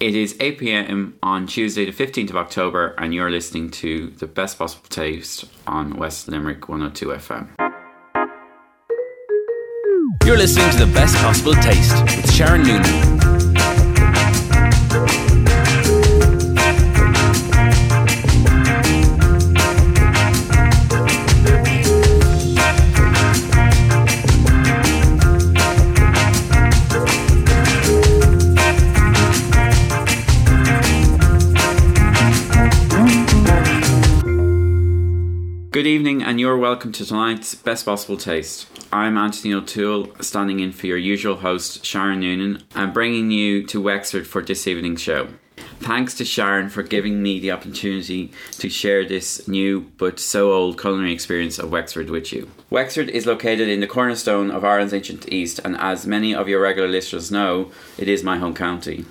It 0.00 0.14
is 0.14 0.36
8 0.38 0.58
pm 0.58 1.18
on 1.24 1.48
Tuesday, 1.48 1.84
the 1.84 1.90
15th 1.90 2.30
of 2.30 2.36
October, 2.36 2.94
and 2.98 3.12
you're 3.12 3.32
listening 3.32 3.68
to 3.82 4.10
the 4.10 4.28
best 4.28 4.56
possible 4.56 4.88
taste 4.88 5.46
on 5.66 5.96
West 5.96 6.28
Limerick 6.28 6.68
102 6.68 7.08
FM. 7.08 7.48
You're 10.24 10.38
listening 10.38 10.70
to 10.70 10.86
the 10.86 10.92
best 10.94 11.16
possible 11.16 11.54
taste 11.54 12.00
with 12.00 12.32
Sharon 12.32 12.62
Noonan. 12.62 13.18
You're 36.48 36.56
welcome 36.56 36.92
to 36.92 37.04
tonight's 37.04 37.54
Best 37.54 37.84
Possible 37.84 38.16
Taste. 38.16 38.66
I'm 38.90 39.18
Anthony 39.18 39.52
O'Toole, 39.52 40.14
standing 40.22 40.60
in 40.60 40.72
for 40.72 40.86
your 40.86 40.96
usual 40.96 41.36
host, 41.36 41.84
Sharon 41.84 42.20
Noonan, 42.20 42.62
and 42.74 42.94
bringing 42.94 43.30
you 43.30 43.66
to 43.66 43.82
Wexford 43.82 44.26
for 44.26 44.40
this 44.40 44.66
evening's 44.66 45.02
show. 45.02 45.28
Thanks 45.80 46.14
to 46.14 46.24
Sharon 46.24 46.70
for 46.70 46.82
giving 46.82 47.22
me 47.22 47.38
the 47.38 47.50
opportunity 47.50 48.32
to 48.52 48.70
share 48.70 49.06
this 49.06 49.46
new 49.46 49.92
but 49.98 50.18
so 50.18 50.50
old 50.54 50.80
culinary 50.80 51.12
experience 51.12 51.58
of 51.58 51.70
Wexford 51.70 52.08
with 52.08 52.32
you. 52.32 52.50
Wexford 52.70 53.10
is 53.10 53.26
located 53.26 53.68
in 53.68 53.80
the 53.80 53.86
cornerstone 53.86 54.50
of 54.50 54.64
Ireland's 54.64 54.94
ancient 54.94 55.30
East, 55.30 55.60
and 55.66 55.76
as 55.76 56.06
many 56.06 56.34
of 56.34 56.48
your 56.48 56.62
regular 56.62 56.88
listeners 56.88 57.30
know, 57.30 57.70
it 57.98 58.08
is 58.08 58.24
my 58.24 58.38
home 58.38 58.54
county. 58.54 59.04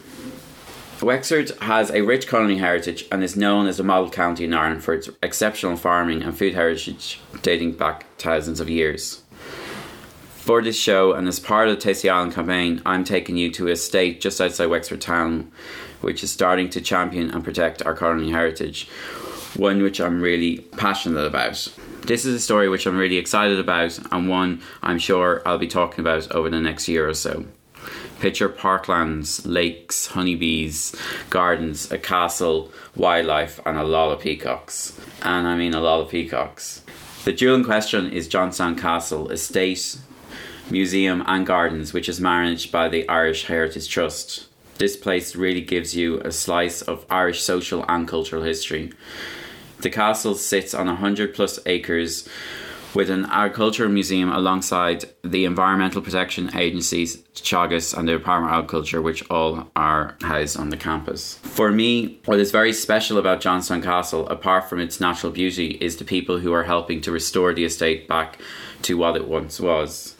Wexford 1.01 1.51
has 1.61 1.91
a 1.91 2.01
rich 2.01 2.27
culinary 2.27 2.57
heritage 2.57 3.05
and 3.11 3.23
is 3.23 3.37
known 3.37 3.67
as 3.67 3.79
a 3.79 3.83
model 3.83 4.09
county 4.09 4.45
in 4.45 4.53
Ireland 4.53 4.83
for 4.83 4.95
its 4.95 5.09
exceptional 5.21 5.77
farming 5.77 6.23
and 6.23 6.35
food 6.35 6.55
heritage 6.55 7.19
dating 7.43 7.73
back 7.73 8.05
thousands 8.17 8.59
of 8.59 8.67
years. 8.67 9.21
For 10.37 10.61
this 10.61 10.79
show, 10.79 11.13
and 11.13 11.27
as 11.27 11.39
part 11.39 11.67
of 11.67 11.75
the 11.75 11.81
Taste 11.81 12.01
the 12.01 12.09
Island 12.09 12.33
campaign, 12.33 12.81
I'm 12.83 13.03
taking 13.03 13.37
you 13.37 13.51
to 13.51 13.67
a 13.67 13.71
estate 13.71 14.21
just 14.21 14.41
outside 14.41 14.67
Wexford 14.67 15.01
town, 15.01 15.51
which 16.01 16.23
is 16.23 16.31
starting 16.31 16.69
to 16.71 16.81
champion 16.81 17.29
and 17.29 17.43
protect 17.43 17.85
our 17.85 17.95
culinary 17.95 18.31
heritage, 18.31 18.89
one 19.55 19.83
which 19.83 20.01
I'm 20.01 20.19
really 20.19 20.59
passionate 20.77 21.25
about. 21.25 21.71
This 22.01 22.25
is 22.25 22.33
a 22.33 22.39
story 22.39 22.69
which 22.69 22.87
I'm 22.87 22.97
really 22.97 23.17
excited 23.17 23.59
about, 23.59 23.99
and 24.11 24.29
one 24.29 24.61
I'm 24.81 24.97
sure 24.97 25.43
I'll 25.45 25.59
be 25.59 25.67
talking 25.67 25.99
about 25.99 26.31
over 26.31 26.49
the 26.49 26.59
next 26.59 26.87
year 26.87 27.07
or 27.07 27.13
so. 27.13 27.45
Picture 28.19 28.49
parklands, 28.49 29.41
lakes, 29.45 30.07
honeybees, 30.07 30.95
gardens, 31.29 31.91
a 31.91 31.97
castle, 31.97 32.71
wildlife, 32.95 33.59
and 33.65 33.77
a 33.77 33.83
lot 33.83 34.11
of 34.11 34.19
peacocks. 34.19 34.99
And 35.21 35.47
I 35.47 35.55
mean 35.55 35.73
a 35.73 35.81
lot 35.81 36.01
of 36.01 36.09
peacocks. 36.09 36.81
The 37.25 37.33
jewel 37.33 37.55
in 37.55 37.63
question 37.63 38.11
is 38.11 38.27
Johnstown 38.27 38.75
Castle, 38.75 39.29
estate, 39.29 39.99
museum, 40.71 41.23
and 41.27 41.45
gardens, 41.45 41.93
which 41.93 42.09
is 42.09 42.19
managed 42.19 42.71
by 42.71 42.89
the 42.89 43.07
Irish 43.07 43.45
Heritage 43.45 43.87
Trust. 43.87 44.47
This 44.77 44.95
place 44.95 45.35
really 45.35 45.61
gives 45.61 45.95
you 45.95 46.19
a 46.21 46.31
slice 46.31 46.81
of 46.81 47.05
Irish 47.09 47.41
social 47.41 47.85
and 47.87 48.07
cultural 48.07 48.43
history. 48.43 48.93
The 49.79 49.89
castle 49.89 50.35
sits 50.35 50.73
on 50.73 50.87
100 50.87 51.33
plus 51.33 51.59
acres 51.65 52.27
with 52.97 53.11
an 53.11 53.25
agricultural 53.25 53.91
museum 53.91 54.31
alongside 54.31 55.05
the 55.23 55.45
environmental 55.45 56.01
protection 56.01 56.49
agencies, 56.57 57.17
Teagasc 57.35 57.95
and 57.95 58.07
the 58.07 58.13
Department 58.13 58.51
of 58.51 58.57
Agriculture, 58.57 59.03
which 59.03 59.23
all 59.29 59.69
are 59.75 60.17
housed 60.23 60.57
on 60.57 60.69
the 60.69 60.77
campus. 60.77 61.37
For 61.43 61.71
me, 61.71 62.19
what 62.25 62.39
is 62.39 62.49
very 62.49 62.73
special 62.73 63.19
about 63.19 63.39
Johnstown 63.39 63.83
Castle, 63.83 64.27
apart 64.29 64.67
from 64.67 64.79
its 64.79 64.99
natural 64.99 65.31
beauty, 65.31 65.77
is 65.79 65.97
the 65.97 66.05
people 66.05 66.39
who 66.39 66.51
are 66.53 66.63
helping 66.63 66.99
to 67.01 67.11
restore 67.11 67.53
the 67.53 67.65
estate 67.65 68.07
back 68.07 68.39
to 68.81 68.97
what 68.97 69.15
it 69.15 69.27
once 69.27 69.59
was. 69.59 70.17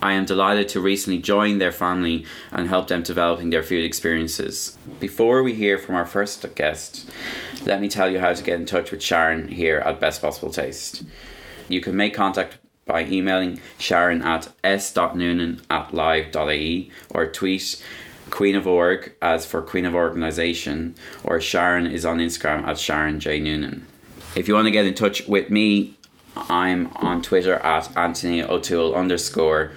I 0.00 0.14
am 0.14 0.24
delighted 0.24 0.68
to 0.70 0.80
recently 0.80 1.20
join 1.20 1.58
their 1.58 1.70
family 1.70 2.24
and 2.50 2.66
help 2.66 2.88
them 2.88 3.02
developing 3.02 3.50
their 3.50 3.62
food 3.62 3.84
experiences. 3.84 4.78
Before 5.00 5.42
we 5.42 5.52
hear 5.52 5.76
from 5.76 5.96
our 5.96 6.06
first 6.06 6.46
guest, 6.54 7.10
let 7.66 7.78
me 7.78 7.90
tell 7.90 8.08
you 8.08 8.20
how 8.20 8.32
to 8.32 8.42
get 8.42 8.58
in 8.58 8.64
touch 8.64 8.90
with 8.90 9.02
Sharon 9.02 9.48
here 9.48 9.80
at 9.80 10.00
Best 10.00 10.22
Possible 10.22 10.50
Taste. 10.50 11.02
You 11.70 11.80
can 11.80 11.96
make 11.96 12.14
contact 12.14 12.58
by 12.84 13.04
emailing 13.04 13.60
Sharon 13.78 14.22
at 14.22 14.48
s.noonan 14.64 15.62
at 15.70 15.94
live.ie 15.94 16.90
or 17.10 17.26
tweet 17.26 17.84
Queen 18.30 18.56
of 18.56 18.66
Org 18.66 19.14
as 19.22 19.46
for 19.46 19.62
Queen 19.62 19.86
of 19.86 19.94
Organisation 19.94 20.94
or 21.22 21.40
Sharon 21.40 21.86
is 21.86 22.04
on 22.04 22.18
Instagram 22.18 22.64
at 22.66 22.78
Sharon 22.78 23.20
J. 23.20 23.38
Noonan. 23.38 23.86
If 24.34 24.48
you 24.48 24.54
want 24.54 24.66
to 24.66 24.72
get 24.72 24.86
in 24.86 24.94
touch 24.94 25.26
with 25.26 25.50
me, 25.50 25.96
I'm 26.36 26.88
on 26.96 27.22
Twitter 27.22 27.54
at 27.54 27.96
Anthony 27.96 28.42
O'Toole 28.42 28.94
underscore 28.94 29.72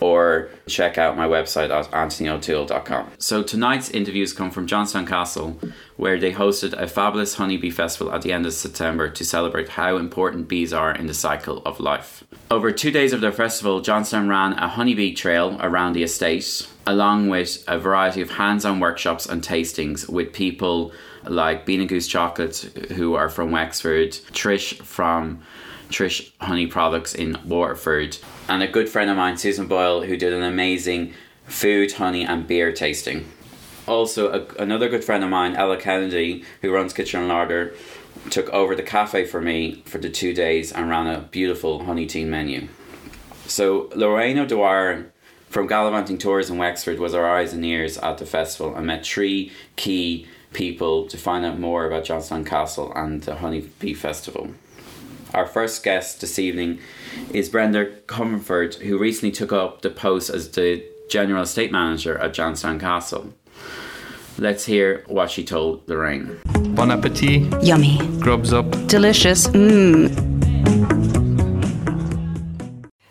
or 0.00 0.48
check 0.66 0.98
out 0.98 1.16
my 1.16 1.26
website 1.26 1.70
at 1.70 1.90
anthonyotoole.com. 1.90 3.10
So 3.18 3.42
tonight's 3.42 3.90
interviews 3.90 4.32
come 4.32 4.50
from 4.50 4.66
Johnstown 4.66 5.06
Castle, 5.06 5.58
where 5.96 6.18
they 6.18 6.32
hosted 6.32 6.72
a 6.72 6.86
fabulous 6.86 7.34
honeybee 7.34 7.70
festival 7.70 8.12
at 8.12 8.22
the 8.22 8.32
end 8.32 8.46
of 8.46 8.52
September 8.52 9.08
to 9.10 9.24
celebrate 9.24 9.70
how 9.70 9.96
important 9.96 10.48
bees 10.48 10.72
are 10.72 10.94
in 10.94 11.06
the 11.06 11.14
cycle 11.14 11.62
of 11.64 11.80
life. 11.80 12.24
Over 12.50 12.70
two 12.72 12.90
days 12.90 13.12
of 13.12 13.20
their 13.20 13.32
festival, 13.32 13.80
Johnstown 13.80 14.28
ran 14.28 14.52
a 14.54 14.68
honeybee 14.68 15.14
trail 15.14 15.58
around 15.60 15.92
the 15.92 16.02
estate, 16.02 16.68
along 16.86 17.28
with 17.28 17.64
a 17.66 17.78
variety 17.78 18.20
of 18.20 18.30
hands-on 18.30 18.80
workshops 18.80 19.26
and 19.26 19.42
tastings 19.42 20.08
with 20.08 20.32
people 20.32 20.92
like 21.24 21.66
Bean 21.66 21.80
and 21.80 21.88
Goose 21.88 22.06
Chocolate, 22.06 22.56
who 22.92 23.14
are 23.14 23.28
from 23.28 23.50
Wexford, 23.50 24.12
Trish 24.32 24.80
from 24.82 25.42
Trish 25.90 26.30
Honey 26.40 26.66
Products 26.66 27.14
in 27.14 27.38
Waterford, 27.44 28.18
and 28.48 28.62
a 28.62 28.68
good 28.68 28.88
friend 28.88 29.10
of 29.10 29.16
mine, 29.16 29.36
Susan 29.36 29.66
Boyle, 29.66 30.02
who 30.02 30.16
did 30.16 30.32
an 30.32 30.42
amazing 30.42 31.14
food, 31.46 31.92
honey, 31.92 32.24
and 32.24 32.46
beer 32.46 32.72
tasting. 32.72 33.26
Also, 33.86 34.30
a, 34.30 34.62
another 34.62 34.88
good 34.88 35.04
friend 35.04 35.24
of 35.24 35.30
mine, 35.30 35.56
Ella 35.56 35.78
Kennedy, 35.78 36.44
who 36.60 36.70
runs 36.70 36.92
Kitchen 36.92 37.20
and 37.20 37.28
Larder, 37.28 37.74
took 38.30 38.48
over 38.50 38.74
the 38.74 38.82
cafe 38.82 39.24
for 39.24 39.40
me 39.40 39.82
for 39.86 39.98
the 39.98 40.10
two 40.10 40.34
days 40.34 40.72
and 40.72 40.90
ran 40.90 41.06
a 41.06 41.20
beautiful 41.20 41.84
honey 41.84 42.06
tea 42.06 42.24
menu. 42.24 42.68
So, 43.46 43.88
Lorraine 43.94 44.38
O'Dwyer 44.38 45.10
from 45.48 45.66
Gallivanting 45.66 46.18
Tours 46.18 46.50
in 46.50 46.58
Wexford 46.58 46.98
was 46.98 47.14
our 47.14 47.28
eyes 47.28 47.54
and 47.54 47.64
ears 47.64 47.96
at 47.98 48.18
the 48.18 48.26
festival 48.26 48.74
and 48.74 48.86
met 48.86 49.06
three 49.06 49.52
key 49.76 50.26
people 50.52 51.06
to 51.06 51.16
find 51.16 51.44
out 51.44 51.58
more 51.58 51.86
about 51.86 52.04
Johnstown 52.04 52.44
Castle 52.44 52.92
and 52.94 53.22
the 53.22 53.36
Honey 53.36 53.70
Bee 53.78 53.94
Festival. 53.94 54.50
Our 55.34 55.46
first 55.46 55.84
guest 55.84 56.22
this 56.22 56.38
evening 56.38 56.78
is 57.32 57.50
Brenda 57.50 57.86
Comerford, 58.06 58.76
who 58.76 58.96
recently 58.98 59.30
took 59.30 59.52
up 59.52 59.82
the 59.82 59.90
post 59.90 60.30
as 60.30 60.50
the 60.50 60.82
General 61.10 61.42
Estate 61.42 61.70
Manager 61.70 62.16
at 62.18 62.32
Johnstown 62.32 62.78
Castle. 62.78 63.34
Let's 64.38 64.64
hear 64.64 65.04
what 65.06 65.30
she 65.30 65.44
told 65.44 65.86
Lorraine. 65.86 66.38
Bon 66.74 66.90
appetit. 66.90 67.62
Yummy. 67.62 67.98
Grubs 68.20 68.52
up. 68.52 68.70
Delicious. 68.86 69.48
Mmm. 69.48 70.08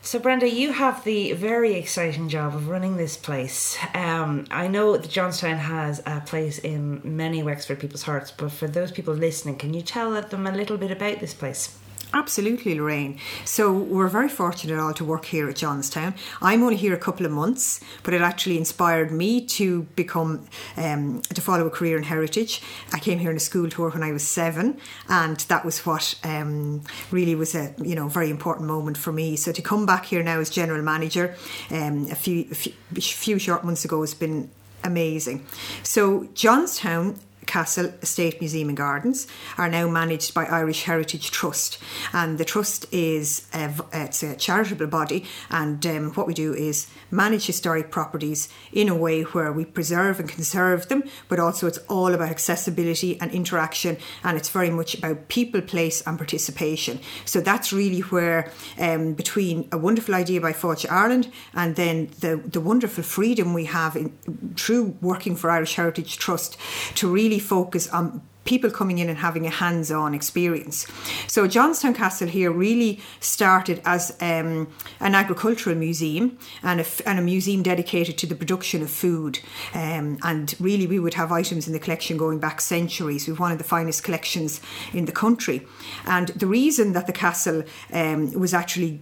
So, 0.02 0.20
Brenda, 0.20 0.50
you 0.50 0.72
have 0.72 1.04
the 1.04 1.34
very 1.34 1.74
exciting 1.74 2.30
job 2.30 2.56
of 2.56 2.70
running 2.70 2.96
this 2.96 3.18
place. 3.18 3.78
Um, 3.94 4.46
I 4.50 4.68
know 4.70 4.96
that 4.96 5.10
Johnstown 5.10 5.58
has 5.58 6.02
a 6.06 6.22
place 6.22 6.60
in 6.60 7.02
many 7.04 7.44
Wexford 7.44 7.80
people's 7.80 8.04
hearts, 8.04 8.32
but 8.32 8.52
for 8.52 8.68
those 8.68 8.92
people 8.92 9.14
listening, 9.14 9.58
can 9.58 9.74
you 9.74 9.82
tell 9.82 10.20
them 10.20 10.48
a 10.48 10.52
little 10.52 10.78
bit 10.78 10.92
about 10.92 11.20
this 11.20 11.34
place? 11.34 11.78
Absolutely, 12.14 12.76
Lorraine. 12.76 13.20
So 13.44 13.72
we're 13.74 14.08
very 14.08 14.30
fortunate 14.30 14.80
all 14.80 14.94
to 14.94 15.04
work 15.04 15.26
here 15.26 15.50
at 15.50 15.58
Johnstown. 15.58 16.14
I'm 16.42 16.64
only 16.64 16.78
here 16.78 16.94
a 16.94 16.98
couple 16.98 17.26
of 17.26 17.34
months, 17.34 17.82
but 18.04 18.14
it 18.14 18.22
actually 18.22 18.58
inspired 18.58 19.12
me 19.12 19.46
to 19.48 19.84
become 19.96 20.48
um, 20.78 21.22
to 21.22 21.42
follow 21.42 21.68
a 21.68 21.70
career 21.70 21.98
in 21.98 22.04
heritage. 22.04 22.62
I 22.94 23.00
came 23.00 23.20
here 23.20 23.30
on 23.30 23.36
a 23.36 23.42
school 23.42 23.70
tour 23.70 23.90
when 23.90 24.04
I 24.04 24.14
was 24.14 24.26
seven, 24.26 24.80
and 25.10 25.38
that 25.42 25.66
was 25.66 25.86
what 25.86 26.16
um, 26.24 26.82
really 27.12 27.36
was 27.36 27.54
a 27.54 27.76
you 27.84 27.96
know 27.96 28.08
very 28.08 28.30
important 28.30 28.68
moment 28.68 28.98
for 28.98 29.12
me. 29.12 29.36
So 29.36 29.52
to 29.52 29.62
come 29.62 29.86
back 29.86 30.06
here 30.06 30.24
now 30.24 30.40
as 30.40 30.50
general 30.50 30.82
manager, 30.82 31.36
um, 31.72 32.08
a 32.10 32.16
few 32.16 32.48
a 32.50 32.56
few, 32.56 32.74
a 32.96 33.02
few 33.02 33.38
short 33.38 33.66
months 33.66 33.84
ago 33.84 34.00
has 34.00 34.14
been 34.14 34.50
amazing. 34.84 35.46
So 35.84 36.30
Johnstown 36.34 37.20
Castle 37.48 37.94
Estate 38.02 38.40
Museum 38.40 38.70
and 38.70 38.78
Gardens 38.78 39.28
are 39.58 39.70
now 39.70 39.88
managed 39.90 40.34
by 40.34 40.46
Irish 40.46 40.84
Heritage 40.84 41.32
Trust, 41.32 41.80
and 42.14 42.38
the 42.38 42.46
trust 42.46 42.86
is 42.94 43.48
a, 43.54 43.74
it's 43.94 44.22
a 44.24 44.36
charitable 44.36 44.88
body, 44.88 45.26
and 45.50 45.86
um, 45.86 46.12
what 46.14 46.28
we 46.28 46.34
do 46.34 46.54
is 46.54 46.88
manage 47.10 47.48
historic 47.48 47.90
properties 47.90 48.50
in 48.72 48.90
a 48.90 48.96
way 48.96 49.24
where 49.24 49.52
we 49.52 49.66
preserve 49.66 50.20
and 50.20 50.30
conserve 50.30 50.88
them, 50.90 51.04
but 51.30 51.40
also 51.40 51.68
it's 51.68 51.80
all 51.90 52.14
about 52.14 52.30
accessibility 52.30 53.20
and 53.20 53.32
interaction, 53.32 53.98
and 54.24 54.38
it's 54.38 54.50
very 54.50 54.70
much 54.70 54.96
about 54.96 55.28
people, 55.28 55.62
place, 55.62 56.02
and 56.06 56.18
participation. 56.18 57.00
So 57.26 57.42
that's 57.42 57.74
really 57.74 58.02
where 58.02 58.52
um, 58.80 59.14
between 59.14 59.68
a 59.72 59.78
wonderful 59.78 60.14
idea 60.16 60.42
by 60.42 60.54
Fáilte 60.54 60.92
Ireland 60.92 61.32
and 61.54 61.76
then 61.76 62.10
the 62.20 62.38
the 62.38 62.62
wonderful 62.62 63.04
freedom 63.04 63.54
we 63.54 63.66
have 63.66 63.96
in, 63.96 64.10
through 64.56 64.98
working 65.02 65.36
for 65.36 65.50
Irish 65.50 65.76
Heritage 65.76 66.18
Trust 66.18 66.58
to 66.96 67.08
really 67.08 67.37
focus 67.40 67.90
on 67.90 68.22
people 68.48 68.72
coming 68.72 68.98
in 68.98 69.10
and 69.10 69.20
having 69.20 69.46
a 69.46 69.50
hands 69.50 69.92
on 69.92 70.16
experience. 70.16 70.88
So, 71.28 71.48
Johnstown 71.48 71.94
Castle 71.94 72.28
here 72.28 72.52
really 72.52 73.00
started 73.20 73.82
as 73.86 74.16
um, 74.22 74.72
an 75.00 75.14
agricultural 75.14 75.76
museum 75.76 76.40
and 76.64 76.82
a, 76.82 76.86
and 77.06 77.20
a, 77.20 77.22
museum 77.22 77.62
dedicated 77.62 78.18
to 78.20 78.26
the 78.26 78.36
production 78.36 78.82
of 78.82 78.90
food. 78.90 79.40
Um, 79.74 80.18
and 80.24 80.56
really, 80.60 80.88
we 80.88 80.98
would 80.98 81.14
have 81.14 81.32
items 81.32 81.68
in 81.68 81.74
the 81.74 81.80
collection 81.80 82.18
going 82.18 82.40
back 82.40 82.62
centuries. 82.62 83.28
We've 83.28 83.40
one 83.40 83.52
of 83.52 83.58
the 83.58 83.64
finest 83.64 84.04
collections 84.04 84.62
in 84.94 85.06
the 85.06 85.12
country. 85.12 85.68
And 86.06 86.30
the 86.30 86.48
reason 86.48 86.94
that 86.94 87.06
the 87.06 87.14
castle 87.14 87.64
um, 87.92 88.32
was 88.32 88.54
actually 88.54 89.02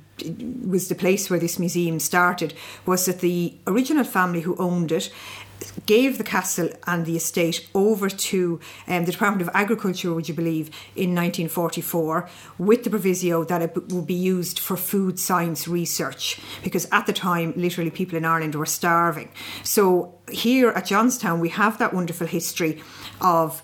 was 0.65 0.87
the 0.87 0.95
place 0.95 1.29
where 1.29 1.39
this 1.39 1.59
museum 1.59 1.99
started 1.99 2.53
was 2.85 3.05
that 3.05 3.19
the 3.19 3.57
original 3.67 4.05
family 4.05 4.41
who 4.41 4.55
owned 4.55 4.91
it 4.91 5.11
gave 5.85 6.17
the 6.17 6.23
castle 6.23 6.69
and 6.87 7.05
the 7.05 7.15
estate 7.15 7.67
over 7.73 8.09
to 8.09 8.59
um, 8.87 9.05
the 9.05 9.11
Department 9.11 9.41
of 9.41 9.53
Agriculture, 9.53 10.13
would 10.13 10.27
you 10.27 10.33
believe, 10.33 10.67
in 10.95 11.13
1944, 11.13 12.29
with 12.57 12.83
the 12.83 12.89
proviso 12.89 13.43
that 13.43 13.61
it 13.61 13.75
would 13.91 14.07
be 14.07 14.13
used 14.13 14.59
for 14.59 14.75
food 14.77 15.19
science 15.19 15.67
research, 15.67 16.39
because 16.63 16.87
at 16.91 17.05
the 17.05 17.13
time, 17.13 17.53
literally, 17.55 17.91
people 17.91 18.17
in 18.17 18.25
Ireland 18.25 18.55
were 18.55 18.65
starving. 18.65 19.29
So 19.63 20.15
here 20.31 20.69
at 20.69 20.85
Johnstown, 20.85 21.39
we 21.39 21.49
have 21.49 21.77
that 21.77 21.93
wonderful 21.93 22.27
history 22.27 22.81
of 23.21 23.61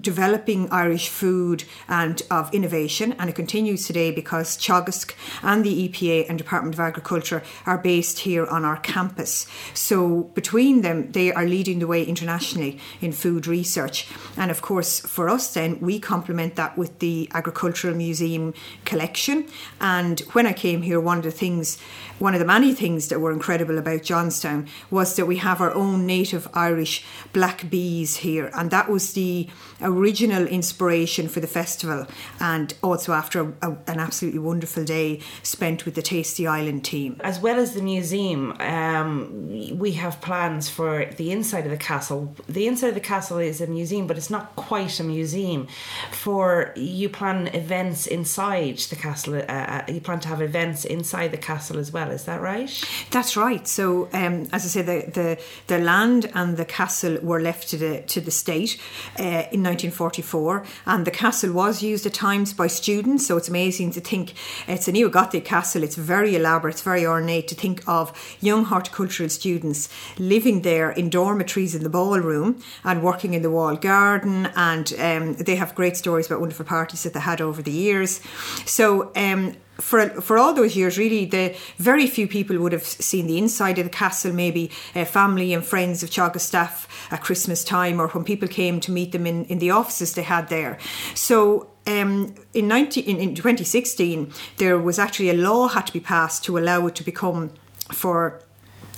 developing 0.00 0.70
Irish 0.70 1.08
food 1.08 1.64
and 1.88 2.22
of 2.30 2.52
innovation, 2.54 3.14
and 3.18 3.30
it 3.30 3.36
continues 3.36 3.86
today 3.86 4.10
because 4.10 4.56
Teagasc 4.56 5.14
and 5.42 5.64
the 5.64 5.88
EPA 5.88 6.28
and 6.28 6.38
Department 6.38 6.74
of 6.74 6.80
Agriculture 6.80 7.42
are 7.64 7.78
based 7.78 8.20
here 8.20 8.46
on 8.46 8.64
our 8.64 8.78
campus. 8.78 9.46
So 9.74 10.24
between 10.34 10.82
them, 10.82 11.12
they 11.12 11.32
are 11.32 11.46
leading 11.46 11.78
the 11.78 11.86
way 11.86 12.04
internationally 12.04 12.78
in 13.00 13.12
food 13.12 13.46
research. 13.46 14.08
And 14.36 14.50
of 14.50 14.62
course, 14.62 15.00
for 15.00 15.28
us, 15.28 15.54
then 15.54 15.78
we 15.80 15.98
complement 15.98 16.56
that 16.56 16.76
with 16.76 16.98
the 16.98 17.28
Agricultural 17.32 17.94
Museum 17.94 18.54
collection. 18.84 19.46
And 19.80 20.20
when 20.32 20.46
I 20.46 20.52
came 20.52 20.82
here, 20.82 21.00
one 21.00 21.18
of 21.18 21.24
the 21.24 21.30
things, 21.30 21.78
one 22.18 22.34
of 22.34 22.40
the 22.40 22.46
many 22.46 22.74
things 22.74 23.08
that 23.08 23.20
were 23.20 23.32
incredible 23.32 23.78
about 23.78 24.02
Johnstown 24.02 24.68
was 24.90 25.16
that 25.16 25.26
we 25.26 25.36
have 25.38 25.60
our 25.60 25.72
own 25.72 26.06
native 26.06 26.48
Irish 26.54 27.04
black 27.32 27.68
bees 27.70 28.16
here, 28.16 28.50
and 28.54 28.70
that 28.70 28.88
was 28.88 29.12
the 29.12 29.48
original 29.86 30.46
inspiration 30.46 31.28
for 31.28 31.40
the 31.40 31.46
festival, 31.46 32.06
and 32.40 32.74
also 32.82 33.12
after 33.12 33.40
a, 33.40 33.46
a, 33.62 33.78
an 33.86 34.00
absolutely 34.00 34.40
wonderful 34.40 34.84
day 34.84 35.20
spent 35.42 35.84
with 35.84 35.94
the 35.94 36.02
Taste 36.02 36.36
the 36.36 36.46
Island 36.46 36.84
team. 36.84 37.18
As 37.20 37.38
well 37.40 37.58
as 37.58 37.72
the 37.74 37.82
museum, 37.82 38.52
um, 38.60 39.78
we 39.78 39.92
have 39.92 40.20
plans 40.20 40.68
for 40.68 41.06
the 41.16 41.30
inside 41.32 41.64
of 41.64 41.70
the 41.70 41.76
castle. 41.76 42.34
The 42.48 42.66
inside 42.66 42.88
of 42.88 42.94
the 42.94 43.00
castle 43.00 43.38
is 43.38 43.60
a 43.60 43.66
museum, 43.66 44.06
but 44.06 44.18
it's 44.18 44.30
not 44.30 44.54
quite 44.56 45.00
a 45.00 45.04
museum. 45.04 45.68
For 46.10 46.72
you 46.76 47.08
plan 47.08 47.48
events 47.48 48.06
inside 48.06 48.78
the 48.78 48.96
castle. 48.96 49.36
Uh, 49.36 49.42
uh 49.46 49.84
you 49.88 50.00
plan 50.00 50.20
to 50.20 50.28
have 50.28 50.42
events 50.42 50.84
inside 50.84 51.30
the 51.30 51.38
castle 51.38 51.78
as 51.78 51.92
well. 51.92 52.10
Is 52.10 52.24
that 52.24 52.40
right? 52.40 52.70
That's 53.10 53.36
right. 53.36 53.66
So, 53.68 54.08
um, 54.12 54.48
as 54.52 54.64
I 54.64 54.68
say, 54.68 54.82
the, 54.82 55.10
the 55.10 55.38
the 55.66 55.78
land 55.78 56.30
and 56.34 56.56
the 56.56 56.64
castle 56.64 57.18
were 57.22 57.40
left 57.40 57.68
to 57.68 57.76
the 57.76 58.02
to 58.02 58.20
the 58.20 58.30
state 58.30 58.80
uh, 59.18 59.44
in 59.52 59.62
1944, 59.76 60.64
and 60.86 61.06
the 61.06 61.10
castle 61.10 61.52
was 61.52 61.82
used 61.82 62.06
at 62.06 62.14
times 62.14 62.52
by 62.52 62.66
students. 62.66 63.26
So 63.26 63.36
it's 63.36 63.48
amazing 63.48 63.92
to 63.92 64.00
think 64.00 64.34
it's 64.66 64.88
a 64.88 64.92
neo 64.92 65.08
Gothic 65.08 65.44
castle. 65.44 65.82
It's 65.82 65.96
very 65.96 66.34
elaborate, 66.34 66.74
it's 66.74 66.82
very 66.82 67.06
ornate. 67.06 67.48
To 67.48 67.54
think 67.54 67.82
of 67.86 68.12
young 68.40 68.64
horticultural 68.64 69.28
students 69.28 69.88
living 70.18 70.62
there 70.62 70.90
in 70.90 71.10
dormitories 71.10 71.74
in 71.74 71.82
the 71.82 71.90
ballroom 71.90 72.60
and 72.84 73.02
working 73.02 73.34
in 73.34 73.42
the 73.42 73.50
wall 73.50 73.76
garden, 73.76 74.46
and 74.56 74.92
um, 74.98 75.34
they 75.34 75.56
have 75.56 75.74
great 75.74 75.96
stories 75.96 76.26
about 76.26 76.40
wonderful 76.40 76.64
parties 76.64 77.02
that 77.02 77.12
they 77.12 77.20
had 77.20 77.40
over 77.40 77.62
the 77.62 77.70
years. 77.70 78.20
So 78.64 79.12
um, 79.14 79.54
for 79.78 80.08
for 80.20 80.38
all 80.38 80.54
those 80.54 80.76
years, 80.76 80.98
really, 80.98 81.24
the 81.24 81.54
very 81.78 82.06
few 82.06 82.26
people 82.26 82.58
would 82.58 82.72
have 82.72 82.84
seen 82.84 83.26
the 83.26 83.38
inside 83.38 83.78
of 83.78 83.84
the 83.84 83.90
castle. 83.90 84.32
Maybe 84.32 84.70
uh, 84.94 85.04
family 85.04 85.52
and 85.52 85.64
friends 85.64 86.02
of 86.02 86.10
Teagasc 86.10 86.40
staff 86.40 87.08
at 87.10 87.22
Christmas 87.22 87.64
time, 87.64 88.00
or 88.00 88.08
when 88.08 88.24
people 88.24 88.48
came 88.48 88.80
to 88.80 88.90
meet 88.90 89.12
them 89.12 89.26
in, 89.26 89.44
in 89.46 89.58
the 89.58 89.70
offices 89.70 90.14
they 90.14 90.22
had 90.22 90.48
there. 90.48 90.78
So 91.14 91.70
um, 91.86 92.34
in, 92.52 92.68
19, 92.68 93.04
in, 93.04 93.18
in 93.18 93.34
2016, 93.34 94.32
there 94.56 94.78
was 94.78 94.98
actually 94.98 95.30
a 95.30 95.34
law 95.34 95.68
had 95.68 95.86
to 95.86 95.92
be 95.92 96.00
passed 96.00 96.44
to 96.44 96.58
allow 96.58 96.86
it 96.86 96.94
to 96.96 97.04
become 97.04 97.50
for 97.92 98.42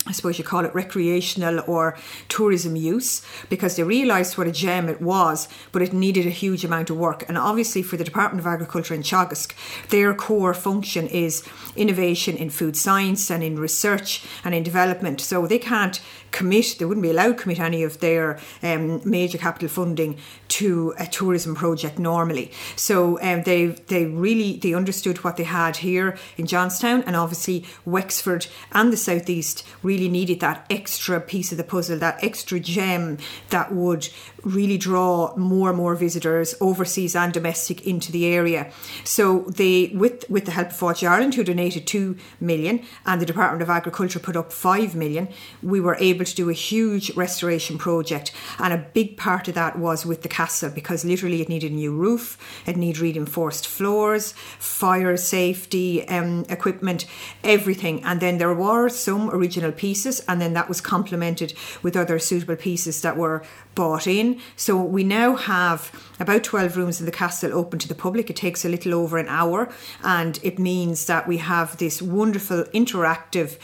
I 0.09 0.11
suppose 0.11 0.39
you 0.39 0.43
call 0.43 0.65
it 0.65 0.73
recreational 0.73 1.63
or 1.67 1.95
tourism 2.29 2.75
use 2.75 3.21
because 3.47 3.75
they 3.75 3.83
realised 3.83 4.37
what 4.37 4.47
a 4.47 4.51
gem 4.51 4.89
it 4.89 5.01
was, 5.01 5.47
but 5.71 5.83
it 5.83 5.93
needed 5.93 6.25
a 6.25 6.31
huge 6.31 6.65
amount 6.65 6.89
of 6.89 6.97
work. 6.97 7.23
And 7.27 7.37
obviously, 7.37 7.83
for 7.83 7.95
the 7.95 8.03
Department 8.03 8.39
of 8.41 8.47
Agriculture 8.51 8.95
in 8.95 9.03
Teagasc, 9.03 9.53
their 9.89 10.15
core 10.15 10.55
function 10.55 11.07
is 11.07 11.47
innovation 11.75 12.35
in 12.35 12.49
food 12.49 12.75
science 12.75 13.29
and 13.29 13.43
in 13.43 13.59
research 13.59 14.25
and 14.43 14.55
in 14.55 14.63
development. 14.63 15.21
So 15.21 15.45
they 15.45 15.59
can't 15.59 16.01
commit, 16.31 16.77
they 16.79 16.85
wouldn't 16.85 17.03
be 17.03 17.11
allowed 17.11 17.37
to 17.37 17.43
commit 17.43 17.59
any 17.59 17.83
of 17.83 17.99
their 17.99 18.39
um, 18.63 19.01
major 19.07 19.37
capital 19.37 19.69
funding 19.69 20.17
to 20.49 20.93
a 20.97 21.05
tourism 21.05 21.55
project 21.55 21.99
normally. 21.99 22.51
So 22.75 23.19
um, 23.21 23.43
they 23.43 23.67
they 23.67 24.05
really 24.05 24.57
they 24.57 24.73
understood 24.73 25.23
what 25.23 25.37
they 25.37 25.43
had 25.43 25.77
here 25.77 26.17
in 26.37 26.45
Johnstown, 26.45 27.03
and 27.03 27.15
obviously 27.15 27.65
Wexford 27.85 28.47
and 28.71 28.91
the 28.91 28.97
southeast 28.97 29.65
really 29.83 30.09
needed 30.09 30.39
that 30.41 30.65
extra 30.69 31.21
piece 31.21 31.51
of 31.51 31.57
the 31.57 31.63
puzzle, 31.63 31.97
that 31.99 32.23
extra 32.23 32.59
gem 32.59 33.17
that 33.49 33.71
would 33.71 34.09
really 34.43 34.77
draw 34.77 35.35
more 35.35 35.69
and 35.69 35.77
more 35.77 35.95
visitors, 35.95 36.55
overseas 36.61 37.15
and 37.15 37.33
domestic, 37.33 37.85
into 37.85 38.11
the 38.11 38.25
area. 38.25 38.71
So 39.03 39.39
they, 39.41 39.91
with 39.93 40.29
with 40.29 40.45
the 40.45 40.51
help 40.51 40.69
of 40.69 40.77
Fáilte 40.77 41.09
Ireland, 41.09 41.35
who 41.35 41.43
donated 41.43 41.87
two 41.87 42.17
million, 42.39 42.83
and 43.05 43.21
the 43.21 43.25
Department 43.25 43.61
of 43.61 43.69
Agriculture 43.69 44.19
put 44.19 44.35
up 44.35 44.51
five 44.51 44.95
million, 44.95 45.29
we 45.61 45.79
were 45.79 45.97
able 45.99 46.25
to 46.25 46.35
do 46.35 46.49
a 46.49 46.53
huge 46.53 47.11
restoration 47.15 47.77
project, 47.77 48.31
and 48.57 48.73
a 48.73 48.85
big 48.93 49.17
part 49.17 49.47
of 49.47 49.55
that 49.55 49.77
was 49.77 50.05
with 50.05 50.21
the 50.21 50.29
castle 50.29 50.69
because 50.69 51.05
literally 51.05 51.41
it 51.41 51.49
needed 51.49 51.71
a 51.71 51.75
new 51.75 51.95
roof, 51.95 52.37
it 52.65 52.77
needed 52.77 52.99
reinforced 52.99 53.67
floors, 53.67 54.33
fire 54.59 55.17
safety 55.17 56.07
um, 56.07 56.45
equipment, 56.49 57.05
everything, 57.43 58.03
and 58.03 58.19
then 58.19 58.37
there 58.37 58.53
were 58.53 58.89
some 58.89 59.29
original 59.29 59.71
pieces, 59.71 60.21
and 60.27 60.41
then 60.41 60.53
that 60.53 60.67
was 60.67 60.81
complemented 60.81 61.53
with 61.83 61.95
other 61.95 62.19
suitable 62.19 62.55
pieces 62.55 63.01
that 63.01 63.17
were 63.17 63.43
bought 63.79 64.07
in. 64.07 64.41
So 64.57 64.75
we 64.75 65.05
now 65.05 65.37
have 65.37 65.89
about 66.19 66.43
12 66.43 66.75
rooms 66.75 66.99
in 66.99 67.05
the 67.05 67.13
castle 67.13 67.53
open 67.53 67.79
to 67.79 67.87
the 67.87 67.95
public. 67.95 68.29
It 68.29 68.35
takes 68.35 68.65
a 68.65 68.67
little 68.67 68.93
over 68.93 69.17
an 69.17 69.29
hour, 69.29 69.71
and 70.03 70.37
it 70.43 70.59
means 70.59 71.05
that 71.05 71.29
we 71.29 71.37
have 71.37 71.77
this 71.77 72.01
wonderful 72.01 72.65
interactive 72.73 73.57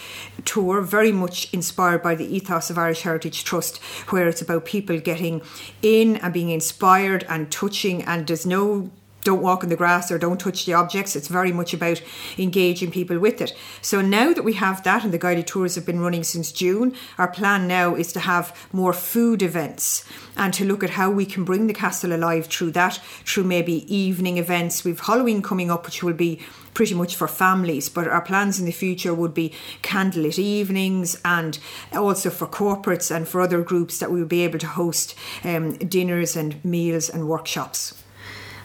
tour, 0.45 0.79
very 0.79 1.11
much 1.11 1.53
inspired 1.53 2.01
by 2.01 2.15
the 2.15 2.33
ethos 2.33 2.69
of 2.69 2.77
Irish 2.77 3.01
Heritage 3.01 3.43
Trust, 3.43 3.83
where 4.11 4.29
it's 4.29 4.41
about 4.41 4.63
people 4.63 5.01
getting 5.01 5.41
in 5.81 6.15
and 6.15 6.33
being 6.33 6.49
inspired 6.49 7.25
and 7.27 7.51
touching, 7.51 8.01
and 8.03 8.25
there's 8.25 8.45
no 8.45 8.91
don't 9.25 9.41
walk 9.41 9.63
in 9.63 9.69
the 9.69 9.75
grass 9.75 10.09
or 10.09 10.17
don't 10.17 10.39
touch 10.39 10.65
the 10.65 10.73
objects. 10.73 11.15
It's 11.15 11.27
very 11.27 11.51
much 11.51 11.73
about 11.73 12.01
engaging 12.37 12.91
people 12.91 13.19
with 13.19 13.41
it. 13.41 13.53
So 13.81 13.99
now 13.99 14.33
that 14.33 14.43
we 14.45 14.53
have 14.53 14.83
that 14.83 15.03
and 15.03 15.11
the 15.11 15.17
guided 15.17 15.47
tours 15.47 15.75
have 15.75 15.85
been 15.85 15.99
running 15.99 16.23
since 16.23 16.53
June, 16.53 16.95
our 17.17 17.27
plan 17.27 17.67
now 17.67 17.95
is 17.95 18.13
to 18.13 18.21
have 18.21 18.55
more 18.71 18.93
food 18.93 19.41
events 19.41 20.05
and 20.37 20.53
to 20.53 20.63
look 20.63 20.83
at 20.83 20.91
how 20.91 21.09
we 21.09 21.25
can 21.25 21.43
bring 21.43 21.67
the 21.67 21.73
castle 21.73 22.13
alive 22.13 22.45
through 22.45 22.71
that, 22.71 23.01
through 23.25 23.43
maybe 23.43 23.93
evening 23.93 24.37
events. 24.37 24.85
We've 24.85 24.99
Halloween 24.99 25.41
coming 25.41 25.71
up, 25.71 25.85
which 25.85 26.03
will 26.03 26.13
be 26.13 26.39
pretty 26.75 26.93
much 26.93 27.15
for 27.15 27.27
families, 27.27 27.89
but 27.89 28.07
our 28.07 28.21
plans 28.21 28.59
in 28.59 28.65
the 28.65 28.71
future 28.71 29.13
would 29.13 29.33
be 29.33 29.53
candlelit 29.81 30.37
evenings 30.37 31.19
and 31.25 31.57
also 31.93 32.29
for 32.29 32.45
corporates 32.45 33.15
and 33.15 33.27
for 33.27 33.41
other 33.41 33.63
groups 33.63 33.97
that 33.97 34.11
we 34.11 34.19
would 34.19 34.29
be 34.29 34.43
able 34.43 34.59
to 34.59 34.67
host 34.67 35.15
um, 35.43 35.73
dinners 35.77 36.35
and 36.35 36.63
meals 36.63 37.09
and 37.09 37.27
workshops. 37.27 38.04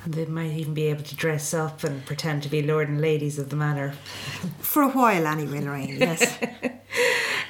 They 0.07 0.27
might 0.27 0.53
even 0.53 0.75
be 0.75 0.87
able 0.87 1.03
to 1.03 1.15
dress 1.15 1.53
up 1.53 1.85
and 1.85 2.05
pretend 2.07 2.43
to 2.45 2.49
be 2.49 2.63
lord 2.63 2.89
and 2.89 3.01
ladies 3.01 3.39
of 3.39 3.51
the 3.51 3.57
manor. 3.57 3.93
For 4.59 4.83
a 4.83 4.89
while, 4.89 5.27
anyway, 5.27 5.61
Lorraine. 5.61 5.99
Yes. 5.99 6.39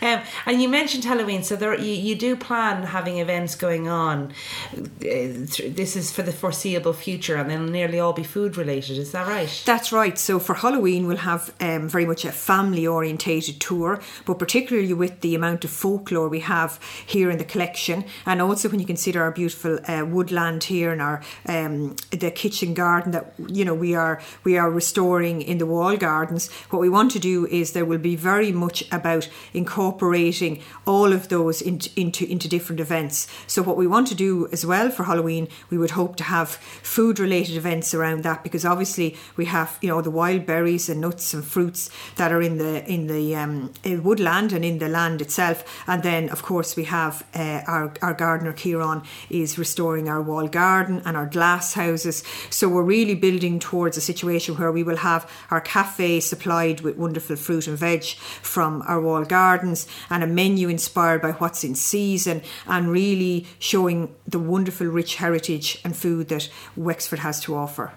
Um, 0.03 0.23
and 0.47 0.63
you 0.63 0.69
mentioned 0.69 1.05
Halloween, 1.05 1.43
so 1.43 1.57
there 1.57 1.79
you, 1.79 1.93
you 1.93 2.15
do 2.15 2.35
plan 2.35 2.85
having 2.85 3.19
events 3.19 3.55
going 3.55 3.89
on. 3.89 4.33
Uh, 4.75 4.81
this 5.01 5.95
is 5.95 6.11
for 6.11 6.23
the 6.23 6.33
foreseeable 6.33 6.95
future, 6.95 7.37
and 7.37 7.51
they'll 7.51 7.61
nearly 7.61 8.01
all 8.01 8.13
be 8.13 8.23
food 8.23 8.57
related. 8.57 8.97
Is 8.97 9.13
that 9.13 9.27
right? 9.29 9.63
That's 9.67 9.93
right. 9.93 10.19
So 10.19 10.39
for 10.39 10.55
Halloween, 10.55 11.07
we'll 11.07 11.19
have 11.19 11.53
um, 11.61 11.89
very 11.89 12.07
much 12.07 12.25
a 12.25 12.33
family 12.33 12.87
orientated 12.87 13.61
tour, 13.61 14.01
but 14.25 14.39
particularly 14.39 14.95
with 14.95 15.21
the 15.21 15.35
amount 15.35 15.65
of 15.65 15.71
folklore 15.71 16.29
we 16.29 16.41
have 16.41 16.81
here 17.05 17.31
in 17.31 17.39
the 17.39 17.45
collection, 17.45 18.05
and 18.25 18.41
also 18.41 18.69
when 18.69 18.81
you 18.81 18.87
consider 18.87 19.23
our 19.23 19.33
beautiful 19.33 19.79
uh, 19.87 20.05
woodland 20.07 20.65
here 20.65 20.93
and 20.93 21.03
our 21.03 21.23
um, 21.47 21.97
the 22.11 22.31
kitchen 22.41 22.73
garden 22.73 23.13
that 23.13 23.35
you 23.49 23.65
know 23.67 23.75
we 23.75 23.95
are 23.95 24.17
we 24.45 24.57
are 24.57 24.71
restoring 24.71 25.43
in 25.43 25.59
the 25.59 25.67
wall 25.67 25.97
gardens. 25.97 26.51
What 26.71 26.81
we 26.81 26.89
want 26.89 27.11
to 27.13 27.19
do 27.19 27.47
is 27.47 27.73
there 27.73 27.85
will 27.85 27.99
be 27.99 28.17
very 28.17 28.51
much 28.51 28.79
about 28.91 29.29
incorporating 29.53 30.63
all 30.87 31.13
of 31.13 31.29
those 31.29 31.61
into 31.61 31.89
into, 32.01 32.25
into 32.25 32.49
different 32.49 32.81
events. 32.81 33.29
So 33.47 33.63
what 33.63 33.77
we 33.77 33.87
want 33.87 34.07
to 34.09 34.15
do 34.15 34.49
as 34.53 34.65
well 34.65 34.91
for 34.91 35.05
Halloween, 35.05 35.49
we 35.71 35.77
would 35.77 35.91
hope 35.91 36.17
to 36.17 36.25
have 36.25 36.49
food 36.97 37.19
related 37.19 37.57
events 37.57 37.93
around 37.93 38.23
that 38.23 38.43
because 38.43 38.65
obviously 38.65 39.17
we 39.37 39.45
have 39.45 39.79
you 39.83 39.89
know 39.91 40.01
the 40.01 40.17
wild 40.21 40.47
berries 40.47 40.89
and 40.89 41.01
nuts 41.01 41.35
and 41.35 41.45
fruits 41.45 41.91
that 42.17 42.33
are 42.33 42.43
in 42.43 42.57
the 42.57 42.91
in 42.91 43.07
the 43.07 43.37
um, 43.37 43.73
in 43.85 44.03
woodland 44.03 44.53
and 44.53 44.65
in 44.65 44.79
the 44.79 44.89
land 44.89 45.21
itself, 45.21 45.59
and 45.87 46.03
then 46.03 46.31
of 46.31 46.43
course 46.43 46.75
we 46.75 46.85
have 46.85 47.23
uh, 47.35 47.61
our 47.67 47.93
our 48.01 48.15
gardener 48.15 48.55
Kieran 48.55 49.03
is 49.29 49.59
restoring 49.59 50.09
our 50.09 50.23
wall 50.23 50.49
garden 50.49 51.03
and 51.05 51.17
our 51.19 51.27
glass 51.27 51.75
houses. 51.75 52.25
So 52.51 52.69
we're 52.69 52.83
really 52.83 53.15
building 53.15 53.59
towards 53.59 53.97
a 53.97 54.01
situation 54.01 54.57
where 54.57 54.73
we 54.73 54.83
will 54.83 54.99
have 54.99 55.31
our 55.51 55.61
cafe 55.61 56.21
supplied 56.21 56.81
with 56.81 56.97
wonderful 56.97 57.37
fruit 57.37 57.67
and 57.67 57.79
veg 57.79 58.05
from 58.05 58.83
our 58.87 59.01
wall 59.01 59.25
gardens 59.25 59.87
and 60.09 60.23
a 60.23 60.27
menu 60.27 60.69
inspired 60.69 61.23
by 61.23 61.33
what's 61.33 61.65
in 61.65 61.75
season 61.75 62.43
and 62.67 62.91
really 62.91 63.47
showing 63.59 64.15
the 64.27 64.39
wonderful 64.39 64.87
rich 64.87 65.17
heritage 65.17 65.81
and 65.85 65.97
food 65.97 66.29
that 66.29 66.49
Wexford 66.77 67.21
has 67.21 67.41
to 67.41 67.55
offer. 67.55 67.93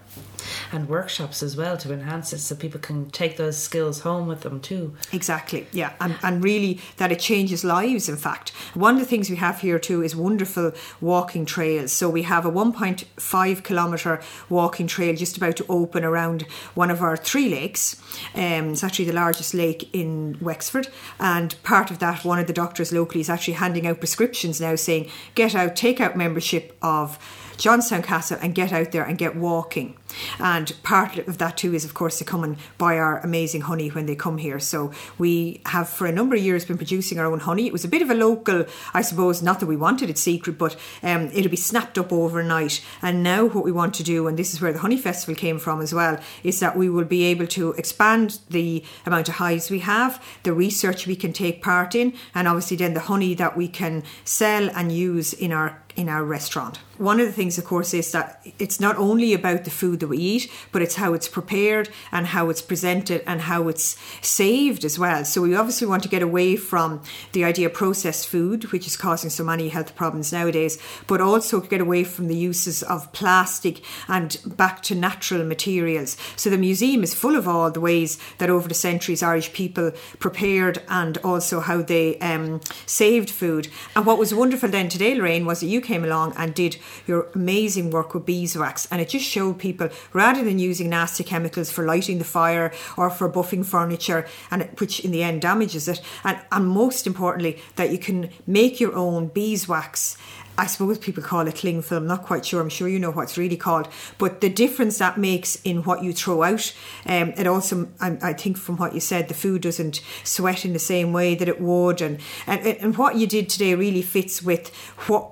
And 0.72 0.88
workshops 0.88 1.42
as 1.42 1.56
well 1.56 1.76
to 1.78 1.92
enhance 1.92 2.32
it, 2.32 2.38
so 2.38 2.54
people 2.54 2.80
can 2.80 3.10
take 3.10 3.36
those 3.36 3.56
skills 3.56 4.00
home 4.00 4.26
with 4.26 4.40
them 4.42 4.60
too. 4.60 4.94
Exactly, 5.12 5.66
yeah, 5.72 5.94
and, 6.00 6.16
and 6.22 6.42
really 6.42 6.80
that 6.96 7.12
it 7.12 7.20
changes 7.20 7.64
lives. 7.64 8.08
In 8.08 8.16
fact, 8.16 8.50
one 8.74 8.94
of 8.94 9.00
the 9.00 9.06
things 9.06 9.30
we 9.30 9.36
have 9.36 9.60
here 9.60 9.78
too 9.78 10.02
is 10.02 10.16
wonderful 10.16 10.72
walking 11.00 11.44
trails. 11.46 11.92
So 11.92 12.08
we 12.08 12.22
have 12.22 12.46
a 12.46 12.50
1.5 12.50 13.64
kilometre 13.64 14.20
walking 14.48 14.86
trail 14.86 15.14
just 15.14 15.36
about 15.36 15.56
to 15.56 15.66
open 15.68 16.04
around 16.04 16.42
one 16.74 16.90
of 16.90 17.02
our 17.02 17.16
three 17.16 17.48
lakes. 17.48 18.00
Um, 18.34 18.70
it's 18.70 18.84
actually 18.84 19.06
the 19.06 19.12
largest 19.12 19.54
lake 19.54 19.88
in 19.92 20.38
Wexford, 20.40 20.88
and 21.18 21.54
part 21.62 21.90
of 21.90 21.98
that, 22.00 22.24
one 22.24 22.38
of 22.38 22.46
the 22.46 22.52
doctors 22.52 22.92
locally 22.92 23.20
is 23.20 23.30
actually 23.30 23.54
handing 23.54 23.86
out 23.86 23.98
prescriptions 23.98 24.60
now, 24.60 24.76
saying 24.76 25.08
get 25.34 25.54
out, 25.54 25.76
take 25.76 26.00
out 26.00 26.16
membership 26.16 26.76
of. 26.82 27.18
Johnstown 27.56 28.02
Castle 28.02 28.38
and 28.40 28.54
get 28.54 28.72
out 28.72 28.92
there 28.92 29.04
and 29.04 29.18
get 29.18 29.36
walking. 29.36 29.96
And 30.38 30.72
part 30.82 31.18
of 31.18 31.38
that 31.38 31.56
too 31.56 31.74
is, 31.74 31.84
of 31.84 31.94
course, 31.94 32.18
to 32.18 32.24
come 32.24 32.44
and 32.44 32.56
buy 32.78 32.98
our 32.98 33.18
amazing 33.20 33.62
honey 33.62 33.88
when 33.88 34.06
they 34.06 34.14
come 34.14 34.38
here. 34.38 34.58
So 34.58 34.92
we 35.18 35.60
have 35.66 35.88
for 35.88 36.06
a 36.06 36.12
number 36.12 36.36
of 36.36 36.42
years 36.42 36.64
been 36.64 36.76
producing 36.76 37.18
our 37.18 37.26
own 37.26 37.40
honey. 37.40 37.66
It 37.66 37.72
was 37.72 37.84
a 37.84 37.88
bit 37.88 38.02
of 38.02 38.10
a 38.10 38.14
local, 38.14 38.64
I 38.92 39.02
suppose, 39.02 39.42
not 39.42 39.60
that 39.60 39.66
we 39.66 39.76
wanted 39.76 40.10
it 40.10 40.18
secret, 40.18 40.58
but 40.58 40.76
um, 41.02 41.30
it'll 41.32 41.50
be 41.50 41.56
snapped 41.56 41.98
up 41.98 42.12
overnight. 42.12 42.84
And 43.02 43.22
now 43.22 43.46
what 43.46 43.64
we 43.64 43.72
want 43.72 43.94
to 43.94 44.02
do, 44.02 44.26
and 44.26 44.38
this 44.38 44.52
is 44.52 44.60
where 44.60 44.72
the 44.72 44.78
Honey 44.78 44.96
Festival 44.96 45.34
came 45.34 45.58
from 45.58 45.80
as 45.80 45.92
well, 45.92 46.18
is 46.42 46.60
that 46.60 46.76
we 46.76 46.88
will 46.88 47.04
be 47.04 47.24
able 47.24 47.46
to 47.48 47.72
expand 47.72 48.38
the 48.48 48.84
amount 49.06 49.28
of 49.28 49.36
hives 49.36 49.70
we 49.70 49.80
have, 49.80 50.24
the 50.42 50.52
research 50.52 51.06
we 51.06 51.16
can 51.16 51.32
take 51.32 51.62
part 51.62 51.94
in, 51.94 52.14
and 52.34 52.46
obviously 52.48 52.76
then 52.76 52.94
the 52.94 53.00
honey 53.00 53.34
that 53.34 53.56
we 53.56 53.68
can 53.68 54.02
sell 54.24 54.70
and 54.70 54.92
use 54.92 55.32
in 55.32 55.52
our 55.52 55.80
in 55.96 56.08
our 56.08 56.24
restaurant. 56.24 56.80
One 56.98 57.18
of 57.18 57.26
the 57.26 57.32
things, 57.32 57.58
of 57.58 57.64
course, 57.64 57.92
is 57.92 58.12
that 58.12 58.46
it's 58.58 58.78
not 58.78 58.96
only 58.96 59.34
about 59.34 59.64
the 59.64 59.70
food 59.70 60.00
that 60.00 60.08
we 60.08 60.18
eat, 60.18 60.50
but 60.70 60.82
it's 60.82 60.94
how 60.94 61.12
it's 61.12 61.28
prepared 61.28 61.88
and 62.12 62.26
how 62.28 62.50
it's 62.50 62.62
presented 62.62 63.22
and 63.26 63.42
how 63.42 63.68
it's 63.68 63.96
saved 64.20 64.84
as 64.84 64.98
well. 64.98 65.24
So 65.24 65.42
we 65.42 65.56
obviously 65.56 65.86
want 65.86 66.02
to 66.04 66.08
get 66.08 66.22
away 66.22 66.56
from 66.56 67.02
the 67.32 67.44
idea 67.44 67.66
of 67.66 67.74
processed 67.74 68.28
food, 68.28 68.70
which 68.72 68.86
is 68.86 68.96
causing 68.96 69.30
so 69.30 69.42
many 69.42 69.68
health 69.68 69.96
problems 69.96 70.32
nowadays, 70.32 70.78
but 71.06 71.20
also 71.20 71.60
get 71.60 71.80
away 71.80 72.04
from 72.04 72.28
the 72.28 72.36
uses 72.36 72.82
of 72.84 73.12
plastic 73.12 73.82
and 74.08 74.38
back 74.46 74.82
to 74.82 74.94
natural 74.94 75.44
materials. 75.44 76.16
So 76.36 76.48
the 76.48 76.58
museum 76.58 77.02
is 77.02 77.14
full 77.14 77.36
of 77.36 77.48
all 77.48 77.70
the 77.70 77.80
ways 77.80 78.18
that 78.38 78.50
over 78.50 78.68
the 78.68 78.74
centuries 78.74 79.22
Irish 79.22 79.52
people 79.52 79.92
prepared 80.18 80.82
and 80.88 81.18
also 81.18 81.60
how 81.60 81.82
they 81.82 82.18
um, 82.18 82.60
saved 82.86 83.30
food. 83.30 83.68
And 83.96 84.06
what 84.06 84.18
was 84.18 84.34
wonderful 84.34 84.68
then 84.68 84.88
today, 84.88 85.14
Lorraine, 85.14 85.46
was 85.46 85.60
that 85.60 85.66
you 85.66 85.80
came 85.80 86.04
along 86.04 86.34
and 86.36 86.54
did 86.54 86.76
your 87.06 87.28
amazing 87.34 87.90
work 87.90 88.14
with 88.14 88.26
beeswax, 88.26 88.86
and 88.90 89.00
it 89.00 89.08
just 89.08 89.24
showed 89.24 89.58
people 89.58 89.88
rather 90.12 90.44
than 90.44 90.58
using 90.58 90.90
nasty 90.90 91.24
chemicals 91.24 91.70
for 91.70 91.84
lighting 91.84 92.18
the 92.18 92.24
fire 92.24 92.72
or 92.96 93.10
for 93.10 93.30
buffing 93.30 93.64
furniture, 93.64 94.26
and 94.50 94.68
which 94.78 95.00
in 95.00 95.10
the 95.10 95.22
end 95.22 95.42
damages 95.42 95.88
it, 95.88 96.00
and, 96.24 96.38
and 96.50 96.68
most 96.68 97.06
importantly, 97.06 97.60
that 97.76 97.90
you 97.90 97.98
can 97.98 98.30
make 98.46 98.80
your 98.80 98.94
own 98.94 99.28
beeswax 99.28 100.16
I 100.56 100.66
suppose 100.66 100.98
people 100.98 101.22
call 101.22 101.46
it 101.48 101.56
cling 101.56 101.82
film, 101.82 102.06
not 102.06 102.22
quite 102.22 102.46
sure. 102.46 102.60
I'm 102.60 102.68
sure 102.68 102.88
you 102.88 102.98
know 102.98 103.10
what 103.10 103.22
it's 103.22 103.36
really 103.36 103.56
called. 103.56 103.88
But 104.18 104.40
the 104.40 104.48
difference 104.48 104.98
that 104.98 105.18
makes 105.18 105.56
in 105.62 105.82
what 105.82 106.04
you 106.04 106.12
throw 106.12 106.42
out, 106.44 106.72
um, 107.06 107.30
it 107.36 107.46
also, 107.46 107.88
I, 108.00 108.18
I 108.22 108.32
think 108.34 108.56
from 108.56 108.76
what 108.76 108.94
you 108.94 109.00
said, 109.00 109.28
the 109.28 109.34
food 109.34 109.62
doesn't 109.62 110.00
sweat 110.22 110.64
in 110.64 110.72
the 110.72 110.78
same 110.78 111.12
way 111.12 111.34
that 111.34 111.48
it 111.48 111.60
would. 111.60 112.00
And, 112.00 112.20
and, 112.46 112.66
and 112.66 112.96
what 112.96 113.16
you 113.16 113.26
did 113.26 113.48
today 113.48 113.74
really 113.74 114.02
fits 114.02 114.42
with 114.42 114.74
what, 115.08 115.24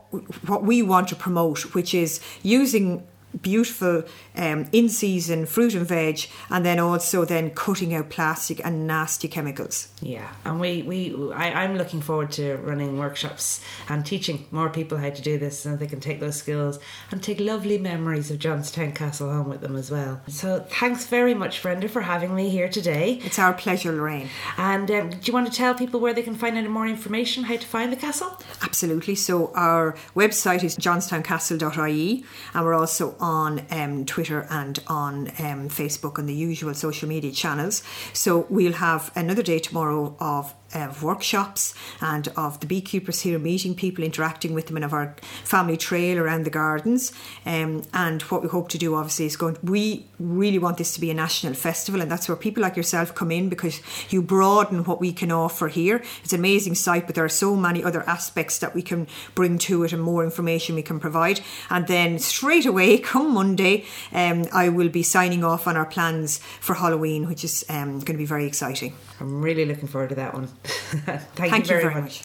what 0.47 0.65
we 0.65 0.83
want 0.83 1.09
to 1.09 1.17
promote, 1.17 1.75
which 1.75 1.95
is 1.95 2.21
using 2.43 3.07
beautiful 3.41 4.05
um, 4.37 4.67
in 4.73 4.89
season 4.89 5.47
fruit 5.47 5.75
and 5.75 5.87
veg 5.87 6.27
and 6.51 6.65
then 6.65 6.79
also 6.79 7.25
then 7.25 7.51
cutting 7.51 7.95
out 7.95 8.11
plastic 8.11 8.65
and 8.65 8.87
nasty 8.87 9.29
chemicals 9.29 9.89
Yeah, 10.01 10.29
and 10.45 10.61
we, 10.61 10.83
we 10.83 11.33
I, 11.33 11.65
I'm 11.65 11.77
looking 11.77 12.01
forward 12.01 12.33
to 12.33 12.57
running 12.57 12.99
workshops 12.99 13.63
and 13.89 14.05
teaching 14.05 14.47
more 14.51 14.71
people 14.71 14.99
how 14.99 15.11
to 15.11 15.23
do 15.23 15.39
this 15.39 15.67
and 15.67 15.79
they 15.79 15.87
can 15.87 16.01
take 16.01 16.21
those 16.21 16.37
skills 16.37 16.79
and 17.11 17.23
take 17.23 17.41
lovely 17.41 17.79
memories 17.79 18.31
of 18.31 18.39
Johnstown 18.39 18.93
Castle 18.93 19.31
home 19.31 19.49
with 19.49 19.61
them 19.61 19.77
as 19.77 19.91
well. 19.91 20.21
So 20.29 20.61
thanks 20.69 21.07
very 21.07 21.35
much, 21.35 21.63
Brenda, 21.63 21.89
for 21.89 22.03
having 22.03 22.35
me 22.35 22.49
here 22.49 22.69
today. 22.69 23.21
it's 23.25 23.39
our 23.39 23.53
pleasure 23.53 23.93
lorraine 23.93 24.29
And 24.57 24.91
um, 24.91 25.11
do 25.11 25.19
you 25.25 25.33
want 25.33 25.51
to 25.51 25.53
tell 25.53 25.75
people 25.75 26.01
where 26.01 26.15
they 26.15 26.23
can 26.23 26.35
find 26.35 26.57
any 26.57 26.69
more 26.69 26.87
information, 26.87 27.45
how 27.45 27.57
to 27.57 27.67
find 27.67 27.93
the 27.93 27.97
castle? 27.97 28.39
Absolutely. 28.63 29.15
So 29.15 29.53
our 29.55 29.95
website 30.15 30.65
is 30.65 30.77
johnstowncastle.ie 30.77 32.25
and 32.55 32.65
we're 32.65 32.75
also 32.75 33.15
on 33.21 33.63
um, 33.71 34.05
Twitter 34.05 34.22
and 34.31 34.79
on 34.87 35.29
um, 35.39 35.69
Facebook 35.69 36.19
and 36.19 36.29
the 36.29 36.35
usual 36.35 36.75
social 36.75 37.09
media 37.09 37.33
channels. 37.33 37.83
So 38.13 38.47
we'll 38.49 38.75
have 38.75 39.11
another 39.17 39.43
day 39.43 39.59
tomorrow 39.59 40.17
of 40.21 40.55
of 40.75 41.03
workshops 41.03 41.75
and 42.01 42.29
of 42.37 42.61
the 42.61 42.67
beekeepers 42.67 43.21
here 43.21 43.39
meeting 43.39 43.75
people, 43.75 44.05
interacting 44.05 44.55
with 44.55 44.67
them, 44.67 44.77
and 44.77 44.85
of 44.85 44.93
our 44.93 45.15
family 45.45 45.77
trail 45.77 46.19
around 46.19 46.45
the 46.45 46.51
gardens. 46.51 47.13
Um, 47.45 47.83
and 47.93 48.23
what 48.23 48.43
we 48.43 48.49
hope 48.49 48.69
to 48.71 48.79
do, 48.79 48.95
obviously, 48.95 49.27
is 49.27 49.37
going. 49.37 49.57
To, 49.57 49.61
We 49.63 50.07
really 50.19 50.59
want 50.59 50.79
this 50.79 50.95
to 50.95 51.01
be 51.01 51.11
a 51.11 51.15
national 51.15 51.55
festival, 51.55 52.01
and 52.01 52.11
that's 52.11 52.29
where 52.29 52.37
people 52.37 52.63
like 52.63 52.77
yourself 52.77 53.15
come 53.15 53.31
in 53.31 53.49
because 53.49 53.81
you 54.11 54.23
broaden 54.23 54.85
what 54.85 55.01
we 55.01 55.13
can 55.13 55.31
offer 55.31 55.69
here. 55.69 56.03
It's 56.23 56.33
an 56.33 56.41
amazing 56.41 56.75
site, 56.75 57.07
but 57.07 57.15
there 57.15 57.25
are 57.25 57.29
so 57.29 57.57
many 57.57 57.83
other 57.85 58.03
aspects 58.09 58.59
that 58.59 58.75
we 58.75 58.83
can 58.83 59.07
bring 59.35 59.59
to 59.59 59.85
it, 59.85 59.93
and 59.93 60.03
more 60.03 60.25
information 60.25 60.75
we 60.75 60.83
can 60.83 61.01
provide. 61.01 61.41
And 61.71 61.87
then 61.87 62.19
straight 62.19 62.67
away, 62.67 62.99
come 63.13 63.33
Monday, 63.35 63.85
um, 64.13 64.47
I 64.53 64.69
will 64.69 64.89
be 64.89 65.03
signing 65.03 65.45
off 65.45 65.67
on 65.67 65.77
our 65.77 65.87
plans 65.87 66.39
for 66.61 66.75
Halloween, 66.75 67.29
which 67.29 67.45
is 67.45 67.65
um, 67.69 68.01
going 68.01 68.15
to 68.15 68.19
be 68.19 68.25
very 68.25 68.47
exciting. 68.47 68.95
I'm 69.21 69.43
really 69.43 69.65
looking 69.65 69.89
forward 69.89 70.11
to 70.11 70.15
that 70.17 70.35
one. 70.35 70.47
Thank, 70.49 71.23
Thank 71.35 71.71
you 71.71 71.81
very 71.81 71.95
much. 72.01 72.23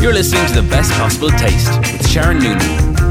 You're 0.00 0.14
listening 0.14 0.46
to 0.48 0.60
the 0.60 0.68
best 0.68 0.92
possible 0.92 1.30
taste 1.30 1.78
with 1.78 2.08
Sharon 2.08 2.38
Noonan. 2.38 3.01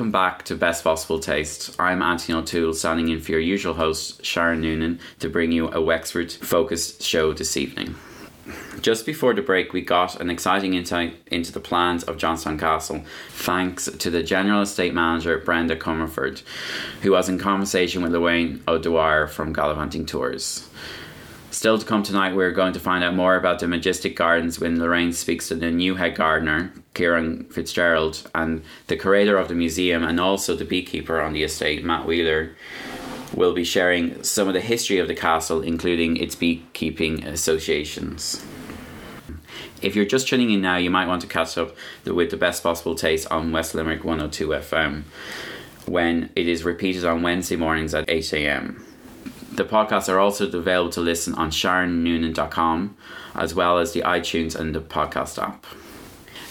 Welcome 0.00 0.12
back 0.12 0.44
to 0.44 0.54
Best 0.54 0.82
Possible 0.82 1.18
Taste. 1.18 1.78
I'm 1.78 2.00
Anthony 2.00 2.38
O'Toole, 2.38 2.72
standing 2.72 3.10
in 3.10 3.20
for 3.20 3.32
your 3.32 3.40
usual 3.40 3.74
host, 3.74 4.24
Sharon 4.24 4.62
Noonan, 4.62 4.98
to 5.18 5.28
bring 5.28 5.52
you 5.52 5.68
a 5.68 5.82
Wexford 5.82 6.32
focused 6.32 7.02
show 7.02 7.34
this 7.34 7.54
evening. 7.54 7.96
Just 8.80 9.04
before 9.04 9.34
the 9.34 9.42
break, 9.42 9.74
we 9.74 9.82
got 9.82 10.18
an 10.18 10.30
exciting 10.30 10.72
insight 10.72 11.16
into 11.26 11.52
the 11.52 11.60
plans 11.60 12.02
of 12.04 12.16
Johnstown 12.16 12.56
Castle, 12.56 13.04
thanks 13.28 13.90
to 13.90 14.08
the 14.08 14.22
General 14.22 14.62
Estate 14.62 14.94
Manager 14.94 15.36
Brenda 15.36 15.76
Comerford, 15.76 16.42
who 17.02 17.10
was 17.10 17.28
in 17.28 17.38
conversation 17.38 18.00
with 18.00 18.12
Lorraine 18.12 18.62
O'Dwyer 18.66 19.26
from 19.26 19.52
Gallivanting 19.52 20.06
Tours. 20.06 20.66
Still 21.50 21.80
to 21.80 21.84
come 21.84 22.04
tonight, 22.04 22.36
we're 22.36 22.52
going 22.52 22.72
to 22.74 22.80
find 22.80 23.02
out 23.02 23.16
more 23.16 23.34
about 23.34 23.58
the 23.58 23.66
Majestic 23.66 24.14
Gardens 24.14 24.60
when 24.60 24.78
Lorraine 24.78 25.12
speaks 25.12 25.48
to 25.48 25.56
the 25.56 25.72
new 25.72 25.96
head 25.96 26.14
gardener, 26.14 26.72
Kieran 26.94 27.44
Fitzgerald, 27.46 28.30
and 28.36 28.62
the 28.86 28.96
curator 28.96 29.36
of 29.36 29.48
the 29.48 29.56
museum 29.56 30.04
and 30.04 30.20
also 30.20 30.54
the 30.54 30.64
beekeeper 30.64 31.20
on 31.20 31.32
the 31.32 31.42
estate, 31.42 31.84
Matt 31.84 32.06
Wheeler, 32.06 32.52
will 33.34 33.52
be 33.52 33.64
sharing 33.64 34.22
some 34.22 34.46
of 34.46 34.54
the 34.54 34.60
history 34.60 34.98
of 34.98 35.08
the 35.08 35.14
castle, 35.14 35.60
including 35.60 36.16
its 36.16 36.36
beekeeping 36.36 37.24
associations. 37.24 38.44
If 39.82 39.96
you're 39.96 40.04
just 40.04 40.28
tuning 40.28 40.50
in 40.50 40.60
now, 40.60 40.76
you 40.76 40.90
might 40.90 41.08
want 41.08 41.22
to 41.22 41.28
catch 41.28 41.58
up 41.58 41.74
with 42.04 42.30
the 42.30 42.36
best 42.36 42.62
possible 42.62 42.94
taste 42.94 43.30
on 43.30 43.50
West 43.50 43.74
Limerick 43.74 44.04
102 44.04 44.48
FM 44.48 45.02
when 45.86 46.30
it 46.36 46.46
is 46.46 46.64
repeated 46.64 47.04
on 47.04 47.22
Wednesday 47.22 47.56
mornings 47.56 47.92
at 47.92 48.08
8 48.08 48.34
am. 48.34 48.84
The 49.52 49.64
podcasts 49.64 50.08
are 50.08 50.18
also 50.18 50.50
available 50.50 50.90
to 50.92 51.00
listen 51.00 51.34
on 51.34 51.50
SharonNoonan.com 51.50 52.96
as 53.34 53.54
well 53.54 53.78
as 53.78 53.92
the 53.92 54.02
iTunes 54.02 54.54
and 54.54 54.74
the 54.74 54.80
podcast 54.80 55.42
app. 55.42 55.66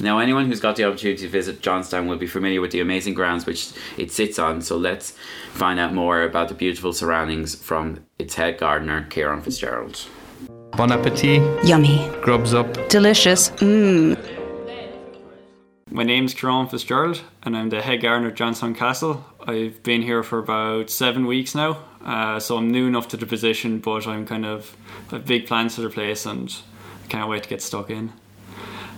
Now, 0.02 0.20
anyone 0.20 0.48
who's 0.48 0.62
got 0.62 0.78
the 0.78 0.86
opportunity 0.86 1.24
to 1.24 1.28
visit 1.28 1.62
Johnstown 1.62 2.08
will 2.08 2.18
be 2.18 2.28
familiar 2.28 2.62
with 2.62 2.72
the 2.72 2.80
amazing 2.80 3.14
grounds 3.14 3.46
which 3.46 3.72
it 3.98 4.12
sits 4.12 4.40
on, 4.40 4.62
so 4.62 4.78
let's 4.78 5.12
find 5.52 5.78
out 5.78 5.94
more 5.94 6.24
about 6.24 6.48
the 6.48 6.54
beautiful 6.54 6.94
surroundings 6.94 7.56
from 7.56 8.00
its 8.18 8.36
head 8.36 8.58
gardener, 8.58 9.08
Kieran 9.10 9.42
Fitzgerald. 9.42 10.06
Bon 10.72 10.92
appetit. 10.92 11.42
Yummy. 11.66 12.10
Grubs 12.22 12.54
up. 12.54 12.88
Delicious. 12.88 13.50
Mmm. 13.50 14.39
My 15.92 16.04
name's 16.04 16.36
Kieran 16.36 16.68
Fitzgerald, 16.68 17.22
and 17.42 17.58
I'm 17.58 17.70
the 17.70 17.82
head 17.82 18.02
gardener 18.02 18.30
at 18.30 18.36
Johnstown 18.36 18.76
Castle. 18.76 19.26
I've 19.48 19.82
been 19.82 20.04
here 20.04 20.22
for 20.22 20.38
about 20.38 20.92
seven 20.92 21.26
weeks 21.26 21.56
now, 21.56 21.80
uh, 22.06 22.40
so 22.40 22.58
I'm 22.58 22.70
new 22.70 22.86
enough 22.86 23.08
to 23.08 23.18
the 23.18 23.26
position, 23.26 23.80
but 23.80 24.06
I'm 24.06 24.28
kind 24.28 24.46
of 24.46 24.78
have 25.10 25.26
big 25.26 25.48
plans 25.48 25.76
for 25.76 25.82
the 25.82 25.90
place, 25.90 26.28
and 26.28 26.56
I 27.04 27.08
can't 27.08 27.28
wait 27.28 27.42
to 27.42 27.50
get 27.50 27.64
stuck 27.64 27.90
in. 27.90 28.14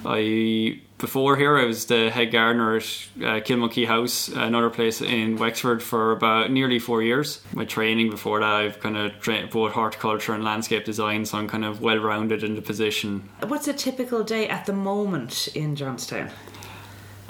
I 0.05 0.81
before 0.97 1.37
here 1.37 1.57
I 1.57 1.65
was 1.65 1.85
the 1.85 2.09
head 2.09 2.31
gardener 2.31 2.75
at 2.75 2.83
uh, 2.83 3.39
Kilmokea 3.39 3.87
House, 3.87 4.27
another 4.27 4.69
place 4.69 5.01
in 5.01 5.37
Wexford, 5.37 5.81
for 5.81 6.11
about 6.11 6.51
nearly 6.51 6.77
four 6.77 7.01
years. 7.01 7.41
My 7.53 7.63
training 7.63 8.09
before 8.09 8.41
that, 8.41 8.53
I've 8.53 8.81
kind 8.81 8.97
of 8.97 9.17
trained 9.21 9.49
horticulture 9.53 10.33
and 10.33 10.43
landscape 10.43 10.83
design, 10.83 11.25
so 11.25 11.37
I'm 11.37 11.47
kind 11.47 11.63
of 11.63 11.81
well 11.81 11.99
rounded 11.99 12.43
in 12.43 12.55
the 12.55 12.61
position. 12.61 13.29
What's 13.47 13.69
a 13.69 13.73
typical 13.73 14.23
day 14.23 14.49
at 14.49 14.65
the 14.65 14.73
moment 14.73 15.47
in 15.55 15.77
Johnstown? 15.77 16.29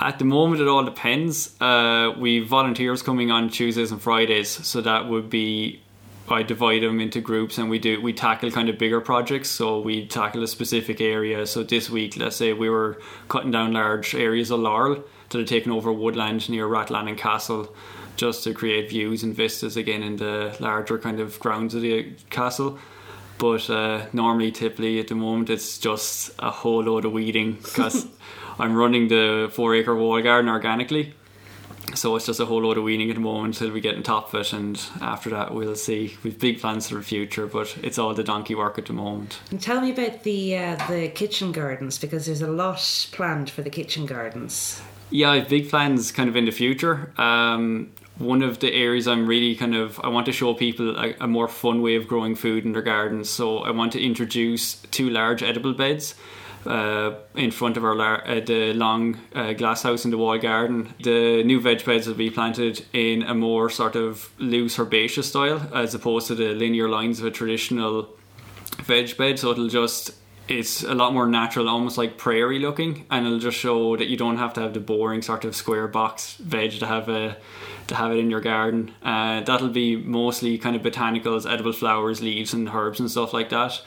At 0.02 0.18
the 0.18 0.26
moment, 0.26 0.62
it 0.62 0.68
all 0.68 0.84
depends. 0.84 1.56
Uh, 1.62 2.14
we 2.18 2.40
volunteers 2.40 3.04
coming 3.04 3.30
on 3.30 3.50
Tuesdays 3.50 3.92
and 3.92 4.02
Fridays, 4.02 4.50
so 4.50 4.82
that 4.82 5.08
would 5.08 5.30
be 5.30 5.82
I 6.28 6.44
divide 6.44 6.82
them 6.82 7.00
into 7.00 7.20
groups 7.20 7.58
and 7.58 7.70
we 7.70 7.78
do 7.78 8.02
we 8.02 8.14
tackle 8.14 8.52
kind 8.52 8.70
of 8.70 8.78
bigger 8.78 9.02
projects. 9.02 9.50
So 9.50 9.80
we 9.80 10.08
tackle 10.08 10.44
a 10.44 10.48
specific 10.48 11.02
area. 11.02 11.46
So 11.46 11.62
this 11.62 11.90
week, 11.90 12.18
let's 12.18 12.36
say 12.36 12.54
we 12.54 12.70
were 12.70 13.00
cutting 13.30 13.52
down 13.52 13.74
large 13.74 14.16
areas 14.16 14.50
of 14.50 14.62
laurel 14.62 15.04
that 15.30 15.40
are 15.40 15.46
taking 15.46 15.72
over 15.72 15.92
woodland 15.92 16.50
near 16.50 16.68
Rathlannon 16.68 17.18
Castle, 17.18 17.74
just 18.16 18.44
to 18.46 18.54
create 18.54 18.90
views 18.90 19.24
and 19.24 19.36
vistas 19.36 19.78
again 19.78 20.02
in 20.04 20.18
the 20.18 20.56
larger 20.60 20.98
kind 20.98 21.20
of 21.20 21.40
grounds 21.40 21.76
of 21.76 21.82
the 21.82 22.14
castle. 22.30 22.80
But 23.38 23.70
uh, 23.70 24.06
normally, 24.14 24.52
typically 24.52 25.00
at 25.00 25.08
the 25.08 25.16
moment, 25.16 25.50
it's 25.50 25.78
just 25.78 26.32
a 26.40 26.52
whole 26.52 26.84
load 26.84 27.06
of 27.06 27.12
weeding 27.12 27.54
because 27.54 28.08
I'm 28.62 28.76
running 28.76 29.08
the 29.08 29.50
four 29.52 29.74
acre 29.74 29.96
wall 29.96 30.22
garden 30.22 30.48
organically. 30.48 31.16
So 31.96 32.16
it's 32.16 32.28
just 32.28 32.40
a 32.40 32.46
whole 32.46 32.62
load 32.62 32.78
of 32.78 32.84
weeding 32.84 33.10
at 33.10 33.16
the 33.16 33.22
moment 33.22 33.60
until 33.60 33.74
we 33.74 33.82
get 33.82 33.96
on 33.96 34.04
top 34.04 34.34
of 34.34 34.40
it, 34.40 34.54
and 34.54 34.80
after 35.02 35.32
that 35.32 35.54
we'll 35.54 35.76
see. 35.76 36.16
We've 36.24 36.40
big 36.40 36.62
plans 36.62 36.88
for 36.88 36.96
the 36.96 37.04
future, 37.04 37.48
but 37.48 37.76
it's 37.82 37.98
all 37.98 38.14
the 38.14 38.24
donkey 38.24 38.54
work 38.54 38.78
at 38.78 38.86
the 38.86 38.94
moment. 38.94 39.40
And 39.50 39.60
tell 39.60 39.82
me 39.82 39.92
about 39.92 40.24
the 40.24 40.58
uh, 40.58 40.88
the 40.88 41.10
kitchen 41.10 41.52
gardens 41.52 41.98
because 41.98 42.28
there's 42.28 42.44
a 42.44 42.52
lot 42.52 43.10
planned 43.12 43.50
for 43.50 43.64
the 43.64 43.72
kitchen 43.72 44.06
gardens. 44.06 44.82
Yeah, 45.10 45.32
I 45.32 45.40
have 45.40 45.50
big 45.50 45.70
plans 45.70 46.12
kind 46.12 46.30
of 46.30 46.36
in 46.36 46.46
the 46.46 46.52
future. 46.52 47.12
Um, 47.18 47.92
one 48.20 48.44
of 48.44 48.60
the 48.60 48.72
areas 48.72 49.08
I'm 49.08 49.26
really 49.26 49.56
kind 49.56 49.76
of 49.76 50.00
I 50.04 50.10
want 50.10 50.28
to 50.28 50.32
show 50.32 50.54
people 50.54 50.98
a, 50.98 51.16
a 51.20 51.28
more 51.28 51.48
fun 51.48 51.82
way 51.82 51.96
of 51.96 52.08
growing 52.08 52.36
food 52.36 52.64
in 52.64 52.74
their 52.74 52.84
gardens. 52.84 53.28
So 53.28 53.60
I 53.60 53.72
want 53.72 53.92
to 53.94 54.02
introduce 54.02 54.76
two 54.92 55.10
large 55.10 55.42
edible 55.42 55.74
beds 55.74 56.14
uh, 56.66 57.16
in 57.36 57.52
front 57.52 57.78
of 57.78 57.84
our 57.84 57.96
lar- 57.96 58.28
uh, 58.28 58.40
the 58.40 58.74
long 58.74 59.20
uh, 59.34 59.54
glass 59.54 59.84
house 59.84 60.06
in 60.06 60.12
the 60.12 60.18
wall 60.18 60.38
garden. 60.38 60.94
The 61.02 61.44
new 61.44 61.60
veg 61.60 61.84
beds 61.84 62.08
will 62.08 62.16
be 62.16 62.30
planted 62.30 62.86
in 62.94 63.24
a 63.24 63.34
more 63.34 63.70
sort 63.70 63.96
of 63.96 64.30
loose 64.38 64.78
herbaceous 64.78 65.30
style 65.30 65.70
as 65.74 65.96
opposed 65.96 66.28
to 66.28 66.36
the 66.36 66.54
linear 66.54 66.90
lines 66.90 67.20
of 67.20 67.26
a 67.26 67.32
traditional 67.32 68.10
veg 68.84 69.18
bed. 69.18 69.40
So 69.40 69.52
it'll 69.52 69.70
just 69.70 70.12
it's 70.48 70.84
a 70.84 70.94
lot 70.94 71.14
more 71.14 71.28
natural, 71.28 71.70
almost 71.70 71.98
like 71.98 72.18
prairie 72.18 72.60
looking, 72.60 73.06
and 73.10 73.26
it'll 73.26 73.40
just 73.40 73.58
show 73.58 73.96
that 73.96 74.08
you 74.08 74.18
don't 74.18 74.38
have 74.38 74.54
to 74.54 74.62
have 74.62 74.74
the 74.74 74.80
boring 74.80 75.22
sort 75.22 75.46
of 75.46 75.56
square 75.56 75.88
box 75.88 76.36
veg 76.36 76.80
to 76.80 76.86
have 76.86 77.10
a 77.10 77.38
to 77.88 77.96
have 77.96 78.12
it 78.12 78.18
in 78.18 78.30
your 78.30 78.42
garden. 78.42 78.92
Uh, 79.02 79.42
that'll 79.42 79.70
be 79.70 79.96
mostly 79.96 80.58
kind 80.58 80.76
of 80.76 80.82
botanicals, 80.82 81.52
edible 81.52 81.74
flowers, 81.74 82.22
leaves, 82.22 82.54
and 82.54 82.70
herbs 82.70 83.00
and 83.00 83.10
stuff 83.10 83.34
like 83.34 83.50
that 83.50 83.82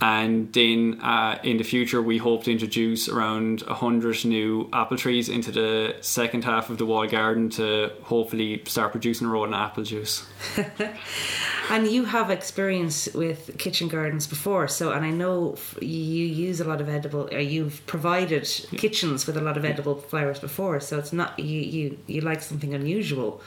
and 0.00 0.52
then 0.52 1.00
uh, 1.02 1.38
in 1.42 1.56
the 1.56 1.64
future 1.64 2.02
we 2.02 2.18
hope 2.18 2.44
to 2.44 2.52
introduce 2.52 3.08
around 3.08 3.62
100 3.62 4.24
new 4.24 4.68
apple 4.72 4.96
trees 4.96 5.28
into 5.28 5.50
the 5.50 5.96
second 6.00 6.44
half 6.44 6.70
of 6.70 6.78
the 6.78 6.86
wall 6.86 7.06
garden 7.06 7.48
to 7.48 7.90
hopefully 8.02 8.62
start 8.66 8.92
producing 8.92 9.26
our 9.26 9.36
own 9.36 9.54
apple 9.54 9.82
juice. 9.82 10.26
And 11.68 11.88
you 11.88 12.04
have 12.04 12.30
experience 12.30 13.08
with 13.12 13.58
kitchen 13.58 13.88
gardens 13.88 14.26
before 14.28 14.68
so 14.68 14.92
and 14.92 15.04
i 15.04 15.10
know 15.10 15.56
you 15.80 16.24
use 16.24 16.60
a 16.60 16.64
lot 16.64 16.80
of 16.80 16.88
edible 16.88 17.28
or 17.32 17.40
you've 17.40 17.84
provided 17.86 18.44
kitchens 18.76 19.26
with 19.26 19.36
a 19.36 19.40
lot 19.40 19.56
of 19.56 19.64
edible 19.64 19.96
flowers 19.96 20.38
before 20.38 20.78
so 20.78 20.96
it's 20.98 21.12
not 21.12 21.36
you 21.38 21.60
you, 21.60 21.98
you 22.06 22.20
like 22.20 22.40
something 22.40 22.72
unusual 22.72 23.42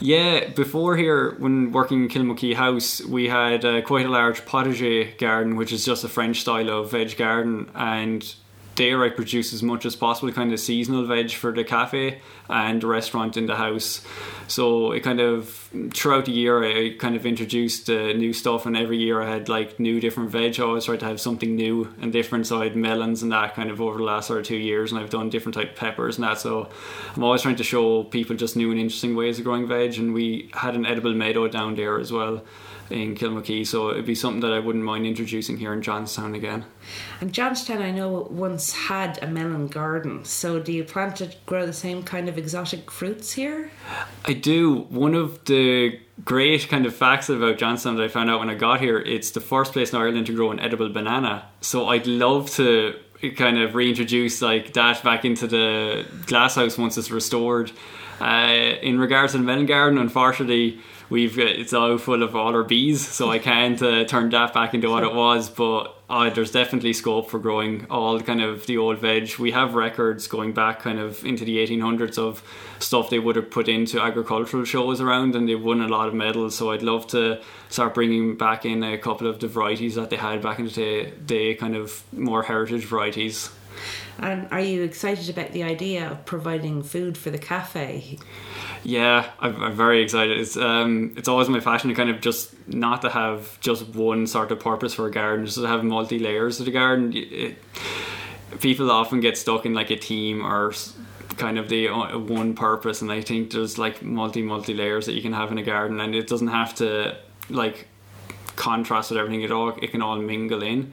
yeah, 0.00 0.48
before 0.50 0.96
here, 0.96 1.34
when 1.38 1.72
working 1.72 2.04
in 2.04 2.08
Kilmokea 2.08 2.54
House, 2.54 3.00
we 3.04 3.28
had 3.28 3.64
uh, 3.64 3.82
quite 3.82 4.06
a 4.06 4.10
large 4.10 4.44
potager 4.44 5.16
garden, 5.18 5.56
which 5.56 5.72
is 5.72 5.84
just 5.84 6.04
a 6.04 6.08
French 6.08 6.40
style 6.40 6.70
of 6.70 6.90
veg 6.90 7.16
garden, 7.16 7.70
and 7.74 8.34
there 8.76 9.04
I 9.04 9.10
produce 9.10 9.52
as 9.52 9.62
much 9.62 9.86
as 9.86 9.96
possible, 9.96 10.32
kind 10.32 10.52
of 10.52 10.60
seasonal 10.60 11.04
veg 11.06 11.32
for 11.32 11.52
the 11.52 11.64
cafe 11.64 12.20
and 12.48 12.80
the 12.80 12.86
restaurant 12.86 13.36
in 13.36 13.46
the 13.46 13.56
house. 13.56 14.04
So 14.48 14.92
it 14.92 15.00
kind 15.00 15.20
of 15.20 15.48
throughout 15.92 16.26
the 16.26 16.32
year 16.32 16.62
I 16.64 16.96
kind 16.98 17.16
of 17.16 17.24
introduced 17.24 17.88
uh, 17.88 18.12
new 18.12 18.32
stuff, 18.32 18.66
and 18.66 18.76
every 18.76 18.98
year 18.98 19.22
I 19.22 19.30
had 19.30 19.48
like 19.48 19.80
new 19.80 20.00
different 20.00 20.30
veg. 20.30 20.58
I 20.58 20.64
always 20.64 20.84
tried 20.84 21.00
to 21.00 21.06
have 21.06 21.20
something 21.20 21.54
new 21.54 21.94
and 22.00 22.12
different. 22.12 22.46
So 22.46 22.60
I 22.60 22.64
had 22.64 22.76
melons 22.76 23.22
and 23.22 23.32
that 23.32 23.54
kind 23.54 23.70
of 23.70 23.80
over 23.80 23.98
the 23.98 24.04
last 24.04 24.26
sort 24.26 24.40
of 24.40 24.46
two 24.46 24.56
years, 24.56 24.92
and 24.92 25.00
I've 25.00 25.10
done 25.10 25.30
different 25.30 25.54
type 25.54 25.70
of 25.70 25.76
peppers 25.76 26.16
and 26.16 26.24
that. 26.24 26.38
So 26.38 26.68
I'm 27.16 27.24
always 27.24 27.42
trying 27.42 27.56
to 27.56 27.64
show 27.64 28.04
people 28.04 28.36
just 28.36 28.56
new 28.56 28.70
and 28.70 28.80
interesting 28.80 29.14
ways 29.14 29.38
of 29.38 29.44
growing 29.44 29.66
veg. 29.66 29.98
And 29.98 30.12
we 30.12 30.50
had 30.52 30.74
an 30.74 30.84
edible 30.84 31.14
meadow 31.14 31.48
down 31.48 31.74
there 31.76 31.98
as 31.98 32.12
well 32.12 32.42
in 32.90 33.14
Kilmokea, 33.14 33.66
so 33.66 33.90
it'd 33.90 34.06
be 34.06 34.14
something 34.14 34.40
that 34.40 34.52
I 34.52 34.58
wouldn't 34.58 34.84
mind 34.84 35.06
introducing 35.06 35.56
here 35.56 35.72
in 35.72 35.82
Johnstown 35.82 36.34
again. 36.34 36.64
And 37.20 37.32
Johnstown, 37.32 37.80
I 37.80 37.90
know, 37.90 38.28
once 38.30 38.72
had 38.72 39.22
a 39.22 39.26
melon 39.26 39.68
garden. 39.68 40.24
So, 40.24 40.60
do 40.60 40.72
you 40.72 40.84
plan 40.84 41.14
to 41.14 41.30
grow 41.46 41.66
the 41.66 41.72
same 41.72 42.02
kind 42.02 42.28
of 42.28 42.36
exotic 42.36 42.90
fruits 42.90 43.32
here? 43.32 43.70
I 44.24 44.34
do. 44.34 44.86
One 44.90 45.14
of 45.14 45.44
the 45.46 45.98
great 46.24 46.68
kind 46.68 46.86
of 46.86 46.94
facts 46.94 47.28
about 47.28 47.58
Johnstown 47.58 47.96
that 47.96 48.04
I 48.04 48.08
found 48.08 48.30
out 48.30 48.40
when 48.40 48.50
I 48.50 48.54
got 48.54 48.80
here, 48.80 48.98
it's 48.98 49.30
the 49.30 49.40
first 49.40 49.72
place 49.72 49.92
in 49.92 49.98
Ireland 49.98 50.26
to 50.26 50.34
grow 50.34 50.50
an 50.50 50.60
edible 50.60 50.88
banana. 50.90 51.46
So, 51.60 51.88
I'd 51.88 52.06
love 52.06 52.50
to 52.52 52.94
kind 53.36 53.58
of 53.58 53.74
reintroduce 53.74 54.42
like 54.42 54.74
that 54.74 55.02
back 55.02 55.24
into 55.24 55.46
the 55.46 56.04
glasshouse 56.26 56.76
once 56.76 56.98
it's 56.98 57.10
restored. 57.10 57.72
Uh, 58.20 58.76
in 58.82 58.98
regards 58.98 59.32
to 59.32 59.38
the 59.38 59.44
melon 59.44 59.66
garden, 59.66 59.98
unfortunately, 59.98 60.80
we've 61.10 61.38
it's 61.38 61.72
all 61.72 61.98
full 61.98 62.22
of 62.22 62.34
all 62.34 62.54
our 62.54 62.64
bees, 62.64 63.06
so 63.06 63.30
I 63.30 63.38
can't 63.38 63.80
uh, 63.82 64.04
turn 64.04 64.30
that 64.30 64.54
back 64.54 64.74
into 64.74 64.90
what 64.90 65.02
it 65.02 65.14
was. 65.14 65.48
But 65.48 65.94
uh, 66.08 66.30
there's 66.30 66.50
definitely 66.50 66.92
scope 66.92 67.30
for 67.30 67.38
growing 67.38 67.86
all 67.90 68.20
kind 68.20 68.40
of 68.40 68.66
the 68.66 68.76
old 68.76 68.98
veg. 68.98 69.38
We 69.38 69.52
have 69.52 69.74
records 69.74 70.26
going 70.26 70.52
back 70.52 70.80
kind 70.80 70.98
of 70.98 71.24
into 71.24 71.44
the 71.44 71.56
1800s 71.58 72.18
of 72.18 72.42
stuff 72.78 73.10
they 73.10 73.18
would 73.18 73.36
have 73.36 73.50
put 73.50 73.68
into 73.68 74.00
agricultural 74.00 74.64
shows 74.64 75.00
around, 75.00 75.34
and 75.34 75.48
they 75.48 75.54
won 75.54 75.80
a 75.80 75.88
lot 75.88 76.08
of 76.08 76.14
medals. 76.14 76.56
So 76.56 76.72
I'd 76.72 76.82
love 76.82 77.06
to 77.08 77.40
start 77.68 77.94
bringing 77.94 78.36
back 78.36 78.64
in 78.64 78.82
a 78.82 78.98
couple 78.98 79.26
of 79.26 79.40
the 79.40 79.48
varieties 79.48 79.94
that 79.94 80.10
they 80.10 80.16
had 80.16 80.42
back 80.42 80.58
in 80.58 80.66
the 80.66 80.70
day, 80.70 81.10
day 81.10 81.54
kind 81.54 81.76
of 81.76 82.04
more 82.12 82.42
heritage 82.42 82.84
varieties. 82.84 83.50
And 84.18 84.48
are 84.50 84.60
you 84.60 84.82
excited 84.82 85.28
about 85.28 85.52
the 85.52 85.62
idea 85.62 86.10
of 86.10 86.24
providing 86.24 86.82
food 86.82 87.18
for 87.18 87.30
the 87.30 87.38
cafe? 87.38 88.18
Yeah, 88.84 89.30
I'm, 89.40 89.60
I'm 89.62 89.74
very 89.74 90.02
excited. 90.02 90.38
It's 90.38 90.56
um, 90.56 91.14
it's 91.16 91.28
always 91.28 91.48
my 91.48 91.60
passion 91.60 91.88
to 91.88 91.96
kind 91.96 92.10
of 92.10 92.20
just 92.20 92.54
not 92.68 93.02
to 93.02 93.10
have 93.10 93.58
just 93.60 93.88
one 93.88 94.26
sort 94.26 94.52
of 94.52 94.60
purpose 94.60 94.94
for 94.94 95.06
a 95.06 95.10
garden, 95.10 95.46
just 95.46 95.58
to 95.58 95.66
have 95.66 95.82
multi 95.84 96.18
layers 96.18 96.60
of 96.60 96.66
the 96.66 96.72
garden. 96.72 97.12
It, 97.14 97.58
people 98.60 98.90
often 98.90 99.20
get 99.20 99.36
stuck 99.36 99.66
in 99.66 99.74
like 99.74 99.90
a 99.90 99.96
team 99.96 100.44
or 100.44 100.72
kind 101.36 101.58
of 101.58 101.68
the 101.68 101.88
uh, 101.88 102.18
one 102.18 102.54
purpose, 102.54 103.02
and 103.02 103.10
I 103.10 103.20
think 103.20 103.52
there's 103.52 103.78
like 103.78 104.02
multi 104.02 104.42
multi 104.42 104.74
layers 104.74 105.06
that 105.06 105.14
you 105.14 105.22
can 105.22 105.32
have 105.32 105.50
in 105.50 105.58
a 105.58 105.62
garden, 105.62 106.00
and 106.00 106.14
it 106.14 106.26
doesn't 106.26 106.48
have 106.48 106.74
to 106.76 107.16
like 107.48 107.88
contrast 108.54 109.10
with 109.10 109.18
everything. 109.18 109.42
It 109.42 109.50
all 109.50 109.70
it 109.70 109.90
can 109.90 110.02
all 110.02 110.16
mingle 110.16 110.62
in 110.62 110.92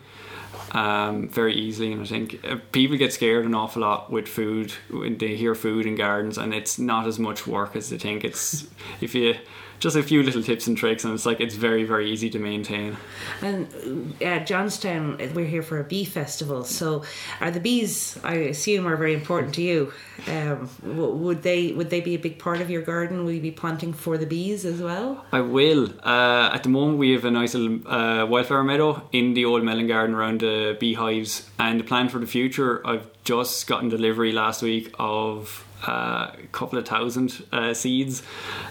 um, 0.72 1.28
very 1.30 1.54
easily. 1.54 1.92
And 1.92 2.02
I 2.02 2.06
think 2.06 2.46
uh, 2.46 2.58
people 2.72 2.98
get 2.98 3.14
scared 3.14 3.46
an 3.46 3.56
awful 3.56 3.82
lot 3.82 4.12
with 4.12 4.28
food 4.28 4.72
when 4.90 5.18
they 5.18 5.36
hear 5.36 5.56
food 5.56 5.86
in 5.86 5.96
gardens, 5.96 6.38
and 6.38 6.54
it's 6.54 6.80
not 6.80 7.08
as 7.08 7.20
much 7.20 7.46
work 7.46 7.76
as 7.76 7.90
they 7.90 7.98
think. 7.98 8.24
It's 8.24 8.68
if 9.02 9.14
you 9.16 9.36
just 9.82 9.96
a 9.96 10.04
few 10.04 10.22
little 10.22 10.44
tips 10.44 10.68
and 10.68 10.78
tricks, 10.78 11.04
and 11.04 11.14
it's 11.14 11.26
like 11.26 11.42
it's 11.42 11.56
very 11.56 11.84
very 11.84 12.10
easy 12.10 12.30
to 12.30 12.40
maintain. 12.40 12.96
And 13.42 14.16
uh, 14.24 14.40
Johnstown, 14.40 15.18
we're 15.34 15.46
here 15.46 15.64
for 15.64 15.80
a 15.80 15.84
bee 15.84 16.06
festival. 16.06 16.64
So, 16.64 17.04
are 17.42 17.52
the 17.52 17.60
bees? 17.60 18.18
I 18.24 18.36
assume 18.36 18.88
are 18.88 18.96
very 18.96 19.16
important 19.16 19.56
to 19.56 19.62
you. 19.62 19.92
Um, 20.28 20.70
would 20.84 21.42
they 21.42 21.72
would 21.74 21.90
they 21.90 22.00
be 22.00 22.14
a 22.14 22.20
big 22.20 22.38
part 22.38 22.62
of 22.62 22.70
your 22.70 22.84
garden? 22.84 23.26
Will 23.26 23.34
you 23.34 23.42
be 23.42 23.52
planting 23.52 23.92
for 23.92 24.20
the 24.20 24.28
bees 24.28 24.66
as 24.66 24.82
well? 24.82 25.26
I 25.32 25.42
will. 25.42 25.90
Uh, 26.04 26.52
at 26.54 26.62
the 26.62 26.70
moment, 26.70 27.00
we 27.00 27.12
have 27.14 27.26
a 27.26 27.32
nice 27.32 27.56
little 27.56 27.92
uh, 27.92 28.26
wildflower 28.28 28.64
meadow 28.64 29.02
in 29.12 29.34
the 29.34 29.46
old 29.46 29.64
melon 29.64 29.88
garden 29.88 30.16
around 30.16 30.42
the 30.42 30.78
beehives. 30.80 31.50
And 31.58 31.80
the 31.80 31.84
plan 31.84 32.08
for 32.08 32.20
the 32.20 32.28
future, 32.28 32.86
I've 32.86 33.10
just 33.24 33.66
gotten 33.66 33.90
delivery 33.90 34.32
last 34.32 34.62
week 34.62 34.94
of 35.00 35.66
a 35.88 36.38
couple 36.52 36.78
of 36.78 36.88
thousand 36.88 37.44
uh, 37.52 37.74
seeds, 37.74 38.24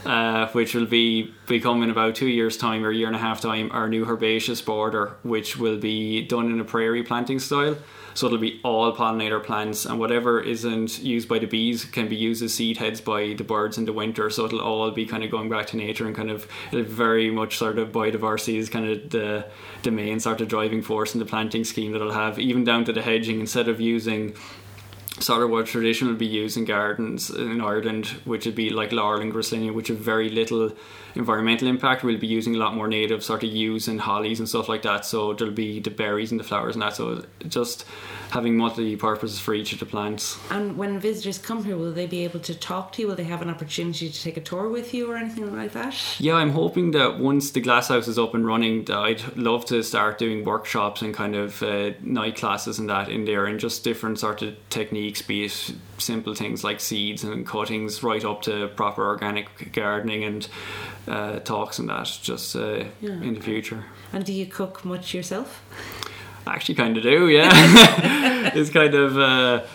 uh, 0.04 0.48
which 0.48 0.74
will 0.74 0.86
be 0.86 1.32
become 1.46 1.82
in 1.82 1.90
about 1.90 2.14
two 2.14 2.28
years' 2.28 2.56
time 2.56 2.84
or 2.84 2.90
a 2.90 2.94
year 2.94 3.06
and 3.06 3.16
a 3.16 3.20
half 3.20 3.40
time 3.40 3.70
our 3.72 3.88
new 3.88 4.04
herbaceous 4.04 4.60
border, 4.60 5.16
which 5.22 5.56
will 5.56 5.78
be 5.78 6.22
done 6.22 6.50
in 6.50 6.60
a 6.60 6.64
prairie 6.64 7.02
planting 7.02 7.38
style. 7.38 7.76
So 8.14 8.26
it'll 8.26 8.38
be 8.38 8.60
all 8.64 8.94
pollinator 8.94 9.42
plants, 9.42 9.86
and 9.86 9.98
whatever 9.98 10.40
isn't 10.40 10.98
used 10.98 11.28
by 11.28 11.38
the 11.38 11.46
bees 11.46 11.84
can 11.84 12.08
be 12.08 12.16
used 12.16 12.42
as 12.42 12.54
seed 12.54 12.78
heads 12.78 13.00
by 13.00 13.34
the 13.34 13.44
birds 13.44 13.78
in 13.78 13.84
the 13.84 13.92
winter. 13.92 14.30
So 14.30 14.46
it'll 14.46 14.60
all 14.60 14.90
be 14.90 15.06
kind 15.06 15.22
of 15.22 15.30
going 15.30 15.48
back 15.48 15.68
to 15.68 15.76
nature 15.76 16.06
and 16.06 16.14
kind 16.14 16.30
of 16.30 16.48
it'll 16.72 16.84
very 16.84 17.30
much 17.30 17.56
sort 17.56 17.78
of 17.78 17.92
biodiversity 17.92 18.56
is 18.56 18.68
kind 18.68 18.88
of 18.88 19.10
the 19.10 19.46
the 19.82 19.90
main 19.90 20.20
sort 20.20 20.40
of 20.40 20.48
driving 20.48 20.82
force 20.82 21.14
in 21.14 21.20
the 21.20 21.26
planting 21.26 21.64
scheme 21.64 21.92
that 21.92 22.02
I'll 22.02 22.10
have, 22.10 22.38
even 22.38 22.64
down 22.64 22.84
to 22.86 22.92
the 22.92 23.02
hedging. 23.02 23.40
Instead 23.40 23.68
of 23.68 23.80
using 23.80 24.34
sort 25.20 25.42
of 25.42 25.50
what 25.50 25.66
traditionally 25.66 26.16
be 26.16 26.26
used 26.26 26.56
in 26.56 26.64
gardens 26.64 27.30
in 27.30 27.60
Ireland, 27.60 28.06
which 28.24 28.46
would 28.46 28.54
be 28.54 28.70
like 28.70 28.92
laurel 28.92 29.20
and 29.20 29.32
griselinia, 29.32 29.72
which 29.72 29.88
have 29.88 29.98
very 29.98 30.30
little 30.30 30.72
environmental 31.14 31.68
impact. 31.68 32.02
We'll 32.02 32.18
be 32.18 32.26
using 32.26 32.54
a 32.54 32.58
lot 32.58 32.74
more 32.74 32.88
native 32.88 33.22
sort 33.22 33.42
of 33.42 33.50
yews 33.50 33.86
and 33.86 34.00
hollies 34.00 34.38
and 34.38 34.48
stuff 34.48 34.68
like 34.68 34.82
that. 34.82 35.04
So 35.04 35.34
there'll 35.34 35.54
be 35.54 35.80
the 35.80 35.90
berries 35.90 36.30
and 36.30 36.40
the 36.40 36.44
flowers 36.44 36.74
and 36.74 36.82
that. 36.82 36.96
So 36.96 37.24
just 37.48 37.84
having 38.30 38.56
multi 38.56 38.96
purposes 38.96 39.38
for 39.38 39.54
each 39.54 39.72
of 39.72 39.78
the 39.80 39.86
plants. 39.86 40.38
And 40.50 40.76
when 40.76 40.98
visitors 40.98 41.38
come 41.38 41.64
here, 41.64 41.76
will 41.76 41.92
they 41.92 42.06
be 42.06 42.24
able 42.24 42.40
to 42.40 42.54
talk 42.54 42.92
to 42.92 43.02
you? 43.02 43.08
Will 43.08 43.16
they 43.16 43.24
have 43.24 43.42
an 43.42 43.50
opportunity 43.50 44.08
to 44.10 44.22
take 44.22 44.36
a 44.36 44.40
tour 44.40 44.68
with 44.68 44.94
you 44.94 45.10
or 45.10 45.16
anything 45.16 45.54
like 45.56 45.72
that? 45.72 45.94
Yeah, 46.18 46.34
I'm 46.34 46.50
hoping 46.50 46.92
that 46.92 47.18
once 47.18 47.50
the 47.50 47.60
glasshouse 47.60 48.08
is 48.08 48.18
up 48.18 48.34
and 48.34 48.46
running, 48.46 48.84
that 48.86 48.96
I'd 48.98 49.36
love 49.36 49.64
to 49.66 49.82
start 49.82 50.18
doing 50.18 50.44
workshops 50.44 51.02
and 51.02 51.12
kind 51.14 51.34
of 51.36 51.62
uh, 51.62 51.90
night 52.02 52.36
classes 52.36 52.78
and 52.78 52.88
that 52.88 53.08
in 53.08 53.24
there, 53.24 53.46
and 53.46 53.58
just 53.60 53.84
different 53.84 54.18
sort 54.18 54.42
of 54.42 54.54
techniques, 54.70 55.22
be 55.22 55.44
it 55.44 55.72
simple 55.98 56.34
things 56.34 56.64
like 56.64 56.80
seeds 56.80 57.24
and 57.24 57.46
cuttings, 57.46 58.02
right 58.02 58.24
up 58.24 58.42
to 58.42 58.68
proper 58.68 59.06
organic 59.06 59.72
gardening 59.72 60.24
and 60.24 60.48
uh, 61.08 61.40
talks 61.40 61.78
and 61.78 61.88
that, 61.88 62.06
just 62.22 62.54
uh, 62.56 62.84
Yeah. 63.00 63.10
in 63.20 63.34
the 63.34 63.40
future. 63.40 63.84
And 64.12 64.24
do 64.24 64.32
you 64.32 64.46
cook 64.46 64.84
much 64.84 65.14
yourself? 65.14 65.62
I 66.46 66.54
actually 66.54 66.76
kind 66.76 66.96
of 66.96 67.02
do, 67.02 67.28
yeah. 67.28 67.50
it's 68.54 68.70
kind 68.70 68.94
of. 68.94 69.18
Uh, 69.18 69.66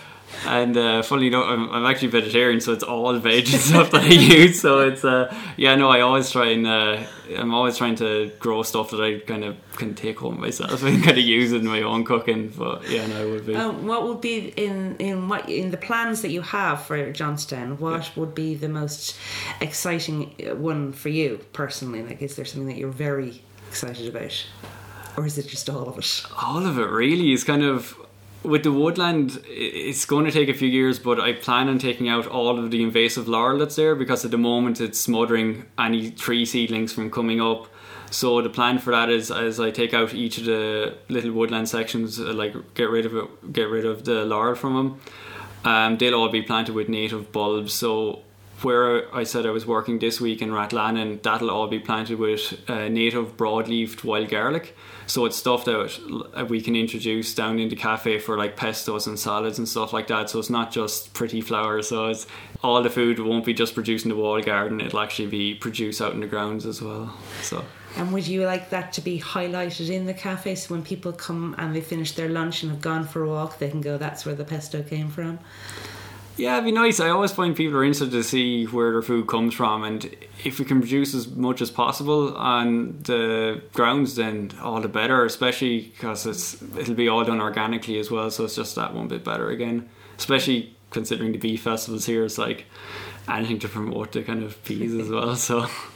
and 0.44 0.76
uh, 0.76 1.02
funny 1.02 1.28
enough, 1.28 1.46
I'm, 1.46 1.70
I'm 1.70 1.86
actually 1.86 2.08
vegetarian, 2.08 2.60
so 2.60 2.72
it's 2.72 2.82
all 2.82 3.16
veg 3.18 3.48
and 3.48 3.60
stuff 3.60 3.90
that 3.92 4.02
I 4.02 4.06
use. 4.08 4.60
So 4.60 4.80
it's 4.80 5.04
uh, 5.04 5.34
yeah, 5.56 5.74
no, 5.76 5.88
I 5.88 6.00
always 6.00 6.30
try 6.30 6.48
and 6.48 6.66
uh, 6.66 7.04
I'm 7.36 7.54
always 7.54 7.76
trying 7.76 7.96
to 7.96 8.30
grow 8.38 8.62
stuff 8.62 8.90
that 8.90 9.00
I 9.00 9.20
kind 9.20 9.44
of 9.44 9.56
can 9.76 9.94
take 9.94 10.18
home 10.18 10.40
myself 10.40 10.82
and 10.82 11.02
kind 11.02 11.18
of 11.18 11.24
use 11.24 11.52
in 11.52 11.66
my 11.66 11.82
own 11.82 12.04
cooking. 12.04 12.52
But 12.56 12.88
yeah, 12.88 13.06
no, 13.06 13.22
I 13.22 13.24
would 13.24 13.46
be. 13.46 13.54
Um, 13.54 13.86
what 13.86 14.04
would 14.04 14.20
be 14.20 14.48
in 14.56 14.96
in 14.98 15.28
what 15.28 15.48
in 15.48 15.70
the 15.70 15.76
plans 15.76 16.22
that 16.22 16.30
you 16.30 16.42
have 16.42 16.82
for 16.82 17.12
Johnstown? 17.12 17.78
What 17.78 18.10
would 18.16 18.34
be 18.34 18.54
the 18.54 18.68
most 18.68 19.16
exciting 19.60 20.34
uh, 20.48 20.54
one 20.54 20.92
for 20.92 21.08
you 21.08 21.40
personally? 21.52 22.02
Like, 22.02 22.22
is 22.22 22.36
there 22.36 22.44
something 22.44 22.68
that 22.68 22.76
you're 22.76 22.90
very 22.90 23.42
excited 23.68 24.08
about, 24.08 24.44
or 25.16 25.26
is 25.26 25.38
it 25.38 25.48
just 25.48 25.68
all 25.70 25.88
of 25.88 25.98
it? 25.98 26.22
all 26.42 26.66
of 26.66 26.78
it 26.78 26.90
really. 26.90 27.32
Is 27.32 27.44
kind 27.44 27.62
of 27.62 27.96
with 28.42 28.62
the 28.62 28.70
woodland 28.70 29.42
it's 29.48 30.04
going 30.04 30.24
to 30.24 30.30
take 30.30 30.48
a 30.48 30.54
few 30.54 30.68
years 30.68 31.00
but 31.00 31.18
i 31.18 31.32
plan 31.32 31.68
on 31.68 31.80
taking 31.80 32.08
out 32.08 32.28
all 32.28 32.60
of 32.60 32.70
the 32.70 32.80
invasive 32.80 33.26
laurel 33.26 33.58
that's 33.58 33.74
there 33.74 33.96
because 33.96 34.24
at 34.24 34.30
the 34.30 34.38
moment 34.38 34.80
it's 34.80 35.00
smothering 35.00 35.64
any 35.78 36.12
tree 36.12 36.44
seedlings 36.44 36.92
from 36.92 37.10
coming 37.10 37.40
up. 37.40 37.66
So 38.08 38.40
the 38.40 38.50
plan 38.50 38.78
for 38.78 38.92
that 38.92 39.10
is 39.10 39.32
as 39.32 39.58
i 39.58 39.70
take 39.70 39.92
out 39.92 40.14
each 40.14 40.38
of 40.38 40.44
the 40.44 40.94
little 41.08 41.32
woodland 41.32 41.68
sections 41.68 42.20
uh, 42.20 42.32
like 42.32 42.54
get 42.74 42.88
rid 42.88 43.04
of 43.04 43.16
it 43.16 43.52
get 43.52 43.68
rid 43.68 43.84
of 43.84 44.04
the 44.04 44.24
laurel 44.24 44.54
from 44.54 44.74
them 44.74 45.00
um, 45.66 45.98
they'll 45.98 46.14
all 46.14 46.28
be 46.28 46.42
planted 46.42 46.74
with 46.74 46.88
native 46.88 47.32
bulbs. 47.32 47.72
So 47.74 48.22
where 48.62 49.14
I 49.14 49.24
said 49.24 49.44
I 49.44 49.50
was 49.50 49.66
working 49.66 49.98
this 49.98 50.20
week 50.20 50.40
in 50.40 50.50
Rathlannon, 50.50 51.22
that'll 51.22 51.50
all 51.50 51.68
be 51.68 51.78
planted 51.78 52.18
with 52.18 52.58
uh, 52.68 52.88
native 52.88 53.36
broadleafed 53.36 54.02
wild 54.02 54.28
garlic. 54.28 54.76
So 55.06 55.24
it's 55.24 55.36
stuff 55.36 55.64
that 55.66 56.30
uh, 56.34 56.44
we 56.46 56.60
can 56.60 56.74
introduce 56.74 57.34
down 57.34 57.58
in 57.58 57.68
the 57.68 57.76
cafe 57.76 58.18
for 58.18 58.36
like 58.36 58.56
pestos 58.56 59.06
and 59.06 59.18
salads 59.18 59.58
and 59.58 59.68
stuff 59.68 59.92
like 59.92 60.08
that. 60.08 60.30
So 60.30 60.38
it's 60.38 60.50
not 60.50 60.72
just 60.72 61.12
pretty 61.12 61.40
flowers. 61.40 61.88
So 61.88 62.06
it's 62.06 62.26
all 62.62 62.82
the 62.82 62.90
food 62.90 63.18
won't 63.18 63.44
be 63.44 63.54
just 63.54 63.74
produced 63.74 64.04
in 64.04 64.08
the 64.08 64.16
wall 64.16 64.40
garden. 64.40 64.80
It'll 64.80 65.00
actually 65.00 65.28
be 65.28 65.54
produced 65.54 66.00
out 66.00 66.14
in 66.14 66.20
the 66.20 66.26
grounds 66.26 66.66
as 66.66 66.82
well. 66.82 67.14
So 67.42 67.64
And 67.96 68.12
would 68.12 68.26
you 68.26 68.46
like 68.46 68.70
that 68.70 68.92
to 68.94 69.00
be 69.00 69.20
highlighted 69.20 69.90
in 69.90 70.06
the 70.06 70.14
cafe 70.14 70.54
so 70.54 70.74
when 70.74 70.82
people 70.82 71.12
come 71.12 71.54
and 71.58 71.76
they 71.76 71.80
finish 71.80 72.12
their 72.12 72.28
lunch 72.28 72.62
and 72.62 72.72
have 72.72 72.80
gone 72.80 73.06
for 73.06 73.22
a 73.22 73.28
walk, 73.28 73.58
they 73.58 73.70
can 73.70 73.80
go, 73.80 73.98
"That's 73.98 74.26
where 74.26 74.34
the 74.34 74.44
pesto 74.44 74.82
came 74.82 75.08
from." 75.08 75.38
Yeah, 76.36 76.54
it'd 76.54 76.66
be 76.66 76.72
nice. 76.72 77.00
I 77.00 77.08
always 77.08 77.32
find 77.32 77.56
people 77.56 77.78
are 77.78 77.84
interested 77.84 78.10
to 78.10 78.22
see 78.22 78.64
where 78.66 78.92
their 78.92 79.02
food 79.02 79.26
comes 79.26 79.54
from, 79.54 79.84
and 79.84 80.14
if 80.44 80.58
we 80.58 80.66
can 80.66 80.80
produce 80.80 81.14
as 81.14 81.28
much 81.28 81.62
as 81.62 81.70
possible 81.70 82.36
on 82.36 82.98
the 83.04 83.62
grounds, 83.72 84.16
then 84.16 84.52
all 84.60 84.80
the 84.80 84.88
better. 84.88 85.24
Especially 85.24 85.80
because 85.80 86.26
it's 86.26 86.60
it'll 86.76 86.94
be 86.94 87.08
all 87.08 87.24
done 87.24 87.40
organically 87.40 87.98
as 87.98 88.10
well, 88.10 88.30
so 88.30 88.44
it's 88.44 88.56
just 88.56 88.74
that 88.76 88.92
one 88.94 89.08
bit 89.08 89.24
better 89.24 89.48
again. 89.48 89.88
Especially 90.18 90.76
considering 90.90 91.32
the 91.32 91.38
bee 91.38 91.56
festivals 91.56 92.04
here, 92.06 92.24
it's 92.24 92.38
like 92.38 92.66
anything 93.28 93.58
to 93.60 93.68
promote 93.68 94.12
the 94.12 94.22
kind 94.22 94.42
of 94.42 94.62
bees 94.64 94.94
as 94.94 95.08
well. 95.08 95.36
So 95.36 95.66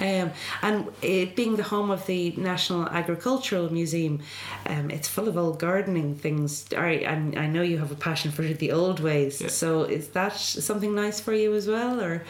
Um, 0.00 0.32
and 0.62 0.88
it 1.02 1.36
being 1.36 1.56
the 1.56 1.62
home 1.62 1.90
of 1.90 2.06
the 2.06 2.32
National 2.36 2.88
Agricultural 2.88 3.72
Museum, 3.72 4.20
um, 4.66 4.90
it's 4.90 5.08
full 5.08 5.28
of 5.28 5.36
old 5.36 5.58
gardening 5.58 6.14
things. 6.14 6.66
I, 6.76 7.04
I 7.04 7.46
know 7.46 7.62
you 7.62 7.78
have 7.78 7.90
a 7.90 7.96
passion 7.96 8.30
for 8.30 8.42
the 8.42 8.72
old 8.72 9.00
ways. 9.00 9.40
Yeah. 9.40 9.48
So 9.48 9.82
is 9.82 10.08
that 10.10 10.36
something 10.36 10.94
nice 10.94 11.20
for 11.20 11.32
you 11.32 11.54
as 11.54 11.66
well, 11.66 12.00
or? 12.00 12.24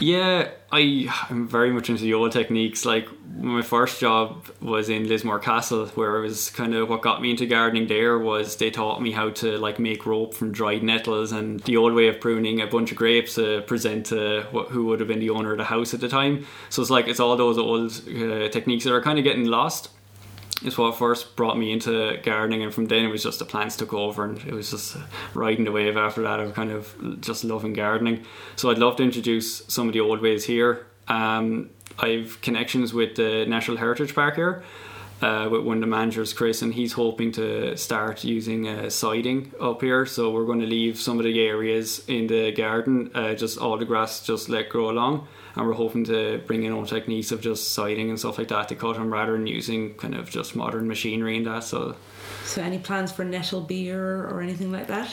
Yeah, 0.00 0.48
I 0.74 1.08
am 1.30 1.46
very 1.46 1.70
much 1.70 1.88
into 1.88 2.02
the 2.02 2.14
old 2.14 2.32
techniques. 2.32 2.84
Like 2.84 3.08
my 3.36 3.62
first 3.62 4.00
job 4.00 4.44
was 4.60 4.88
in 4.88 5.06
Lismore 5.06 5.38
Castle, 5.38 5.86
where 5.94 6.16
it 6.16 6.22
was 6.22 6.50
kind 6.50 6.74
of 6.74 6.88
what 6.88 7.00
got 7.00 7.22
me 7.22 7.30
into 7.30 7.46
gardening. 7.46 7.86
There 7.86 8.18
was 8.18 8.56
they 8.56 8.72
taught 8.72 9.00
me 9.00 9.12
how 9.12 9.30
to 9.30 9.56
like 9.58 9.78
make 9.78 10.04
rope 10.04 10.34
from 10.34 10.50
dried 10.50 10.82
nettles 10.82 11.30
and 11.30 11.60
the 11.60 11.76
old 11.76 11.94
way 11.94 12.08
of 12.08 12.20
pruning 12.20 12.60
a 12.60 12.66
bunch 12.66 12.90
of 12.90 12.96
grapes 12.96 13.36
to 13.36 13.62
present 13.62 14.06
to 14.06 14.42
who 14.70 14.86
would 14.86 14.98
have 14.98 15.08
been 15.08 15.20
the 15.20 15.30
owner 15.30 15.52
of 15.52 15.58
the 15.58 15.64
house 15.64 15.94
at 15.94 16.00
the 16.00 16.08
time. 16.08 16.44
So 16.70 16.82
it's 16.82 16.90
like 16.90 17.06
it's 17.06 17.20
all 17.20 17.36
those 17.36 17.56
old 17.56 17.92
uh, 18.08 18.48
techniques 18.48 18.82
that 18.82 18.92
are 18.92 19.02
kind 19.02 19.18
of 19.20 19.24
getting 19.24 19.44
lost 19.44 19.90
is 20.64 20.78
what 20.78 20.96
first 20.96 21.36
brought 21.36 21.58
me 21.58 21.72
into 21.72 22.18
gardening 22.22 22.62
and 22.62 22.72
from 22.72 22.86
then 22.86 23.04
it 23.04 23.08
was 23.08 23.22
just 23.22 23.38
the 23.38 23.44
plants 23.44 23.76
took 23.76 23.92
over 23.92 24.24
and 24.24 24.38
it 24.38 24.52
was 24.52 24.70
just 24.70 24.96
riding 25.34 25.64
the 25.64 25.72
wave 25.72 25.96
after 25.96 26.22
that 26.22 26.40
of 26.40 26.54
kind 26.54 26.70
of 26.70 27.20
just 27.20 27.44
loving 27.44 27.72
gardening. 27.72 28.24
So 28.56 28.70
I'd 28.70 28.78
love 28.78 28.96
to 28.96 29.02
introduce 29.02 29.64
some 29.66 29.86
of 29.88 29.92
the 29.92 30.00
old 30.00 30.20
ways 30.20 30.44
here. 30.44 30.86
Um, 31.08 31.70
I've 31.98 32.40
connections 32.40 32.92
with 32.92 33.16
the 33.16 33.44
National 33.46 33.76
Heritage 33.76 34.14
Park 34.14 34.36
here 34.36 34.64
uh, 35.24 35.48
with 35.48 35.62
one 35.62 35.78
of 35.78 35.80
the 35.80 35.86
managers, 35.86 36.32
Chris, 36.34 36.60
and 36.60 36.74
he's 36.74 36.92
hoping 36.92 37.32
to 37.32 37.76
start 37.76 38.24
using 38.24 38.68
uh, 38.68 38.90
scything 38.90 39.52
up 39.58 39.80
here. 39.80 40.04
So 40.04 40.30
we're 40.30 40.44
going 40.44 40.60
to 40.60 40.66
leave 40.66 40.98
some 41.00 41.18
of 41.18 41.24
the 41.24 41.40
areas 41.40 42.04
in 42.08 42.26
the 42.26 42.52
garden, 42.52 43.10
uh, 43.14 43.34
just 43.34 43.56
all 43.58 43.78
the 43.78 43.86
grass 43.86 44.24
just 44.24 44.48
let 44.50 44.68
grow 44.68 44.90
along, 44.90 45.26
and 45.56 45.66
we're 45.66 45.72
hoping 45.72 46.04
to 46.04 46.42
bring 46.46 46.64
in 46.64 46.72
own 46.72 46.84
techniques 46.84 47.32
of 47.32 47.40
just 47.40 47.72
scything 47.72 48.10
and 48.10 48.18
stuff 48.18 48.36
like 48.36 48.48
that 48.48 48.68
to 48.68 48.74
cut 48.74 48.96
them 48.96 49.10
rather 49.10 49.32
than 49.32 49.46
using 49.46 49.94
kind 49.94 50.14
of 50.14 50.28
just 50.28 50.54
modern 50.54 50.86
machinery 50.86 51.38
and 51.38 51.46
that. 51.46 51.64
So 51.64 51.96
So, 52.44 52.60
any 52.60 52.78
plans 52.78 53.10
for 53.10 53.24
nettle 53.24 53.62
beer 53.62 54.26
or 54.28 54.42
anything 54.42 54.70
like 54.70 54.88
that? 54.88 55.08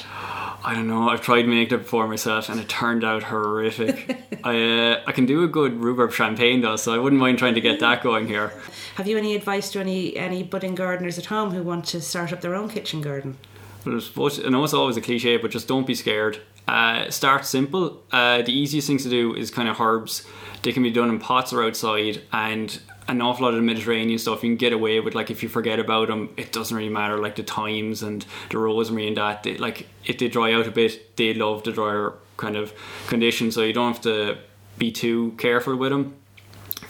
I 0.63 0.73
don't 0.75 0.87
know. 0.87 1.09
I've 1.09 1.21
tried 1.21 1.47
making 1.47 1.79
it 1.79 1.83
before 1.83 2.07
myself, 2.07 2.49
and 2.49 2.59
it 2.59 2.67
turned 2.67 3.05
out 3.05 3.23
horrific. 3.23 3.95
I 4.43 4.55
uh, 4.55 5.03
I 5.07 5.11
can 5.13 5.25
do 5.25 5.43
a 5.43 5.47
good 5.47 5.73
rhubarb 5.79 6.11
champagne 6.11 6.59
though, 6.61 6.75
so 6.75 6.93
I 6.93 6.97
wouldn't 6.97 7.21
mind 7.21 7.39
trying 7.39 7.55
to 7.55 7.61
get 7.61 7.79
that 7.79 8.03
going 8.03 8.27
here. 8.27 8.51
Have 8.95 9.07
you 9.07 9.17
any 9.17 9.35
advice 9.35 9.71
to 9.71 9.79
any 9.79 10.17
any 10.17 10.43
budding 10.43 10.75
gardeners 10.75 11.17
at 11.17 11.25
home 11.25 11.51
who 11.51 11.63
want 11.63 11.85
to 11.85 12.01
start 12.01 12.33
up 12.33 12.41
their 12.41 12.55
own 12.55 12.69
kitchen 12.69 13.01
garden? 13.01 13.37
But 13.83 14.39
I 14.45 14.49
know 14.49 14.63
it's 14.63 14.73
always 14.73 14.97
a 14.97 15.01
cliche, 15.01 15.37
but 15.37 15.51
just 15.51 15.67
don't 15.67 15.87
be 15.87 15.95
scared. 15.95 16.39
Uh, 16.67 17.09
start 17.09 17.45
simple. 17.45 18.03
Uh, 18.11 18.41
the 18.41 18.53
easiest 18.53 18.87
things 18.87 19.03
to 19.03 19.09
do 19.09 19.33
is 19.35 19.49
kind 19.49 19.67
of 19.67 19.79
herbs. 19.79 20.27
They 20.61 20.71
can 20.71 20.83
be 20.83 20.91
done 20.91 21.09
in 21.09 21.19
pots 21.19 21.51
or 21.51 21.63
outside, 21.63 22.21
and 22.31 22.79
an 23.07 23.21
awful 23.21 23.45
lot 23.45 23.53
of 23.53 23.55
the 23.55 23.63
Mediterranean 23.63 24.19
stuff 24.19 24.43
you 24.43 24.49
can 24.49 24.57
get 24.57 24.73
away 24.73 24.99
with. 24.99 25.15
Like 25.15 25.31
if 25.31 25.41
you 25.41 25.49
forget 25.49 25.79
about 25.79 26.09
them, 26.09 26.29
it 26.37 26.51
doesn't 26.51 26.75
really 26.75 26.89
matter. 26.89 27.17
Like 27.17 27.37
the 27.37 27.43
thymes 27.43 28.03
and 28.03 28.25
the 28.49 28.57
rosemary 28.57 29.07
and 29.07 29.17
that. 29.17 29.43
They, 29.43 29.57
like 29.57 29.87
if 30.05 30.17
they 30.19 30.27
dry 30.27 30.53
out 30.53 30.67
a 30.67 30.71
bit, 30.71 31.15
they 31.15 31.33
love 31.33 31.63
the 31.63 31.71
drier 31.71 32.13
kind 32.37 32.57
of 32.57 32.73
condition, 33.07 33.51
so 33.51 33.63
you 33.63 33.73
don't 33.73 33.93
have 33.93 34.01
to 34.01 34.37
be 34.77 34.91
too 34.91 35.33
careful 35.37 35.75
with 35.75 35.91
them 35.91 36.20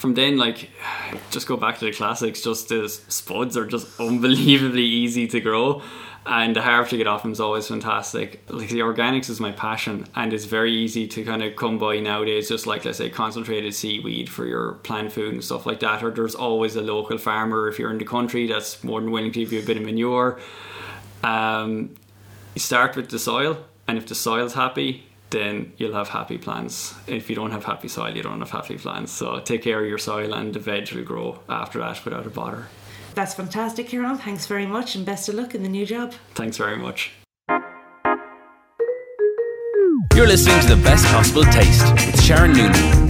from 0.02 0.16
then 0.16 0.36
like 0.36 0.72
just 1.30 1.46
go 1.46 1.56
back 1.56 1.78
to 1.78 1.86
the 1.86 1.92
classics 1.92 2.42
just 2.42 2.70
the 2.70 2.90
spuds 2.90 3.56
are 3.56 3.68
just 3.68 4.00
unbelievably 4.00 4.82
easy 4.84 5.28
to 5.28 5.40
grow 5.40 5.80
and 6.26 6.56
the 6.56 6.62
harvest 6.62 6.90
to 6.90 6.98
get 6.98 7.08
off 7.08 7.24
them 7.24 7.32
is 7.32 7.40
always 7.40 7.68
fantastic. 7.68 8.44
Like 8.48 8.70
the 8.70 8.82
organics 8.82 9.28
is 9.28 9.40
my 9.40 9.52
passion 9.52 10.06
and 10.16 10.34
it's 10.34 10.46
very 10.46 10.72
easy 10.72 11.08
to 11.08 11.26
kind 11.26 11.42
of 11.42 11.56
come 11.56 11.80
by 11.80 12.00
nowadays 12.00 12.48
just 12.50 12.68
like 12.68 12.86
let's 12.86 13.00
say 13.00 13.10
concentrated 13.10 13.74
seaweed 13.74 14.30
for 14.30 14.46
your 14.46 14.74
plant 14.74 15.12
food 15.12 15.34
and 15.34 15.44
stuff 15.44 15.66
like 15.66 15.80
that 15.80 16.04
or 16.04 16.12
there's 16.12 16.36
always 16.36 16.76
a 16.76 16.82
local 16.82 17.18
farmer 17.18 17.68
if 17.68 17.80
you're 17.80 17.92
in 17.92 17.98
the 17.98 18.06
country 18.06 18.46
that's 18.48 18.84
more 18.84 19.02
than 19.02 19.10
willing 19.10 19.32
to 19.32 19.40
give 19.40 19.52
you 19.52 19.62
a 19.62 19.66
bit 19.66 19.78
of 19.78 19.84
manure. 19.84 20.40
Um, 21.24 21.96
you 22.54 22.60
start 22.60 22.96
with 22.96 23.10
the 23.10 23.20
soil 23.20 23.58
and 23.88 23.98
if 23.98 24.08
the 24.08 24.16
soil's 24.16 24.54
happy 24.54 25.11
then 25.32 25.74
you'll 25.78 25.94
have 25.94 26.10
happy 26.10 26.38
plants. 26.38 26.94
If 27.08 27.30
you 27.30 27.36
don't 27.36 27.52
have 27.52 27.66
happy 27.66 27.88
soil, 27.88 28.16
you 28.16 28.22
don't 28.22 28.40
have 28.40 28.52
happy 28.52 28.78
plants. 28.78 29.12
So 29.12 29.40
take 29.40 29.64
care 29.64 29.82
of 29.82 29.88
your 29.90 29.98
soil 29.98 30.34
and 30.34 30.54
the 30.54 30.60
veg 30.60 30.92
will 30.92 31.04
grow 31.04 31.40
after 31.50 31.80
that 31.80 32.04
without 32.06 32.28
a 32.28 32.30
bother. 32.30 32.68
That's 33.16 33.34
fantastic, 33.34 33.88
Kieran. 33.88 34.18
Thanks 34.18 34.46
very 34.46 34.66
much 34.66 34.96
and 34.96 35.06
best 35.06 35.28
of 35.28 35.36
luck 35.36 35.56
in 35.56 35.64
the 35.64 35.70
new 35.70 35.86
job. 35.86 36.14
Thanks 36.36 36.58
very 36.58 36.78
much. 36.78 37.12
You're 40.14 40.28
listening 40.28 40.60
to 40.62 40.76
the 40.76 40.82
best 40.84 41.06
possible 41.08 41.44
taste 41.46 41.92
with 41.94 42.22
Sharon 42.22 42.54
Noonan. 42.54 43.01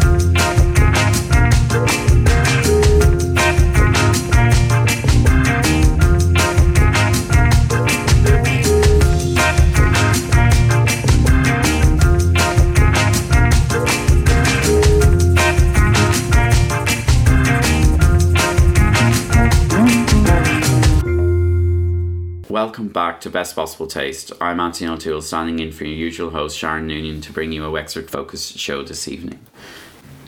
Back 22.91 23.21
to 23.21 23.29
Best 23.29 23.55
Possible 23.55 23.87
Taste. 23.87 24.33
I'm 24.41 24.59
Anthony 24.59 24.89
O'Toole, 24.89 25.21
standing 25.21 25.59
in 25.59 25.71
for 25.71 25.85
your 25.85 25.95
usual 25.95 26.31
host 26.31 26.57
Sharon 26.57 26.87
Noonan 26.87 27.21
to 27.21 27.31
bring 27.31 27.51
you 27.51 27.63
a 27.63 27.71
Wexford 27.71 28.09
Focus 28.09 28.51
show 28.51 28.83
this 28.83 29.07
evening. 29.07 29.39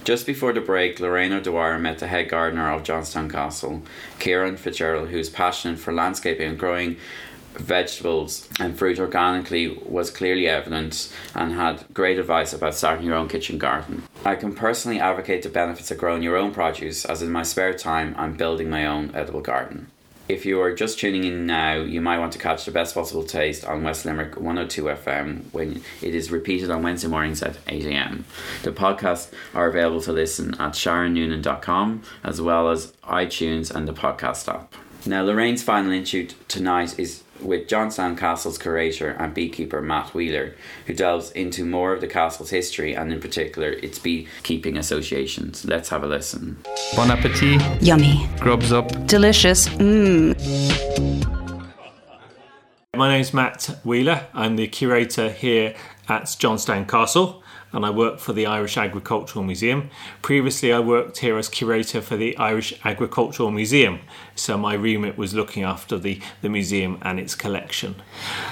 Just 0.03 0.25
before 0.25 0.53
the 0.53 0.61
break, 0.61 0.99
Lorraine 0.99 1.33
O'Dwyer 1.33 1.77
met 1.79 1.99
the 1.99 2.07
head 2.07 2.29
gardener 2.29 2.71
of 2.71 2.83
Johnstown 2.83 3.29
Castle, 3.29 3.83
Kieran 4.19 4.57
Fitzgerald, 4.57 5.09
who's 5.09 5.29
passionate 5.29 5.79
for 5.79 5.93
landscaping 5.93 6.49
and 6.49 6.59
growing 6.59 6.97
vegetables 7.53 8.49
and 8.59 8.77
fruit 8.77 8.99
organically 8.99 9.79
was 9.85 10.09
clearly 10.09 10.47
evident 10.47 11.13
and 11.35 11.53
had 11.53 11.85
great 11.93 12.17
advice 12.17 12.51
about 12.51 12.73
starting 12.73 13.05
your 13.05 13.15
own 13.15 13.27
kitchen 13.27 13.57
garden. 13.57 14.03
I 14.25 14.35
can 14.35 14.55
personally 14.55 14.99
advocate 14.99 15.43
the 15.43 15.49
benefits 15.49 15.91
of 15.91 15.97
growing 15.97 16.23
your 16.23 16.37
own 16.37 16.51
produce 16.51 17.05
as 17.05 17.21
in 17.21 17.31
my 17.31 17.43
spare 17.43 17.73
time 17.73 18.15
I'm 18.17 18.35
building 18.35 18.69
my 18.69 18.85
own 18.85 19.11
edible 19.13 19.41
garden. 19.41 19.91
If 20.29 20.45
you 20.45 20.61
are 20.61 20.73
just 20.73 20.99
tuning 20.99 21.25
in 21.25 21.45
now, 21.45 21.75
you 21.75 21.99
might 21.99 22.19
want 22.19 22.31
to 22.33 22.39
catch 22.39 22.63
the 22.63 22.71
best 22.71 22.93
possible 22.93 23.23
taste 23.23 23.65
on 23.65 23.83
West 23.83 24.05
Limerick 24.05 24.37
102 24.37 24.83
FM 24.83 25.43
when 25.51 25.83
it 26.01 26.15
is 26.15 26.31
repeated 26.31 26.71
on 26.71 26.81
Wednesday 26.81 27.09
mornings 27.09 27.43
at 27.43 27.55
8am. 27.65 28.23
The 28.63 28.71
podcasts 28.71 29.33
are 29.53 29.67
available 29.67 30.01
to 30.01 30.13
listen 30.13 30.53
at 30.53 30.73
sharonnoonan.com 30.73 32.03
as 32.23 32.39
well 32.39 32.69
as 32.69 32.93
iTunes 33.03 33.69
and 33.69 33.85
the 33.85 33.93
podcast 33.93 34.47
app. 34.47 34.73
Now, 35.05 35.23
Lorraine's 35.23 35.61
final 35.61 35.91
interview 35.91 36.29
tonight 36.47 36.97
is 36.97 37.23
with 37.41 37.67
Johnstown 37.67 38.15
Castle's 38.15 38.57
curator 38.57 39.11
and 39.11 39.33
beekeeper 39.33 39.81
Matt 39.81 40.13
Wheeler, 40.13 40.55
who 40.85 40.93
delves 40.93 41.31
into 41.31 41.65
more 41.65 41.93
of 41.93 42.01
the 42.01 42.07
castle's 42.07 42.49
history 42.49 42.93
and, 42.93 43.11
in 43.11 43.19
particular, 43.19 43.69
its 43.69 43.99
beekeeping 43.99 44.77
associations. 44.77 45.65
Let's 45.65 45.89
have 45.89 46.03
a 46.03 46.07
listen. 46.07 46.57
Bon 46.95 47.11
appetit, 47.11 47.61
Yummy. 47.81 48.29
grubs 48.39 48.71
up. 48.71 49.07
Delicious. 49.07 49.67
Mmm. 49.69 50.33
My 52.95 53.09
name's 53.09 53.33
Matt 53.33 53.79
Wheeler. 53.83 54.27
I'm 54.33 54.55
the 54.55 54.67
curator 54.67 55.31
here 55.31 55.75
at 56.07 56.35
Johnstown 56.37 56.85
Castle 56.85 57.43
and 57.73 57.85
I 57.85 57.89
work 57.89 58.19
for 58.19 58.33
the 58.33 58.45
Irish 58.45 58.77
Agricultural 58.77 59.43
Museum. 59.43 59.89
Previously, 60.21 60.71
I 60.71 60.79
worked 60.79 61.17
here 61.17 61.37
as 61.37 61.49
curator 61.49 62.01
for 62.01 62.15
the 62.15 62.37
Irish 62.37 62.79
Agricultural 62.85 63.49
Museum, 63.49 63.99
so 64.35 64.57
my 64.57 64.73
remit 64.73 65.17
was 65.17 65.33
looking 65.33 65.63
after 65.63 65.97
the, 65.97 66.19
the 66.41 66.49
museum 66.49 66.97
and 67.01 67.19
its 67.19 67.35
collection. 67.35 67.95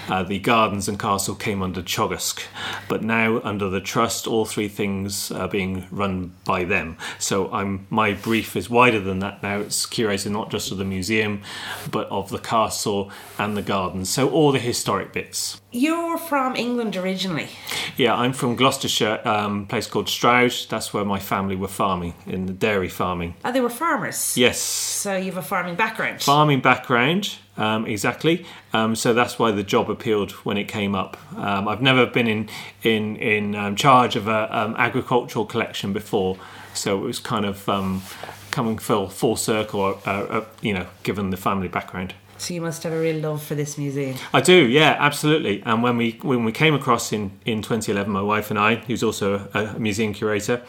Uh, 0.08 0.24
the 0.24 0.40
gardens 0.40 0.88
and 0.88 1.00
castle 1.00 1.36
came 1.36 1.62
under 1.62 1.82
Teagasc, 1.82 2.42
but 2.88 3.04
now 3.04 3.40
under 3.42 3.70
the 3.70 3.82
trust, 3.82 4.28
all 4.28 4.46
three 4.46 4.68
things 4.68 5.32
are 5.32 5.48
being 5.48 5.88
run 5.92 6.34
by 6.46 6.64
them. 6.64 6.98
So 7.20 7.52
I'm 7.52 7.88
my 7.90 8.14
brief 8.14 8.56
is 8.56 8.70
wider 8.70 9.00
than 9.00 9.20
that 9.20 9.42
now. 9.44 9.60
It's 9.60 9.86
curated 9.86 10.32
not 10.32 10.52
just 10.52 10.72
of 10.72 10.78
the 10.78 10.86
museum, 10.86 11.42
but 11.90 12.08
of 12.10 12.30
the 12.30 12.40
castle 12.40 13.12
and 13.38 13.56
the 13.58 13.62
gardens. 13.62 14.10
So 14.10 14.30
all 14.30 14.52
the 14.52 14.60
historic 14.60 15.14
bits. 15.14 15.60
You're 15.72 16.18
from 16.18 16.56
England 16.58 16.98
originally. 16.98 17.48
Yeah, 17.96 18.14
I'm 18.16 18.34
from 18.34 18.56
Gloucestershire, 18.58 19.22
um, 19.26 19.68
place 19.68 19.88
called 19.88 20.10
Stroud. 20.10 20.54
That's 20.70 20.94
where 20.94 21.06
my 21.06 21.20
family 21.20 21.56
were 21.56 21.70
farming 21.70 22.14
in 22.28 22.46
the 22.46 22.54
dairy 22.54 22.90
farming. 22.90 23.36
Oh, 23.46 23.52
they 23.52 23.62
were 23.62 23.70
farmers. 23.70 24.36
Yes, 24.38 24.60
So 24.60 25.16
you 25.16 25.26
have 25.26 25.38
a 25.38 25.42
farming 25.42 25.71
background. 25.76 26.22
farming 26.22 26.62
background. 26.62 27.36
Um, 27.58 27.86
exactly. 27.86 28.46
Um, 28.74 28.96
so 28.96 29.14
that's 29.14 29.38
why 29.38 29.52
the 29.52 29.64
job 29.64 29.90
appealed 29.90 30.32
when 30.46 30.58
it 30.58 30.68
came 30.68 30.96
up. 30.96 31.18
Um, 31.38 31.68
I've 31.68 31.82
never 31.82 32.06
been 32.06 32.28
in 32.28 32.50
in 32.84 33.16
in 33.18 33.56
um, 33.56 33.76
charge 33.76 34.16
of 34.16 34.28
a 34.28 34.58
um, 34.58 34.76
agricultural 34.78 35.46
collection 35.46 35.94
before, 35.94 36.38
so 36.74 36.98
it 36.98 37.06
was 37.06 37.20
kind 37.20 37.46
of 37.46 37.68
um, 37.68 38.02
coming 38.52 38.78
full 38.78 39.10
full 39.10 39.36
circle. 39.36 40.00
Uh, 40.06 40.10
uh, 40.10 40.46
you 40.62 40.74
know, 40.74 40.88
given 41.04 41.30
the 41.30 41.38
family 41.38 41.68
background. 41.68 42.14
So 42.42 42.56
you 42.56 42.62
must 42.62 42.82
have 42.82 42.92
a 42.92 43.00
real 43.00 43.22
love 43.22 43.44
for 43.44 43.54
this 43.54 43.78
museum. 43.78 44.18
I 44.34 44.42
do, 44.42 44.68
yeah, 44.68 44.96
absolutely. 44.98 45.62
And 45.64 45.84
when 45.84 45.96
we 45.96 46.18
when 46.24 46.44
we 46.44 46.52
came 46.52 46.74
across 46.74 47.14
in, 47.14 47.40
in 47.46 47.62
2011, 47.62 48.12
my 48.12 48.24
wife 48.24 48.50
and 48.50 48.58
I, 48.58 48.78
who's 48.78 49.04
also 49.04 49.48
a, 49.54 49.76
a 49.76 49.80
museum 49.80 50.12
curator, 50.12 50.64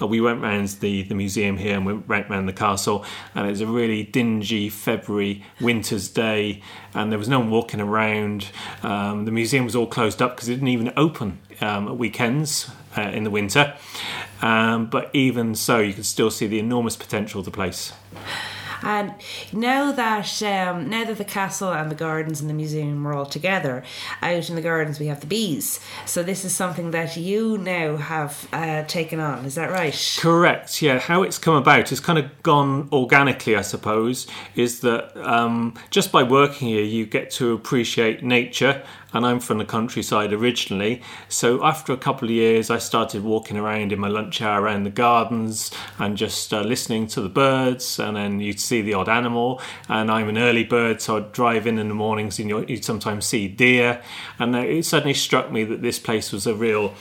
uh, 0.00 0.06
we 0.06 0.20
went 0.20 0.40
round 0.40 0.68
the, 0.78 1.02
the 1.02 1.16
museum 1.16 1.56
here 1.56 1.74
and 1.74 1.84
we 1.84 1.94
went 1.94 2.30
round 2.30 2.48
the 2.48 2.52
castle. 2.52 3.04
And 3.34 3.48
it 3.48 3.50
was 3.50 3.60
a 3.60 3.66
really 3.66 4.04
dingy 4.04 4.68
February 4.68 5.44
winter's 5.60 6.08
day, 6.08 6.62
and 6.94 7.10
there 7.10 7.18
was 7.18 7.28
no 7.28 7.40
one 7.40 7.50
walking 7.50 7.80
around. 7.80 8.50
Um, 8.84 9.24
the 9.24 9.32
museum 9.32 9.64
was 9.64 9.74
all 9.74 9.88
closed 9.88 10.22
up 10.22 10.36
because 10.36 10.48
it 10.48 10.54
didn't 10.54 10.68
even 10.68 10.92
open 10.96 11.40
um, 11.60 11.88
at 11.88 11.96
weekends 11.96 12.70
uh, 12.96 13.00
in 13.00 13.24
the 13.24 13.30
winter. 13.30 13.74
Um, 14.40 14.86
but 14.86 15.10
even 15.12 15.56
so, 15.56 15.80
you 15.80 15.94
could 15.94 16.06
still 16.06 16.30
see 16.30 16.46
the 16.46 16.60
enormous 16.60 16.94
potential 16.94 17.40
of 17.40 17.44
the 17.44 17.50
place. 17.50 17.92
And 18.82 19.14
now 19.52 19.92
that 19.92 20.42
um, 20.42 20.88
now 20.88 21.04
that 21.04 21.18
the 21.18 21.24
castle 21.24 21.72
and 21.72 21.90
the 21.90 21.94
gardens 21.94 22.40
and 22.40 22.48
the 22.48 22.54
museum 22.54 23.06
are 23.06 23.14
all 23.14 23.26
together, 23.26 23.82
out 24.22 24.48
in 24.48 24.54
the 24.54 24.62
gardens 24.62 24.98
we 24.98 25.06
have 25.06 25.20
the 25.20 25.26
bees. 25.26 25.80
So 26.06 26.22
this 26.22 26.44
is 26.44 26.54
something 26.54 26.90
that 26.92 27.16
you 27.16 27.58
now 27.58 27.96
have 27.96 28.48
uh, 28.52 28.84
taken 28.84 29.20
on. 29.20 29.44
Is 29.44 29.54
that 29.56 29.70
right? 29.70 30.18
Correct. 30.18 30.80
Yeah, 30.82 30.98
how 30.98 31.22
it's 31.22 31.38
come 31.38 31.54
about 31.54 31.88
has 31.90 32.00
kind 32.00 32.18
of 32.18 32.42
gone 32.42 32.88
organically, 32.92 33.56
I 33.56 33.62
suppose. 33.62 34.26
Is 34.54 34.80
that 34.80 35.16
um, 35.16 35.74
just 35.90 36.12
by 36.12 36.22
working 36.22 36.68
here, 36.68 36.84
you 36.84 37.06
get 37.06 37.30
to 37.32 37.52
appreciate 37.52 38.22
nature 38.22 38.82
and 39.12 39.26
I'm 39.26 39.40
from 39.40 39.58
the 39.58 39.64
countryside 39.64 40.32
originally. 40.32 41.02
So 41.28 41.64
after 41.64 41.92
a 41.92 41.96
couple 41.96 42.28
of 42.28 42.34
years, 42.34 42.70
I 42.70 42.78
started 42.78 43.24
walking 43.24 43.56
around 43.56 43.92
in 43.92 43.98
my 43.98 44.08
lunch 44.08 44.42
hour 44.42 44.62
around 44.62 44.84
the 44.84 44.90
gardens 44.90 45.70
and 45.98 46.16
just 46.16 46.52
uh, 46.52 46.60
listening 46.60 47.06
to 47.08 47.20
the 47.20 47.28
birds, 47.28 47.98
and 47.98 48.16
then 48.16 48.40
you'd 48.40 48.60
see 48.60 48.82
the 48.82 48.94
odd 48.94 49.08
animal. 49.08 49.60
And 49.88 50.10
I'm 50.10 50.28
an 50.28 50.38
early 50.38 50.64
bird, 50.64 51.00
so 51.00 51.16
I'd 51.16 51.32
drive 51.32 51.66
in 51.66 51.78
in 51.78 51.88
the 51.88 51.94
mornings, 51.94 52.38
and 52.38 52.50
you'd 52.50 52.84
sometimes 52.84 53.26
see 53.26 53.48
deer. 53.48 54.02
And 54.38 54.54
it 54.54 54.84
suddenly 54.84 55.14
struck 55.14 55.50
me 55.50 55.64
that 55.64 55.82
this 55.82 55.98
place 55.98 56.32
was 56.32 56.46
a 56.46 56.54
real 56.54 56.94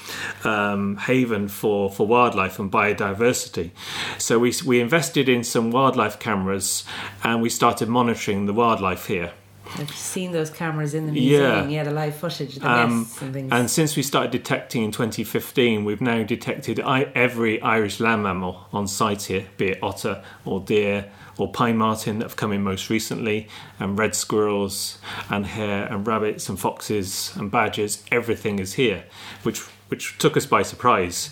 um, 0.43 0.97
haven 0.97 1.47
for, 1.47 1.91
for 1.91 2.07
wildlife 2.07 2.59
and 2.59 2.71
biodiversity. 2.71 3.71
So 4.17 4.39
we, 4.39 4.53
we 4.65 4.79
invested 4.79 5.27
in 5.27 5.43
some 5.43 5.71
wildlife 5.71 6.19
cameras, 6.19 6.85
and 7.23 7.41
we 7.41 7.49
started 7.49 7.89
monitoring 7.89 8.45
the 8.45 8.53
wildlife 8.53 9.07
here. 9.07 9.33
I've 9.75 9.91
seen 9.91 10.31
those 10.31 10.49
cameras 10.49 10.93
in 10.93 11.05
the 11.05 11.11
museum. 11.11 11.69
Yeah, 11.69 11.83
the 11.83 11.91
live 11.91 12.15
footage, 12.15 12.55
the 12.55 12.69
Um, 12.69 13.07
and 13.21 13.33
things. 13.33 13.51
and 13.51 13.69
since 13.69 13.95
we 13.95 14.03
started 14.03 14.31
detecting 14.31 14.83
in 14.83 14.91
2015, 14.91 15.85
we've 15.85 16.01
now 16.01 16.23
detected 16.23 16.79
every 16.79 17.61
Irish 17.61 17.99
land 17.99 18.23
mammal 18.23 18.67
on 18.73 18.87
site 18.87 19.23
here, 19.23 19.45
be 19.57 19.67
it 19.69 19.79
otter 19.83 20.23
or 20.45 20.59
deer 20.59 21.05
or 21.37 21.51
pine 21.51 21.77
marten 21.77 22.19
that 22.19 22.25
have 22.25 22.35
come 22.35 22.51
in 22.51 22.63
most 22.63 22.89
recently, 22.89 23.47
and 23.79 23.99
red 23.99 24.15
squirrels 24.15 24.97
and 25.29 25.45
hare 25.45 25.85
and 25.85 26.07
rabbits 26.07 26.49
and 26.49 26.59
foxes 26.59 27.31
and 27.35 27.51
badgers. 27.51 28.03
Everything 28.11 28.57
is 28.59 28.73
here, 28.73 29.03
which 29.43 29.61
which 29.87 30.17
took 30.17 30.35
us 30.35 30.45
by 30.45 30.61
surprise. 30.61 31.29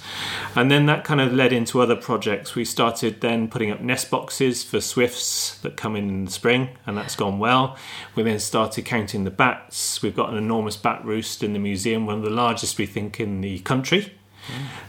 And 0.56 0.72
then 0.72 0.86
that 0.86 1.04
kind 1.04 1.22
of 1.22 1.34
led 1.34 1.52
into 1.54 1.82
other 1.82 1.96
projects. 1.96 2.56
We 2.56 2.66
started 2.66 3.22
then 3.22 3.48
putting 3.48 3.72
up 3.72 3.82
nest 3.82 4.10
boxes 4.10 4.64
for 4.64 4.82
swifts 4.82 5.58
that 5.60 5.78
come 5.78 5.96
in 5.96 6.10
in 6.10 6.26
the 6.26 6.32
spring, 6.32 6.70
and 6.86 6.98
that's 6.98 7.16
gone 7.16 7.40
well. 7.40 7.78
We 8.16 8.24
then 8.24 8.40
started 8.40 8.86
counting 8.86 9.24
the 9.24 9.32
bats. 9.32 10.02
We've 10.02 10.16
got 10.16 10.30
an 10.30 10.38
enormous 10.38 10.78
bat 10.78 11.04
roost 11.04 11.44
in 11.44 11.54
the 11.54 11.60
museum, 11.60 12.06
one 12.06 12.20
of 12.20 12.24
the 12.24 12.30
largest 12.30 12.78
we 12.78 12.86
think 12.86 13.20
in 13.20 13.42
the 13.42 13.60
country. 13.60 14.14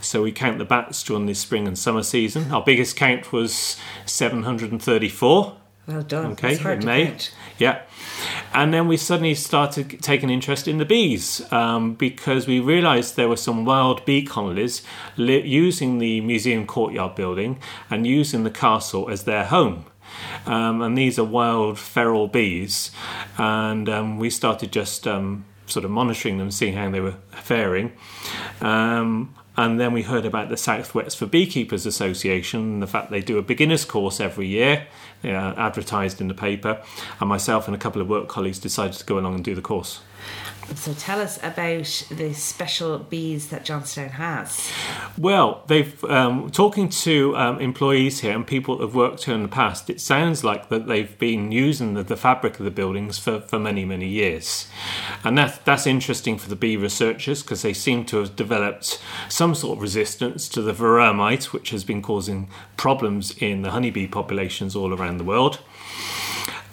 So 0.01 0.23
we 0.23 0.33
count 0.33 0.59
the 0.59 0.65
bats 0.65 1.03
during 1.03 1.27
the 1.27 1.35
spring 1.35 1.67
and 1.67 1.79
summer 1.79 2.03
season. 2.03 2.53
Our 2.53 2.63
biggest 2.63 2.97
count 2.97 3.33
was 3.33 3.77
734. 4.05 5.57
well 5.87 6.03
done. 6.03 6.33
Okay, 6.33 6.59
in 6.59 6.85
May. 6.85 7.07
count. 7.07 7.35
Yeah. 7.59 7.83
And 8.53 8.73
then 8.73 8.89
we 8.89 8.97
suddenly 8.97 9.35
started 9.35 10.03
taking 10.03 10.31
interest 10.31 10.67
in 10.67 10.79
the 10.79 10.85
bees 10.85 11.41
um, 11.53 11.95
because 11.95 12.47
we 12.47 12.61
realised 12.61 13.17
there 13.17 13.29
were 13.29 13.37
some 13.37 13.65
wild 13.65 14.05
bee 14.05 14.25
colonies 14.25 14.83
li- 15.17 15.47
using 15.47 15.99
the 15.99 16.21
museum 16.21 16.67
courtyard 16.67 17.15
building 17.15 17.59
and 17.91 18.07
using 18.07 18.45
the 18.45 18.51
castle 18.51 19.11
as 19.11 19.25
their 19.25 19.45
home. 19.45 19.85
Um, 20.47 20.83
and 20.83 20.97
these 20.97 21.19
are 21.19 21.25
wild 21.25 21.79
feral 21.79 22.29
bees. 22.29 22.91
And 23.37 23.89
um, 23.89 24.19
we 24.19 24.31
started 24.31 24.73
just 24.73 25.07
um, 25.07 25.45
sort 25.67 25.85
of 25.85 25.91
monitoring 25.91 26.39
them, 26.39 26.51
seeing 26.51 26.75
how 26.75 26.91
they 26.91 27.01
were 27.01 27.17
faring. 27.33 27.93
Um, 28.61 29.35
and 29.57 29.81
then 29.81 29.93
we 29.93 30.03
heard 30.03 30.25
about 30.25 30.49
the 30.49 30.57
South 30.57 30.95
Wexford 30.95 31.31
Beekeepers 31.31 31.87
Association 31.87 32.61
and 32.61 32.83
the 32.83 32.87
fact 32.87 33.11
they 33.11 33.21
do 33.21 33.39
a 33.39 33.43
beginner's 33.43 33.85
course 33.85 34.21
every 34.21 34.47
year, 34.47 34.87
uh, 35.25 35.29
advertised 35.29 36.21
in 36.21 36.29
the 36.29 36.35
paper. 36.35 36.83
And 37.21 37.29
myself 37.29 37.67
and 37.67 37.75
a 37.75 37.79
couple 37.79 38.03
of 38.03 38.09
work 38.09 38.29
colleagues 38.29 38.59
decided 38.59 38.95
to 38.95 39.05
go 39.05 39.19
along 39.19 39.35
and 39.35 39.45
do 39.45 39.55
the 39.55 39.63
course. 39.63 40.01
So 40.75 40.93
tell 40.95 41.21
us 41.21 41.39
about 41.39 42.05
the 42.11 42.33
special 42.35 42.99
bees 42.99 43.49
that 43.49 43.65
Johnstown 43.65 44.11
has. 44.11 44.71
Well, 45.17 45.63
they've 45.69 46.03
um, 46.05 46.51
talking 46.51 46.89
to 46.89 47.37
um, 47.37 47.61
employees 47.61 48.21
here 48.21 48.35
and 48.35 48.47
people 48.47 48.77
that 48.77 48.85
have 48.85 48.95
worked 48.95 49.25
here 49.25 49.35
in 49.35 49.43
the 49.43 49.49
past. 49.49 49.89
It 49.89 50.01
sounds 50.01 50.43
like 50.43 50.69
that 50.69 50.87
they've 50.87 51.17
been 51.19 51.53
using 51.53 51.95
the, 51.95 52.03
the 52.03 52.17
fabric 52.17 52.59
of 52.59 52.65
the 52.65 52.71
buildings 52.71 53.19
for, 53.19 53.41
for 53.41 53.59
many 53.59 53.85
many 53.85 54.09
years, 54.09 54.69
and 55.23 55.39
that's 55.39 55.59
that's 55.59 55.87
interesting 55.87 56.37
for 56.37 56.49
the 56.49 56.57
bee 56.57 56.77
researchers 56.77 57.43
because 57.43 57.63
they 57.63 57.73
seem 57.73 58.05
to 58.07 58.19
have 58.19 58.35
developed 58.35 59.01
some 59.29 59.55
sort 59.55 59.79
of 59.79 59.83
resistance 59.83 60.49
to 60.49 60.63
the 60.63 60.73
varroa 60.73 61.15
mite, 61.15 61.53
which 61.53 61.71
has 61.71 61.85
been 61.85 62.03
causing 62.03 62.49
problems 62.77 63.37
in 63.39 63.63
the 63.63 63.71
honeybee 63.71 64.07
populations 64.07 64.75
all 64.75 64.93
around 64.93 65.19
the 65.19 65.25
world 65.25 65.61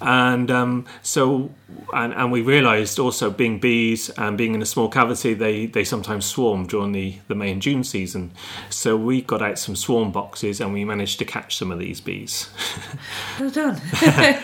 and 0.03 0.51
um, 0.51 0.85
so 1.01 1.49
and, 1.93 2.13
and 2.13 2.31
we 2.31 2.41
realized 2.41 2.99
also 2.99 3.29
being 3.29 3.59
bees 3.59 4.09
and 4.11 4.37
being 4.37 4.53
in 4.53 4.61
a 4.61 4.65
small 4.65 4.89
cavity 4.89 5.33
they, 5.33 5.65
they 5.65 5.83
sometimes 5.83 6.25
swarm 6.25 6.67
during 6.67 6.91
the, 6.91 7.17
the 7.27 7.35
May 7.35 7.51
and 7.51 7.61
June 7.61 7.83
season 7.83 8.31
so 8.69 8.97
we 8.97 9.21
got 9.21 9.41
out 9.41 9.57
some 9.57 9.75
swarm 9.75 10.11
boxes 10.11 10.59
and 10.59 10.73
we 10.73 10.83
managed 10.85 11.19
to 11.19 11.25
catch 11.25 11.57
some 11.57 11.71
of 11.71 11.79
these 11.79 12.01
bees 12.01 12.49
Well 13.39 13.49
done. 13.49 13.81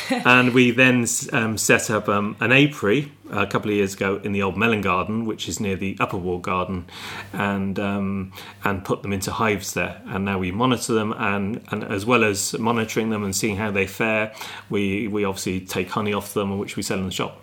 and 0.10 0.54
we 0.54 0.70
then 0.70 1.06
um, 1.32 1.58
set 1.58 1.90
up 1.90 2.08
um, 2.08 2.36
an 2.40 2.52
apiary 2.52 3.12
a 3.30 3.46
couple 3.46 3.70
of 3.70 3.76
years 3.76 3.94
ago 3.94 4.20
in 4.22 4.32
the 4.32 4.42
old 4.42 4.56
melon 4.56 4.80
garden, 4.80 5.24
which 5.24 5.48
is 5.48 5.58
near 5.58 5.76
the 5.76 5.96
upper 6.00 6.16
wall 6.16 6.38
garden, 6.38 6.84
and 7.32 7.78
um, 7.78 8.32
and 8.64 8.84
put 8.84 9.02
them 9.02 9.12
into 9.12 9.32
hives 9.32 9.74
there. 9.74 10.00
And 10.06 10.24
now 10.24 10.38
we 10.38 10.50
monitor 10.50 10.92
them, 10.92 11.12
and, 11.16 11.62
and 11.70 11.84
as 11.84 12.04
well 12.06 12.24
as 12.24 12.58
monitoring 12.58 13.10
them 13.10 13.24
and 13.24 13.34
seeing 13.34 13.56
how 13.56 13.70
they 13.70 13.86
fare, 13.86 14.34
we 14.70 15.08
we 15.08 15.24
obviously 15.24 15.60
take 15.60 15.90
honey 15.90 16.12
off 16.12 16.34
them, 16.34 16.58
which 16.58 16.76
we 16.76 16.82
sell 16.82 16.98
in 16.98 17.06
the 17.06 17.12
shop. 17.12 17.40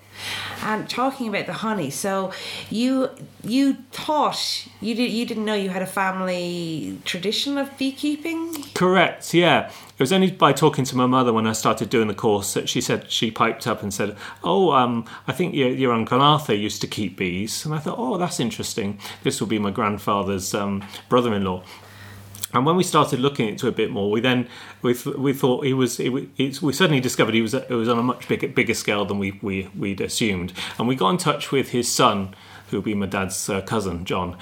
and 0.64 0.90
talking 0.90 1.28
about 1.28 1.46
the 1.46 1.54
honey, 1.54 1.90
so 1.90 2.32
you 2.70 3.10
you 3.44 3.78
thought 3.92 4.68
you 4.82 4.96
did 4.96 5.12
you 5.12 5.26
didn't 5.26 5.46
know 5.46 5.54
you 5.54 5.70
had 5.70 5.82
a 5.82 5.88
family 5.88 7.00
tradition 7.06 7.58
of 7.58 7.76
beekeeping. 7.78 8.64
Correct, 8.74 9.34
yeah. 9.34 9.72
It 10.00 10.04
was 10.04 10.14
only 10.14 10.32
by 10.32 10.54
talking 10.54 10.86
to 10.86 10.96
my 10.96 11.08
mother 11.08 11.34
when 11.34 11.46
I 11.46 11.52
started 11.52 11.90
doing 11.90 12.08
the 12.08 12.14
course 12.14 12.54
that 12.54 12.70
she 12.70 12.80
said 12.80 13.12
she 13.12 13.32
piped 13.32 13.68
up 13.68 13.84
and 13.84 13.94
said, 13.94 14.16
"Oh, 14.46 14.72
um, 14.72 15.04
I 15.28 15.34
think 15.34 15.54
your, 15.54 15.68
your 15.68 15.92
uncle 15.92 16.22
Arthur 16.22 16.54
used 16.54 16.80
to 16.80 16.88
keep 16.88 17.18
bees." 17.18 17.66
And 17.66 17.76
I 17.76 17.80
thought, 17.80 18.00
"Oh, 18.00 18.18
that's 18.18 18.40
interesting. 18.40 18.98
This 19.24 19.42
will 19.42 19.50
be 19.50 19.60
my 19.60 19.72
grandfather's 19.72 20.54
um, 20.54 20.86
brother-in-law." 21.10 21.64
And 22.54 22.66
when 22.66 22.78
we 22.78 22.84
started 22.84 23.20
looking 23.20 23.50
into 23.50 23.68
it 23.68 23.72
a 23.72 23.74
bit 23.74 23.92
more, 23.92 24.10
we 24.10 24.22
then 24.22 24.48
we, 24.82 24.96
we 25.18 25.34
thought 25.34 25.66
he 25.66 25.74
was. 25.74 26.00
It, 26.00 26.30
it's, 26.38 26.62
we 26.62 26.72
suddenly 26.72 27.02
discovered 27.02 27.34
he 27.34 27.42
was 27.42 27.54
it 27.54 27.70
was 27.70 27.90
on 27.90 28.00
a 28.00 28.04
much 28.04 28.26
bigger 28.30 28.48
bigger 28.48 28.76
scale 28.76 29.04
than 29.04 29.20
we, 29.20 29.38
we 29.42 29.70
we'd 29.78 30.00
assumed. 30.00 30.54
And 30.78 30.88
we 30.88 30.96
got 30.96 31.10
in 31.10 31.18
touch 31.18 31.52
with 31.52 31.72
his 31.72 31.92
son, 31.92 32.34
who 32.70 32.78
would 32.78 32.86
be 32.86 32.94
my 32.94 33.06
dad's 33.06 33.50
uh, 33.50 33.62
cousin, 33.62 34.06
John. 34.06 34.38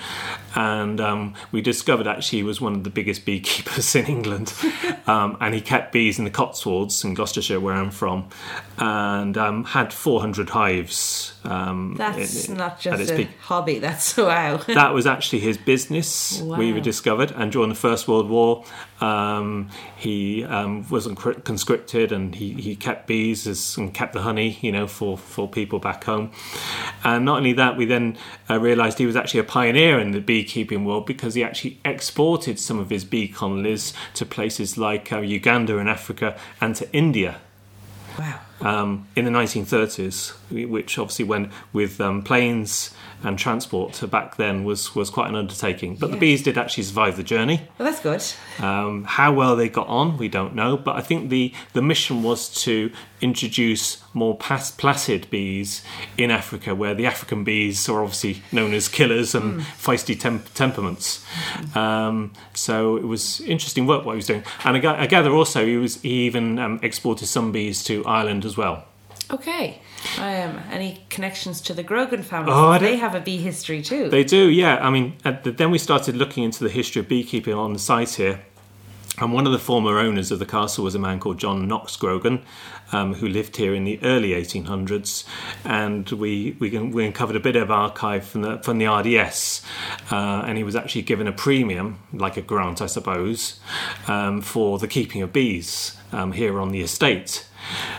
And 0.56 1.00
um, 1.00 1.34
we 1.52 1.62
discovered 1.62 2.08
actually 2.08 2.40
he 2.40 2.44
was 2.44 2.60
one 2.60 2.74
of 2.74 2.84
the 2.84 2.90
biggest 2.90 3.26
beekeepers 3.26 3.96
in 4.00 4.06
England. 4.06 4.54
um, 5.08 5.38
and 5.40 5.54
he 5.54 5.62
kept 5.62 5.92
bees 5.92 6.20
in 6.20 6.26
the 6.26 6.32
Cotswolds 6.32 7.04
in 7.04 7.14
Gloucestershire, 7.14 7.60
where 7.60 7.74
I'm 7.74 7.92
from, 7.92 8.30
and 8.78 9.38
um, 9.38 9.64
had 9.64 9.94
400 9.94 10.50
hives. 10.50 11.37
Um, 11.48 11.96
That's 11.98 12.50
in- 12.50 12.58
not 12.58 12.78
just 12.78 13.10
a 13.10 13.16
peak 13.16 13.30
hobby. 13.40 13.80
That's 13.80 14.18
wow. 14.18 14.58
that 14.58 14.94
was 14.94 15.08
actually 15.08 15.40
his 15.40 15.58
business. 15.58 16.42
We 16.42 16.74
Wow. 16.74 16.80
discovered, 16.80 17.32
and 17.32 17.54
during 17.54 17.70
the 17.70 17.76
First 17.76 18.06
World 18.06 18.30
War, 18.30 18.66
um, 19.00 19.70
he 19.96 20.44
um, 20.44 20.86
wasn't 20.90 21.18
conscripted, 21.46 22.12
and 22.12 22.36
he, 22.36 22.52
he 22.54 22.76
kept 22.76 23.08
bees 23.08 23.48
as, 23.48 23.78
and 23.78 23.94
kept 23.94 24.12
the 24.12 24.24
honey, 24.24 24.58
you 24.60 24.74
know, 24.74 24.88
for, 24.88 25.18
for 25.18 25.48
people 25.48 25.80
back 25.80 26.04
home. 26.04 26.32
And 27.06 27.24
not 27.24 27.38
only 27.38 27.54
that, 27.54 27.78
we 27.78 27.86
then 27.86 28.18
uh, 28.50 28.60
realised 28.60 28.98
he 28.98 29.06
was 29.06 29.16
actually 29.16 29.40
a 29.40 29.46
pioneer 29.46 30.00
in 30.00 30.12
the 30.12 30.20
beekeeping 30.20 30.84
world 30.84 31.06
because 31.06 31.36
he 31.36 31.44
actually 31.46 31.80
exported 31.86 32.60
some 32.60 32.78
of 32.78 32.90
his 32.90 33.06
bee 33.06 33.30
colonies 33.30 33.94
to 34.16 34.26
places 34.26 34.78
like 34.78 35.14
uh, 35.14 35.20
Uganda 35.20 35.78
in 35.78 35.88
Africa 35.88 36.38
and 36.60 36.76
to 36.76 36.92
India 36.92 37.40
wow. 38.20 38.40
Um, 38.62 39.08
in 39.16 39.26
the 39.26 39.32
1930s, 39.32 40.70
which 40.70 40.98
obviously 40.98 41.26
went 41.26 41.52
with 41.74 42.02
um, 42.02 42.22
planes 42.22 42.94
and 43.24 43.38
transport 43.38 44.00
back 44.12 44.38
then 44.38 44.64
was, 44.64 44.96
was 44.96 45.10
quite 45.10 45.30
an 45.30 45.36
undertaking. 45.36 45.96
But 45.96 46.12
the 46.12 46.18
bees 46.18 46.44
did 46.44 46.58
actually 46.58 46.84
survive 46.84 47.18
the 47.18 47.24
journey. 47.24 47.68
Well, 47.78 47.92
that's 47.92 48.02
good. 48.02 48.24
Um, 48.64 49.06
how 49.06 49.34
well 49.34 49.56
they 49.56 49.70
got 49.70 49.88
on, 49.88 50.18
we 50.18 50.28
don't 50.28 50.54
know. 50.54 50.78
But 50.78 50.96
I 50.96 51.02
think 51.02 51.30
the, 51.30 51.54
the 51.74 51.82
mission 51.82 52.22
was 52.24 52.50
to 52.64 52.92
introduce 53.20 54.04
more 54.14 54.38
pas- 54.38 54.72
placid 54.72 55.30
bees 55.30 55.82
in 56.18 56.30
Africa, 56.30 56.76
where 56.76 56.94
the 56.94 57.06
African 57.06 57.44
bees 57.44 57.90
are 57.90 58.04
obviously 58.04 58.44
known 58.52 58.74
as 58.74 58.88
killers 58.88 59.34
and 59.34 59.62
feisty 59.62 60.20
temp- 60.20 60.54
temperaments. 60.54 61.26
Um, 61.76 62.34
so 62.54 62.98
it 62.98 63.06
was 63.06 63.42
interesting 63.42 63.88
work 63.88 64.06
what 64.06 64.14
he 64.14 64.18
was 64.18 64.28
doing. 64.28 64.44
And 64.64 64.78
I 64.78 65.08
gather 65.08 65.32
also 65.32 65.66
he 65.66 65.78
was 65.78 66.02
he 66.02 66.26
even 66.26 66.60
um, 66.60 66.80
exported 66.84 67.28
some 67.28 67.52
bees 67.52 67.84
to 67.86 68.06
Ireland 68.06 68.46
as 68.48 68.58
well. 68.58 68.86
Okay. 69.30 69.82
Um, 70.18 70.60
any 70.72 71.04
connections 71.10 71.62
to 71.62 71.74
the 71.74 71.84
Grogan 71.84 72.24
family? 72.24 72.52
Oh, 72.54 72.80
they 72.80 72.96
have 72.96 73.14
a 73.14 73.20
bee 73.20 73.38
history 73.38 73.82
too. 73.82 74.10
They 74.10 74.24
do, 74.24 74.50
yeah. 74.50 74.78
I 74.78 74.90
mean, 74.90 75.18
the, 75.24 75.52
then 75.52 75.70
we 75.70 75.78
started 75.78 76.16
looking 76.16 76.44
into 76.44 76.64
the 76.64 76.70
history 76.70 77.02
of 77.02 77.08
beekeeping 77.08 77.54
on 77.54 77.74
the 77.74 77.80
site 77.80 78.16
here. 78.16 78.40
And 79.20 79.34
one 79.34 79.48
of 79.48 79.52
the 79.52 79.60
former 79.60 79.98
owners 79.98 80.32
of 80.32 80.38
the 80.38 80.46
castle 80.46 80.84
was 80.84 80.94
a 80.94 81.00
man 81.00 81.20
called 81.20 81.40
John 81.40 81.68
Knox 81.68 81.96
Grogan, 81.96 82.44
um, 82.92 83.16
who 83.16 83.28
lived 83.28 83.58
here 83.58 83.74
in 83.74 83.84
the 83.84 84.00
early 84.04 84.30
1800s. 84.30 85.26
And 85.66 86.08
we, 86.12 86.56
we, 86.60 86.78
we 86.78 87.04
uncovered 87.04 87.36
a 87.36 87.40
bit 87.40 87.56
of 87.56 87.72
archive 87.72 88.28
from 88.28 88.44
the, 88.44 88.60
from 88.60 88.78
the 88.78 88.86
RDS. 88.86 89.64
Uh, 90.12 90.44
and 90.46 90.56
he 90.56 90.64
was 90.64 90.76
actually 90.76 91.02
given 91.02 91.26
a 91.26 91.32
premium, 91.32 92.00
like 92.14 92.38
a 92.38 92.44
grant, 92.44 92.80
I 92.80 92.86
suppose, 92.86 93.60
um, 94.08 94.42
for 94.42 94.78
the 94.78 94.88
keeping 94.88 95.24
of 95.24 95.34
bees 95.34 95.98
um, 96.12 96.34
here 96.34 96.60
on 96.60 96.70
the 96.70 96.82
estate. 96.82 97.47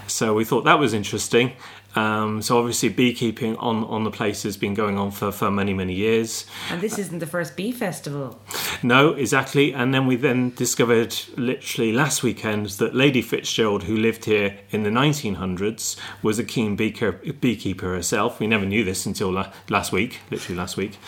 So 0.06 0.34
we 0.34 0.44
thought 0.44 0.64
that 0.64 0.78
was 0.78 0.94
interesting. 0.94 1.52
Um, 1.94 2.42
so 2.42 2.58
obviously, 2.58 2.90
beekeeping 2.90 3.56
on, 3.56 3.82
on 3.84 4.04
the 4.04 4.10
place 4.10 4.42
has 4.42 4.56
been 4.56 4.74
going 4.74 4.98
on 4.98 5.10
for, 5.10 5.32
for 5.32 5.50
many 5.50 5.72
many 5.72 5.94
years. 5.94 6.46
And 6.70 6.80
this 6.80 6.98
isn't 6.98 7.18
the 7.18 7.26
first 7.26 7.56
bee 7.56 7.72
festival. 7.72 8.38
No, 8.82 9.14
exactly. 9.14 9.72
And 9.72 9.92
then 9.92 10.06
we 10.06 10.16
then 10.16 10.50
discovered 10.50 11.16
literally 11.36 11.92
last 11.92 12.22
weekend 12.22 12.66
that 12.78 12.94
Lady 12.94 13.22
Fitzgerald, 13.22 13.84
who 13.84 13.96
lived 13.96 14.26
here 14.26 14.58
in 14.70 14.82
the 14.82 14.90
1900s, 14.90 15.96
was 16.22 16.38
a 16.38 16.44
keen 16.44 16.76
beaker, 16.76 17.12
beekeeper 17.12 17.94
herself. 17.94 18.38
We 18.38 18.46
never 18.46 18.66
knew 18.66 18.84
this 18.84 19.06
until 19.06 19.32
la- 19.32 19.52
last 19.68 19.90
week, 19.90 20.20
literally 20.30 20.58
last 20.58 20.76
week. 20.76 20.98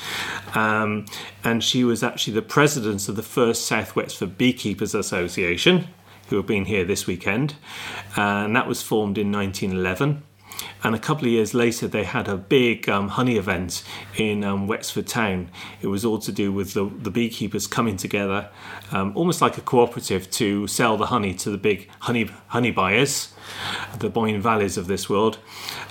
Um, 0.54 1.04
and 1.44 1.62
she 1.62 1.84
was 1.84 2.02
actually 2.02 2.32
the 2.32 2.42
president 2.42 3.08
of 3.08 3.16
the 3.16 3.22
first 3.22 3.66
South 3.66 3.94
Wexford 3.94 4.36
Beekeepers 4.36 4.94
Association, 4.94 5.86
who 6.30 6.36
have 6.36 6.46
been 6.46 6.64
here 6.64 6.84
this 6.84 7.06
weekend. 7.06 7.54
Uh, 8.16 8.44
and 8.44 8.56
that 8.56 8.66
was 8.66 8.82
formed 8.82 9.18
in 9.18 9.30
1911 9.30 10.22
and 10.82 10.94
a 10.94 10.98
couple 10.98 11.26
of 11.26 11.32
years 11.32 11.54
later 11.54 11.88
they 11.88 12.04
had 12.04 12.28
a 12.28 12.36
big 12.36 12.88
um, 12.88 13.08
honey 13.08 13.36
event 13.36 13.82
in 14.16 14.44
um, 14.44 14.66
Wexford 14.66 15.06
town. 15.06 15.50
It 15.80 15.88
was 15.88 16.04
all 16.04 16.18
to 16.18 16.32
do 16.32 16.52
with 16.52 16.74
the, 16.74 16.84
the 16.84 17.10
beekeepers 17.10 17.66
coming 17.66 17.96
together, 17.96 18.48
um, 18.92 19.12
almost 19.16 19.40
like 19.40 19.58
a 19.58 19.60
cooperative, 19.60 20.30
to 20.32 20.66
sell 20.66 20.96
the 20.96 21.06
honey 21.06 21.34
to 21.34 21.50
the 21.50 21.58
big 21.58 21.88
honey 22.00 22.30
honey 22.48 22.70
buyers, 22.70 23.32
the 23.98 24.10
Boyne 24.10 24.40
Valleys 24.40 24.76
of 24.76 24.86
this 24.86 25.08
world, 25.08 25.38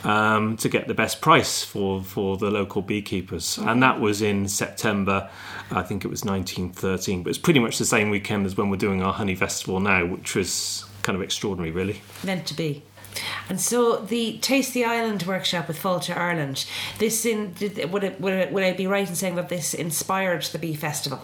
um, 0.04 0.58
to 0.58 0.70
get 0.70 0.88
the 0.88 0.94
best 0.94 1.22
price 1.22 1.64
for, 1.64 2.04
for 2.04 2.38
the 2.38 2.50
local 2.50 2.82
beekeepers. 2.82 3.58
And 3.58 3.82
that 3.84 4.00
was 4.00 4.22
in 4.22 4.48
September, 4.48 5.30
I 5.72 5.84
think 5.84 6.04
it 6.06 6.10
was 6.10 6.24
1913, 6.24 7.24
but 7.24 7.30
it's 7.30 7.40
pretty 7.40 7.60
much 7.60 7.78
the 7.78 7.86
same 7.86 8.10
weekend 8.10 8.46
as 8.46 8.58
when 8.58 8.70
we're 8.70 8.78
doing 8.78 9.02
our 9.02 9.14
honey 9.14 9.36
festival 9.36 9.80
now, 9.80 10.06
which 10.06 10.36
was 10.36 10.86
kind 11.02 11.16
of 11.16 11.22
extraordinary, 11.22 11.72
really. 11.72 12.02
Meant 12.24 12.46
to 12.48 12.54
be. 12.54 12.84
And 13.48 13.60
so 13.60 13.98
the 13.98 14.38
Taste 14.40 14.74
the 14.74 14.86
Island 14.86 15.24
workshop 15.24 15.68
with 15.68 15.82
Fáilte 15.82 16.16
Ireland, 16.16 16.66
this 16.98 17.26
in 17.26 17.54
did, 17.54 17.92
would 17.92 18.04
it, 18.04 18.22
would 18.22 18.34
it, 18.34 18.52
would 18.52 18.64
I 18.64 18.74
be 18.74 18.88
right 18.88 19.08
in 19.08 19.16
saying 19.16 19.36
that 19.36 19.50
this 19.50 19.74
inspired 19.74 20.44
the 20.44 20.60
Bee 20.60 20.76
Festival? 20.76 21.20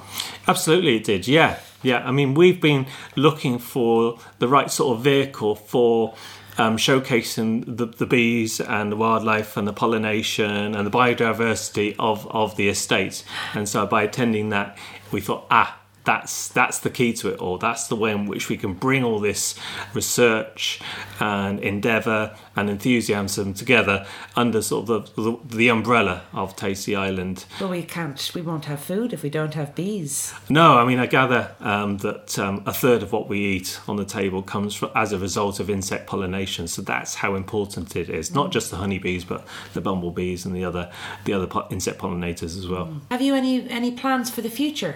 Absolutely, 0.48 0.98
it 0.98 1.04
did. 1.04 1.28
Yeah, 1.28 1.60
yeah. 1.84 2.08
I 2.08 2.12
mean, 2.12 2.34
we've 2.34 2.62
been 2.62 2.88
looking 3.16 3.60
for 3.60 4.20
the 4.40 4.48
right 4.48 4.72
sort 4.72 4.98
of 4.98 5.04
vehicle 5.04 5.56
for. 5.56 6.16
Um, 6.58 6.78
showcasing 6.78 7.66
the, 7.66 7.86
the 7.86 8.06
bees 8.06 8.62
and 8.62 8.90
the 8.90 8.96
wildlife 8.96 9.58
and 9.58 9.68
the 9.68 9.74
pollination 9.74 10.74
and 10.74 10.88
the 10.88 10.90
biodiversity 10.90 11.98
of, 12.00 12.26
of 12.32 12.56
the 12.56 12.70
estate. 12.70 13.26
And 13.54 13.68
so 13.68 13.86
by 13.86 14.04
attending 14.04 14.52
that, 14.52 14.78
we 15.12 15.20
thought, 15.20 15.48
ah, 15.52 15.78
that's 16.06 16.48
that's 16.50 16.80
the 16.80 16.90
key 16.90 17.14
to 17.14 17.30
it 17.30 17.40
all. 17.40 17.58
That's 17.58 17.88
the 17.88 17.96
way 17.96 18.12
in 18.12 18.26
which 18.26 18.50
we 18.50 18.58
can 18.58 18.74
bring 18.74 19.04
all 19.04 19.20
this 19.20 19.56
research 19.94 20.80
and 21.20 21.60
endeavour 21.60 22.36
and 22.56 22.70
enthusiasm 22.70 23.54
together 23.54 24.06
under 24.36 24.62
sort 24.62 24.90
of 24.90 25.16
the, 25.16 25.22
the, 25.22 25.56
the 25.58 25.68
umbrella 25.68 26.24
of 26.32 26.56
Taste 26.56 26.86
the 26.86 26.96
Island. 26.96 27.46
But 27.60 27.70
we 27.70 27.84
can't. 27.84 28.32
We 28.34 28.42
won't 28.42 28.66
have 28.66 28.80
food 28.80 29.14
if 29.14 29.24
we 29.24 29.30
don't 29.30 29.54
have 29.56 29.76
bees. 29.76 30.34
No, 30.50 30.78
I 30.78 30.86
mean 30.86 31.00
I 31.00 31.08
gather 31.08 31.56
um, 31.60 31.98
that 31.98 32.38
um, 32.40 32.64
a 32.66 32.74
third 32.74 33.04
of 33.04 33.12
what 33.12 33.28
we 33.28 33.40
eat 33.40 33.80
on 33.88 33.98
the 33.98 34.06
table 34.06 34.42
comes 34.42 34.76
from, 34.76 34.92
as 34.96 35.12
a 35.12 35.20
result 35.20 35.60
of 35.60 35.70
insect 35.70 36.08
pollination. 36.08 36.68
So 36.68 36.82
that's 36.82 37.16
how 37.16 37.36
important 37.36 37.96
it 37.96 38.10
is. 38.10 38.34
Not 38.34 38.52
just 38.52 38.72
the 38.72 38.78
honeybees, 38.78 39.26
but 39.26 39.46
the 39.74 39.82
bumblebees 39.82 40.46
and 40.46 40.56
the 40.56 40.64
other 40.64 40.92
the 41.26 41.34
other 41.34 41.48
po- 41.48 41.68
insect 41.72 42.00
pollinators 42.00 42.58
as 42.58 42.68
well. 42.68 43.02
Have 43.10 43.22
you 43.22 43.34
any 43.34 43.68
any 43.70 43.92
plans 43.92 44.30
for 44.30 44.42
the 44.42 44.50
future? 44.50 44.96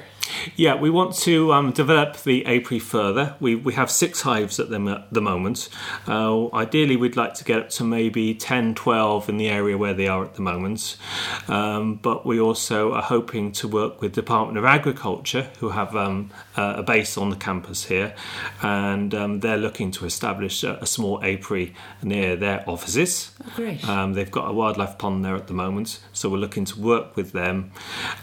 Yeah, 0.55 0.75
we 0.75 0.89
want 0.89 1.15
to 1.17 1.53
um, 1.53 1.71
develop 1.71 2.17
the 2.17 2.45
apiary 2.45 2.79
further. 2.79 3.35
We, 3.39 3.55
we 3.55 3.73
have 3.73 3.89
six 3.91 4.21
hives 4.21 4.59
at 4.59 4.69
the, 4.69 4.79
at 4.89 5.13
the 5.13 5.21
moment. 5.21 5.69
Uh, 6.07 6.53
ideally, 6.53 6.95
we'd 6.95 7.15
like 7.15 7.33
to 7.35 7.43
get 7.43 7.59
up 7.59 7.69
to 7.71 7.83
maybe 7.83 8.33
10, 8.33 8.75
12 8.75 9.29
in 9.29 9.37
the 9.37 9.49
area 9.49 9.77
where 9.77 9.93
they 9.93 10.07
are 10.07 10.23
at 10.23 10.35
the 10.35 10.41
moment. 10.41 10.97
Um, 11.47 11.95
but 11.95 12.25
we 12.25 12.39
also 12.39 12.93
are 12.93 13.01
hoping 13.01 13.51
to 13.53 13.67
work 13.67 14.01
with 14.01 14.13
Department 14.13 14.57
of 14.57 14.65
Agriculture, 14.65 15.49
who 15.59 15.69
have 15.69 15.95
um, 15.95 16.31
a 16.55 16.83
base 16.83 17.17
on 17.17 17.29
the 17.29 17.35
campus 17.35 17.85
here, 17.85 18.13
and 18.61 19.13
um, 19.13 19.39
they're 19.39 19.57
looking 19.57 19.91
to 19.91 20.05
establish 20.05 20.63
a, 20.63 20.75
a, 20.75 20.85
small 20.85 21.23
apiary 21.23 21.73
near 22.03 22.35
their 22.35 22.67
offices. 22.69 23.31
Oh, 23.45 23.51
great. 23.55 23.87
Um, 23.87 24.13
they've 24.13 24.29
got 24.29 24.49
a 24.49 24.53
wildlife 24.53 24.97
pond 24.97 25.23
there 25.23 25.35
at 25.35 25.47
the 25.47 25.53
moment, 25.53 25.99
so 26.13 26.29
we're 26.29 26.37
looking 26.37 26.65
to 26.65 26.79
work 26.79 27.15
with 27.15 27.31
them. 27.31 27.71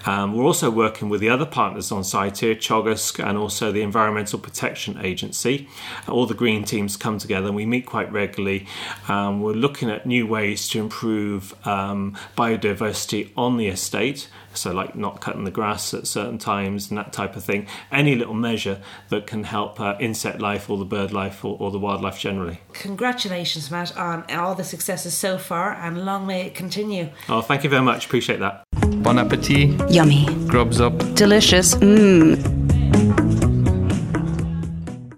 Um, 0.04 0.36
we're 0.36 0.44
also 0.44 0.70
working 0.70 1.08
with 1.08 1.20
the 1.20 1.30
other 1.30 1.46
partners 1.46 1.85
on 1.92 2.04
site 2.04 2.38
here, 2.38 2.54
Teagasc 2.54 3.22
and 3.24 3.38
also 3.38 3.72
the 3.72 3.82
Environmental 3.82 4.38
Protection 4.38 4.98
Agency. 5.02 5.68
All 6.08 6.26
the 6.26 6.34
green 6.34 6.64
teams 6.64 6.96
come 6.96 7.18
together 7.18 7.46
and 7.48 7.56
we 7.56 7.66
meet 7.66 7.86
quite 7.86 8.10
regularly. 8.12 8.66
Um, 9.08 9.40
we're 9.40 9.52
looking 9.52 9.90
at 9.90 10.06
new 10.06 10.26
ways 10.26 10.68
to 10.68 10.78
improve 10.78 11.54
um, 11.66 12.16
biodiversity 12.36 13.30
on 13.36 13.56
the 13.56 13.68
estate. 13.68 14.28
So, 14.56 14.72
like 14.72 14.96
not 14.96 15.20
cutting 15.20 15.44
the 15.44 15.50
grass 15.50 15.92
at 15.94 16.06
certain 16.06 16.38
times 16.38 16.90
and 16.90 16.98
that 16.98 17.12
type 17.12 17.36
of 17.36 17.44
thing. 17.44 17.66
Any 17.92 18.14
little 18.14 18.34
measure 18.34 18.80
that 19.08 19.26
can 19.26 19.44
help 19.44 19.80
uh, 19.80 19.96
insect 20.00 20.40
life 20.40 20.70
or 20.70 20.78
the 20.78 20.84
bird 20.84 21.12
life 21.12 21.44
or, 21.44 21.56
or 21.60 21.70
the 21.70 21.78
wildlife 21.78 22.18
generally. 22.18 22.60
Congratulations, 22.72 23.70
Matt, 23.70 23.96
on 23.96 24.24
all 24.30 24.54
the 24.54 24.64
successes 24.64 25.14
so 25.14 25.38
far, 25.38 25.72
and 25.72 26.04
long 26.04 26.26
may 26.26 26.46
it 26.46 26.54
continue. 26.54 27.10
Oh, 27.28 27.42
thank 27.42 27.64
you 27.64 27.70
very 27.70 27.82
much. 27.82 28.06
Appreciate 28.06 28.40
that. 28.40 28.64
Bon 29.02 29.18
appetit. 29.18 29.90
Yummy. 29.90 30.26
Grubs 30.46 30.80
up. 30.80 30.98
Delicious. 31.14 31.74
Mmm. 31.76 32.65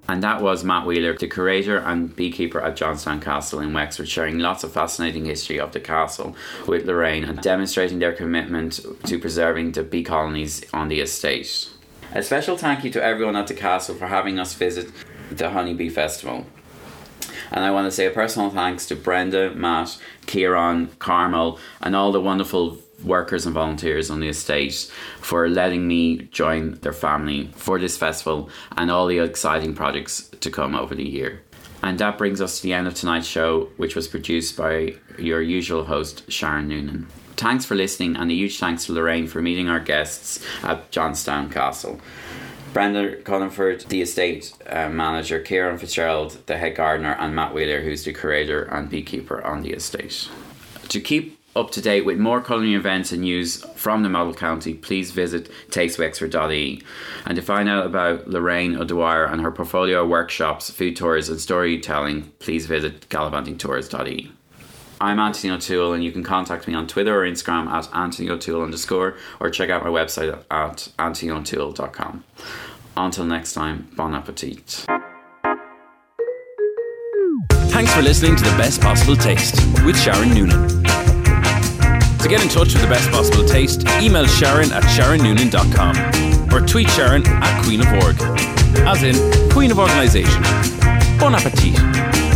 And 0.08 0.22
that 0.22 0.40
was 0.40 0.64
Matt 0.64 0.86
Wheeler, 0.86 1.16
the 1.18 1.28
curator 1.28 1.76
and 1.76 2.16
beekeeper 2.16 2.62
at 2.62 2.76
Johnstown 2.76 3.20
Castle 3.20 3.60
in 3.60 3.74
Wexford, 3.74 4.08
sharing 4.08 4.38
lots 4.38 4.64
of 4.64 4.72
fascinating 4.72 5.26
history 5.26 5.60
of 5.60 5.72
the 5.72 5.80
castle 5.80 6.34
with 6.66 6.86
Lorraine 6.86 7.24
and 7.24 7.42
demonstrating 7.42 7.98
their 7.98 8.14
commitment 8.14 8.80
to 9.04 9.18
preserving 9.18 9.72
the 9.72 9.82
bee 9.82 10.02
colonies 10.02 10.64
on 10.72 10.88
the 10.88 11.00
estate. 11.00 11.68
A 12.14 12.22
special 12.22 12.56
thank 12.56 12.84
you 12.84 12.90
to 12.92 13.04
everyone 13.04 13.36
at 13.36 13.48
the 13.48 13.54
castle 13.54 13.94
for 13.94 14.06
having 14.06 14.38
us 14.38 14.54
visit 14.54 14.90
the 15.30 15.50
Honeybee 15.50 15.90
Festival. 15.90 16.46
And 17.50 17.62
I 17.62 17.70
want 17.70 17.86
to 17.86 17.90
say 17.90 18.06
a 18.06 18.10
personal 18.10 18.48
thanks 18.48 18.86
to 18.86 18.96
Brenda, 18.96 19.54
Matt, 19.54 19.98
Kieran, 20.26 20.88
Carmel, 20.98 21.58
and 21.82 21.94
all 21.94 22.12
the 22.12 22.20
wonderful 22.20 22.78
workers 23.04 23.46
and 23.46 23.54
volunteers 23.54 24.10
on 24.10 24.20
the 24.20 24.28
estate 24.28 24.90
for 25.20 25.48
letting 25.48 25.86
me 25.86 26.18
join 26.32 26.74
their 26.80 26.92
family 26.92 27.50
for 27.54 27.78
this 27.78 27.96
festival 27.96 28.50
and 28.76 28.90
all 28.90 29.06
the 29.06 29.18
exciting 29.18 29.74
projects 29.74 30.28
to 30.40 30.50
come 30.50 30.74
over 30.74 30.94
the 30.94 31.08
year. 31.08 31.42
And 31.82 31.98
that 32.00 32.18
brings 32.18 32.40
us 32.40 32.56
to 32.56 32.62
the 32.64 32.72
end 32.72 32.88
of 32.88 32.94
tonight's 32.94 33.26
show, 33.26 33.68
which 33.76 33.94
was 33.94 34.08
produced 34.08 34.56
by 34.56 34.94
your 35.16 35.40
usual 35.40 35.84
host, 35.84 36.30
Sharon 36.30 36.68
Noonan. 36.68 37.06
Thanks 37.36 37.64
for 37.64 37.76
listening, 37.76 38.16
and 38.16 38.30
a 38.30 38.34
huge 38.34 38.58
thanks 38.58 38.86
to 38.86 38.92
Lorraine 38.92 39.28
for 39.28 39.40
meeting 39.40 39.68
our 39.68 39.78
guests 39.78 40.44
at 40.64 40.90
Johnstown 40.90 41.50
Castle. 41.50 42.00
Brenda 42.72 43.16
Cullingford, 43.22 43.86
the 43.88 44.02
estate 44.02 44.52
uh, 44.66 44.88
manager, 44.88 45.40
Kieran 45.40 45.78
Fitzgerald, 45.78 46.38
the 46.46 46.58
head 46.58 46.74
gardener, 46.74 47.16
and 47.18 47.34
Matt 47.34 47.54
Wheeler, 47.54 47.80
who's 47.80 48.04
the 48.04 48.12
curator 48.12 48.64
and 48.64 48.90
beekeeper 48.90 49.42
on 49.44 49.62
the 49.62 49.70
estate. 49.70 50.28
To 50.88 51.00
keep 51.00 51.37
up 51.58 51.70
to 51.72 51.80
date 51.80 52.04
with 52.04 52.18
more 52.18 52.40
culinary 52.40 52.74
events 52.74 53.10
and 53.10 53.22
news 53.22 53.64
from 53.74 54.02
the 54.02 54.08
model 54.08 54.32
county, 54.32 54.74
please 54.74 55.10
visit 55.10 55.50
tastewexford.ie. 55.70 56.82
And 57.26 57.36
to 57.36 57.42
find 57.42 57.68
out 57.68 57.86
about 57.86 58.28
Lorraine 58.28 58.76
O'Dwyer 58.76 59.24
and 59.24 59.42
her 59.42 59.50
portfolio 59.50 60.06
workshops, 60.06 60.70
food 60.70 60.96
tours, 60.96 61.28
and 61.28 61.40
storytelling, 61.40 62.32
please 62.38 62.66
visit 62.66 63.08
gallivantingtours.ie. 63.08 64.32
I'm 65.00 65.18
Anthony 65.18 65.52
O'Toole, 65.52 65.92
and 65.92 66.02
you 66.02 66.10
can 66.10 66.24
contact 66.24 66.66
me 66.66 66.74
on 66.74 66.86
Twitter 66.86 67.22
or 67.22 67.26
Instagram 67.26 67.68
at 67.68 67.88
Anthony 67.94 68.30
O'Toole 68.30 68.62
underscore, 68.62 69.16
or 69.40 69.50
check 69.50 69.70
out 69.70 69.84
my 69.84 69.90
website 69.90 70.32
at 70.50 70.88
anthonyotoole.com. 70.98 72.24
Until 72.96 73.24
next 73.24 73.52
time, 73.52 73.88
bon 73.94 74.14
appetit. 74.14 74.86
Thanks 77.70 77.94
for 77.94 78.02
listening 78.02 78.34
to 78.34 78.42
The 78.42 78.56
Best 78.56 78.80
Possible 78.80 79.14
Taste 79.14 79.54
with 79.84 79.96
Sharon 79.96 80.34
Noonan. 80.34 80.87
To 82.20 82.28
get 82.28 82.42
in 82.42 82.48
touch 82.48 82.72
with 82.74 82.82
The 82.82 82.88
Best 82.88 83.10
Possible 83.10 83.44
Taste, 83.44 83.86
email 84.00 84.26
Sharon 84.26 84.72
at 84.72 84.82
sharonnoonan.com 84.82 86.52
or 86.52 86.66
tweet 86.66 86.90
Sharon 86.90 87.26
at 87.26 87.64
Queen 87.64 87.80
of 87.80 87.86
Org, 88.02 88.16
as 88.86 89.02
in 89.02 89.50
Queen 89.50 89.70
of 89.70 89.78
Organisation. 89.78 90.42
Bon 91.18 91.34
appetit. 91.34 92.27